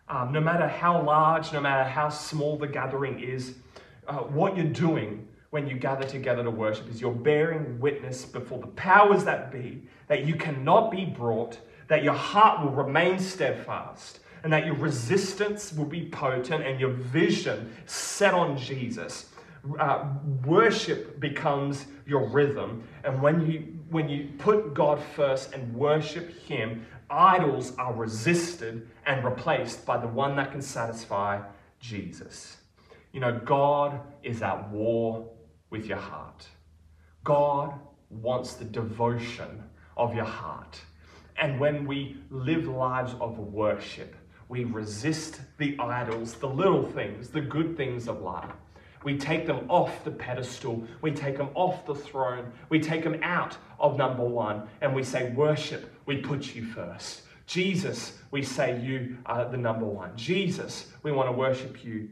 um, 0.09 0.31
no 0.31 0.39
matter 0.39 0.67
how 0.67 1.01
large, 1.01 1.51
no 1.51 1.59
matter 1.59 1.87
how 1.87 2.09
small 2.09 2.57
the 2.57 2.67
gathering 2.67 3.19
is, 3.19 3.55
uh, 4.07 4.17
what 4.17 4.55
you're 4.55 4.65
doing 4.65 5.27
when 5.49 5.67
you 5.67 5.75
gather 5.75 6.07
together 6.07 6.43
to 6.43 6.51
worship 6.51 6.89
is 6.89 7.01
you're 7.01 7.11
bearing 7.11 7.79
witness 7.79 8.25
before 8.25 8.59
the 8.59 8.67
powers 8.67 9.23
that 9.23 9.51
be 9.51 9.81
that 10.07 10.25
you 10.25 10.35
cannot 10.35 10.91
be 10.91 11.05
brought, 11.05 11.59
that 11.87 12.03
your 12.03 12.13
heart 12.13 12.63
will 12.63 12.71
remain 12.71 13.19
steadfast, 13.19 14.19
and 14.43 14.53
that 14.53 14.65
your 14.65 14.75
resistance 14.75 15.73
will 15.73 15.85
be 15.85 16.09
potent 16.09 16.63
and 16.63 16.79
your 16.79 16.91
vision 16.91 17.73
set 17.85 18.33
on 18.33 18.57
Jesus. 18.57 19.29
Uh, 19.79 20.05
worship 20.45 21.19
becomes 21.19 21.87
your 22.05 22.29
rhythm. 22.29 22.83
And 23.03 23.21
when 23.21 23.49
you, 23.49 23.59
when 23.89 24.07
you 24.07 24.29
put 24.37 24.73
God 24.73 25.01
first 25.15 25.53
and 25.53 25.73
worship 25.75 26.33
Him, 26.43 26.85
idols 27.09 27.73
are 27.77 27.93
resisted 27.93 28.87
and 29.07 29.23
replaced 29.23 29.85
by 29.85 29.97
the 29.97 30.07
one 30.07 30.35
that 30.35 30.51
can 30.51 30.61
satisfy 30.61 31.41
Jesus. 31.79 32.57
You 33.13 33.21
know, 33.21 33.39
God 33.43 33.99
is 34.21 34.43
at 34.43 34.69
war 34.69 35.27
with 35.69 35.85
your 35.85 35.97
heart. 35.97 36.45
God 37.23 37.73
wants 38.09 38.53
the 38.53 38.65
devotion 38.65 39.63
of 39.95 40.13
your 40.13 40.25
heart. 40.25 40.79
And 41.37 41.59
when 41.59 41.87
we 41.87 42.17
live 42.29 42.67
lives 42.67 43.15
of 43.21 43.37
worship, 43.39 44.15
we 44.49 44.65
resist 44.65 45.39
the 45.57 45.77
idols, 45.79 46.33
the 46.33 46.47
little 46.47 46.85
things, 46.85 47.29
the 47.29 47.41
good 47.41 47.77
things 47.77 48.07
of 48.07 48.21
life. 48.21 48.51
We 49.03 49.17
take 49.17 49.45
them 49.45 49.65
off 49.69 50.03
the 50.03 50.11
pedestal. 50.11 50.85
We 51.01 51.11
take 51.11 51.37
them 51.37 51.49
off 51.53 51.85
the 51.85 51.95
throne. 51.95 52.51
We 52.69 52.79
take 52.79 53.03
them 53.03 53.19
out 53.23 53.57
of 53.79 53.97
number 53.97 54.23
one 54.23 54.67
and 54.81 54.93
we 54.93 55.03
say, 55.03 55.31
Worship, 55.31 55.93
we 56.05 56.17
put 56.17 56.55
you 56.55 56.65
first. 56.65 57.21
Jesus, 57.47 58.19
we 58.29 58.43
say, 58.43 58.79
You 58.81 59.17
are 59.25 59.49
the 59.49 59.57
number 59.57 59.85
one. 59.85 60.15
Jesus, 60.15 60.91
we 61.01 61.11
want 61.11 61.29
to 61.29 61.31
worship 61.31 61.83
you 61.83 62.09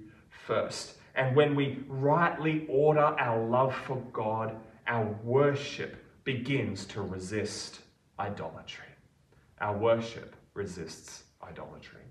first. 0.48 0.94
And 1.16 1.36
when 1.36 1.56
we 1.56 1.84
rightly 1.88 2.66
order 2.68 3.02
our 3.02 3.46
love 3.46 3.76
for 3.86 3.98
God, 4.12 4.56
our 4.88 5.06
worship 5.24 5.98
begins 6.24 6.86
to 6.88 7.02
resist 7.02 7.82
idolatry. 8.20 8.86
Our 9.60 9.78
worship 9.78 10.36
resists 10.54 11.24
idolatry. 11.44 12.02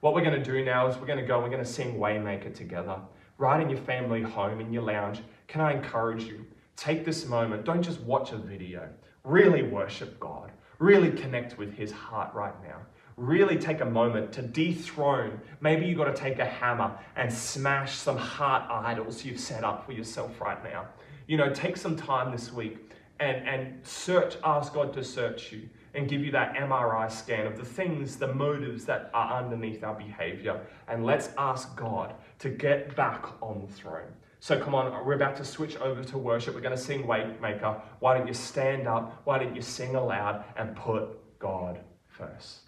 What 0.00 0.14
we're 0.14 0.24
going 0.24 0.40
to 0.40 0.52
do 0.52 0.64
now 0.64 0.86
is 0.86 0.96
we're 0.96 1.06
going 1.06 1.18
to 1.18 1.26
go, 1.26 1.40
we're 1.40 1.50
going 1.50 1.64
to 1.64 1.70
sing 1.70 1.98
Waymaker 1.98 2.54
together. 2.54 2.98
Right 3.38 3.60
in 3.60 3.70
your 3.70 3.80
family 3.80 4.22
home, 4.22 4.60
in 4.60 4.72
your 4.72 4.82
lounge, 4.82 5.20
can 5.48 5.60
I 5.60 5.72
encourage 5.72 6.24
you? 6.24 6.44
Take 6.76 7.04
this 7.04 7.26
moment, 7.26 7.64
don't 7.64 7.82
just 7.82 8.00
watch 8.00 8.32
a 8.32 8.36
video. 8.36 8.88
Really 9.24 9.62
worship 9.62 10.18
God. 10.20 10.52
Really 10.78 11.10
connect 11.10 11.58
with 11.58 11.74
His 11.74 11.90
heart 11.90 12.32
right 12.34 12.54
now. 12.62 12.78
Really 13.16 13.58
take 13.58 13.80
a 13.80 13.84
moment 13.84 14.32
to 14.32 14.42
dethrone. 14.42 15.40
Maybe 15.60 15.86
you've 15.86 15.98
got 15.98 16.14
to 16.14 16.14
take 16.14 16.38
a 16.38 16.44
hammer 16.44 16.96
and 17.16 17.32
smash 17.32 17.96
some 17.96 18.16
heart 18.16 18.64
idols 18.70 19.24
you've 19.24 19.40
set 19.40 19.64
up 19.64 19.84
for 19.84 19.92
yourself 19.92 20.40
right 20.40 20.62
now. 20.62 20.86
You 21.26 21.36
know, 21.36 21.52
take 21.52 21.76
some 21.76 21.96
time 21.96 22.30
this 22.30 22.52
week 22.52 22.92
and, 23.18 23.48
and 23.48 23.86
search, 23.86 24.36
ask 24.44 24.72
God 24.72 24.92
to 24.92 25.02
search 25.02 25.50
you 25.50 25.68
and 25.94 26.08
give 26.08 26.22
you 26.22 26.30
that 26.30 26.54
MRI 26.54 27.10
scan 27.10 27.46
of 27.46 27.56
the 27.56 27.64
things, 27.64 28.16
the 28.16 28.32
motives 28.32 28.84
that 28.84 29.10
are 29.12 29.42
underneath 29.42 29.82
our 29.82 29.94
behavior. 29.94 30.60
And 30.86 31.04
let's 31.04 31.30
ask 31.36 31.74
God 31.76 32.14
to 32.38 32.50
get 32.50 32.94
back 32.94 33.26
on 33.42 33.66
the 33.66 33.72
throne. 33.72 34.12
So 34.40 34.58
come 34.60 34.74
on, 34.74 35.04
we're 35.04 35.14
about 35.14 35.36
to 35.36 35.44
switch 35.44 35.76
over 35.76 36.04
to 36.04 36.18
worship. 36.18 36.54
We're 36.54 36.60
going 36.60 36.76
to 36.76 36.82
sing 36.82 37.04
Waymaker. 37.04 37.80
Why 37.98 38.16
don't 38.16 38.28
you 38.28 38.34
stand 38.34 38.86
up? 38.86 39.22
Why 39.24 39.38
don't 39.38 39.54
you 39.54 39.62
sing 39.62 39.96
aloud 39.96 40.44
and 40.56 40.76
put 40.76 41.38
God 41.38 41.80
first? 42.06 42.67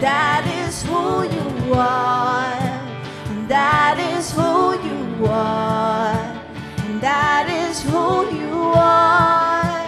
That 0.00 0.46
is 0.46 0.84
who 0.84 1.24
you 1.24 1.74
are. 1.74 2.54
That 3.48 3.98
is 3.98 4.30
who 4.32 4.78
you 4.86 5.26
are. 5.26 6.38
That 7.00 7.48
is 7.50 7.82
who 7.82 8.30
you 8.30 8.72
are. 8.76 9.86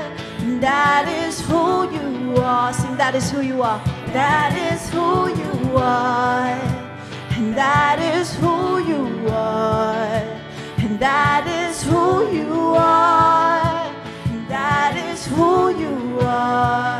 That 0.61 1.07
is 1.07 1.41
who 1.43 1.91
you 1.93 2.37
are. 2.43 2.73
Sing, 2.73 2.97
that 2.97 3.15
is 3.15 3.31
who 3.31 3.41
you 3.41 3.63
are. 3.63 3.81
That 4.13 4.53
is 4.73 4.89
who 4.91 5.29
you 5.29 5.77
are. 5.77 6.59
And 7.37 7.55
that 7.57 8.01
is 8.01 8.35
who 8.35 8.79
you 8.79 9.29
are. 9.29 10.25
And 10.79 10.99
that 10.99 11.47
is 11.47 11.85
who 11.85 12.33
you 12.35 12.75
are. 12.75 13.95
And 14.27 14.49
that 14.49 14.97
is 14.97 15.27
who 15.29 15.71
you 15.71 16.19
are. 16.21 17.00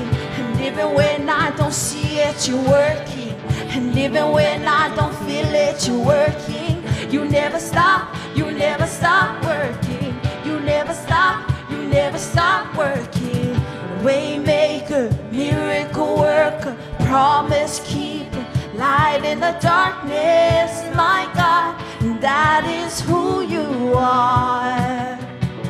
Even 0.71 0.93
when 0.93 1.29
I 1.29 1.53
don't 1.57 1.73
see 1.73 2.19
it, 2.19 2.47
you're 2.47 2.57
working. 2.63 3.35
And 3.75 3.97
even 3.97 4.31
when 4.31 4.65
I 4.65 4.95
don't 4.95 5.13
feel 5.27 5.53
it, 5.53 5.85
you're 5.85 5.99
working. 5.99 6.81
You 7.11 7.25
never 7.25 7.59
stop, 7.59 8.15
you 8.37 8.49
never 8.51 8.87
stop 8.87 9.43
working. 9.43 10.15
You 10.45 10.61
never 10.61 10.93
stop, 10.93 11.51
you 11.69 11.77
never 11.89 12.17
stop 12.17 12.73
working. 12.77 13.53
Waymaker, 14.01 15.11
miracle 15.29 16.17
worker, 16.17 16.77
promise 17.01 17.81
keeper, 17.83 18.45
light 18.73 19.23
in 19.25 19.41
the 19.41 19.57
darkness, 19.59 20.85
my 20.95 21.29
God. 21.33 21.81
And 21.99 22.21
that 22.21 22.63
is 22.65 23.01
who 23.01 23.41
you 23.41 23.93
are. 23.93 25.19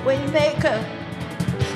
Waymaker, 0.06 0.78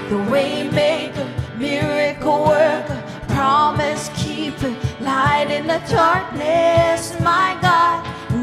the 0.09 0.15
waymaker, 0.29 1.27
miracle 1.57 2.45
worker, 2.45 3.01
promise 3.35 4.09
keeper, 4.15 4.73
light 5.01 5.51
in 5.51 5.67
the 5.67 5.79
darkness, 5.89 7.19
my 7.19 7.57
God. 7.61 7.99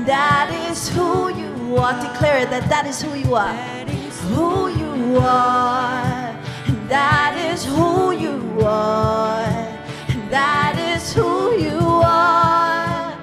That 0.07 0.49
is 0.69 0.89
who 0.91 1.35
you 1.35 1.77
are. 1.77 1.95
Declare 2.09 2.47
that 2.47 2.69
that 2.69 2.87
is 2.87 3.01
who 3.01 3.15
you 3.15 3.35
are. 3.35 3.55
Who 4.35 4.69
you 4.69 5.17
are. 5.19 6.37
That 6.89 7.35
is 7.51 7.65
who 7.65 8.13
you 8.13 8.37
are. 8.61 9.45
That 10.31 10.77
is 10.79 11.13
who 11.13 11.57
you 11.57 11.81
are. 11.81 13.17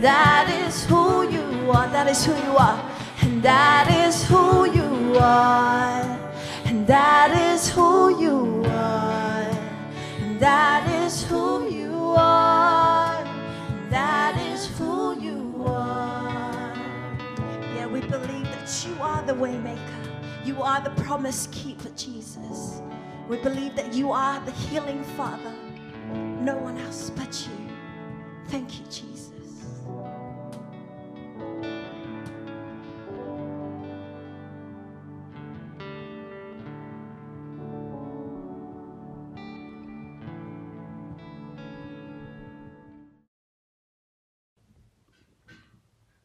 That 0.00 0.48
is 0.64 0.84
who 0.84 1.22
you 1.30 1.70
are. 1.70 1.88
That 1.88 2.06
is 2.10 2.26
who 2.26 2.32
you 2.36 2.66
are. 2.66 2.90
And 3.22 3.42
that 3.42 3.86
is 4.04 4.26
who 4.26 4.70
you 4.78 5.16
are. 5.18 6.18
And 6.66 6.86
that 6.86 7.30
is 7.52 7.70
who 7.70 8.20
you 8.20 8.64
are. 8.66 9.50
And 10.20 10.40
that 10.40 10.81
you 18.86 18.96
are 19.00 19.22
the 19.22 19.32
waymaker. 19.32 20.44
You 20.44 20.60
are 20.62 20.80
the 20.80 20.90
promise 21.02 21.48
keeper, 21.52 21.90
Jesus. 21.96 22.82
We 23.28 23.36
believe 23.38 23.76
that 23.76 23.94
you 23.94 24.12
are 24.12 24.40
the 24.40 24.50
healing 24.52 25.04
Father. 25.16 25.54
No 26.12 26.56
one 26.56 26.78
else 26.78 27.10
but 27.10 27.46
you. 27.46 27.76
Thank 28.48 28.78
you, 28.80 28.84
Jesus. 28.86 29.30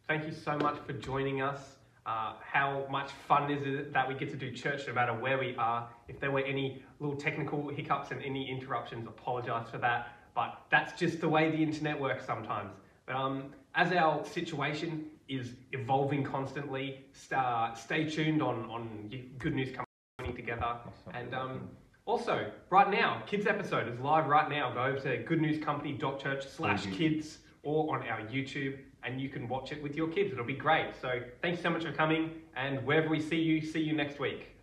Thank 0.08 0.26
you 0.26 0.34
so 0.34 0.58
much 0.58 0.80
for 0.86 0.94
joining 0.94 1.42
us. 1.42 1.77
Uh, 2.08 2.36
how 2.40 2.88
much 2.90 3.12
fun 3.28 3.52
is 3.52 3.62
it 3.68 3.92
that 3.92 4.08
we 4.08 4.16
get 4.16 4.30
to 4.30 4.38
do 4.38 4.50
church 4.50 4.88
no 4.88 4.94
matter 4.94 5.14
where 5.14 5.38
we 5.38 5.54
are? 5.58 5.90
If 6.08 6.22
there 6.22 6.32
were 6.32 6.40
any 6.40 6.82
little 7.02 7.18
technical 7.18 7.68
hiccups 7.68 8.12
and 8.12 8.24
any 8.24 8.50
interruptions, 8.50 9.06
apologize 9.08 9.70
for 9.70 9.78
that. 9.80 10.08
But 10.34 10.58
that's 10.72 10.98
just 10.98 11.20
the 11.20 11.28
way 11.28 11.52
the 11.52 11.62
internet 11.62 12.00
works 12.00 12.26
sometimes. 12.26 12.72
But 13.06 13.16
um, 13.16 13.52
as 13.76 13.92
our 13.92 14.24
situation 14.26 15.08
is 15.28 15.50
evolving 15.74 16.24
constantly, 16.24 17.06
sta 17.12 17.74
stay 17.74 18.10
tuned 18.10 18.42
on, 18.42 18.70
on 18.70 19.12
Good 19.38 19.56
News 19.56 19.76
Coming 19.76 20.34
Together. 20.34 20.78
And 21.14 21.34
um, 21.34 21.68
also, 22.06 22.50
right 22.70 22.90
now, 22.90 23.22
kids 23.28 23.48
episode 23.48 23.92
is 23.92 24.00
live 24.00 24.28
right 24.28 24.50
now. 24.50 24.74
Go 24.74 24.84
over 24.84 25.00
to 25.02 25.26
goodnewscompany.church 25.26 26.48
slash 26.48 26.86
kids 26.86 27.40
or 27.64 27.94
on 27.94 28.08
our 28.08 28.22
YouTube 28.22 28.78
and 29.08 29.22
you 29.22 29.30
can 29.30 29.48
watch 29.48 29.72
it 29.72 29.82
with 29.82 29.96
your 29.96 30.08
kids. 30.10 30.34
It'll 30.34 30.44
be 30.44 30.54
great. 30.54 30.94
So 31.02 31.22
thanks 31.42 31.62
so 31.62 31.70
much 31.70 31.84
for 31.84 31.94
coming, 31.94 32.42
and 32.56 32.86
wherever 32.86 33.08
we 33.08 33.22
see 33.22 33.38
you, 33.38 33.62
see 33.62 33.80
you 33.80 33.94
next 33.94 34.20
week. 34.20 34.57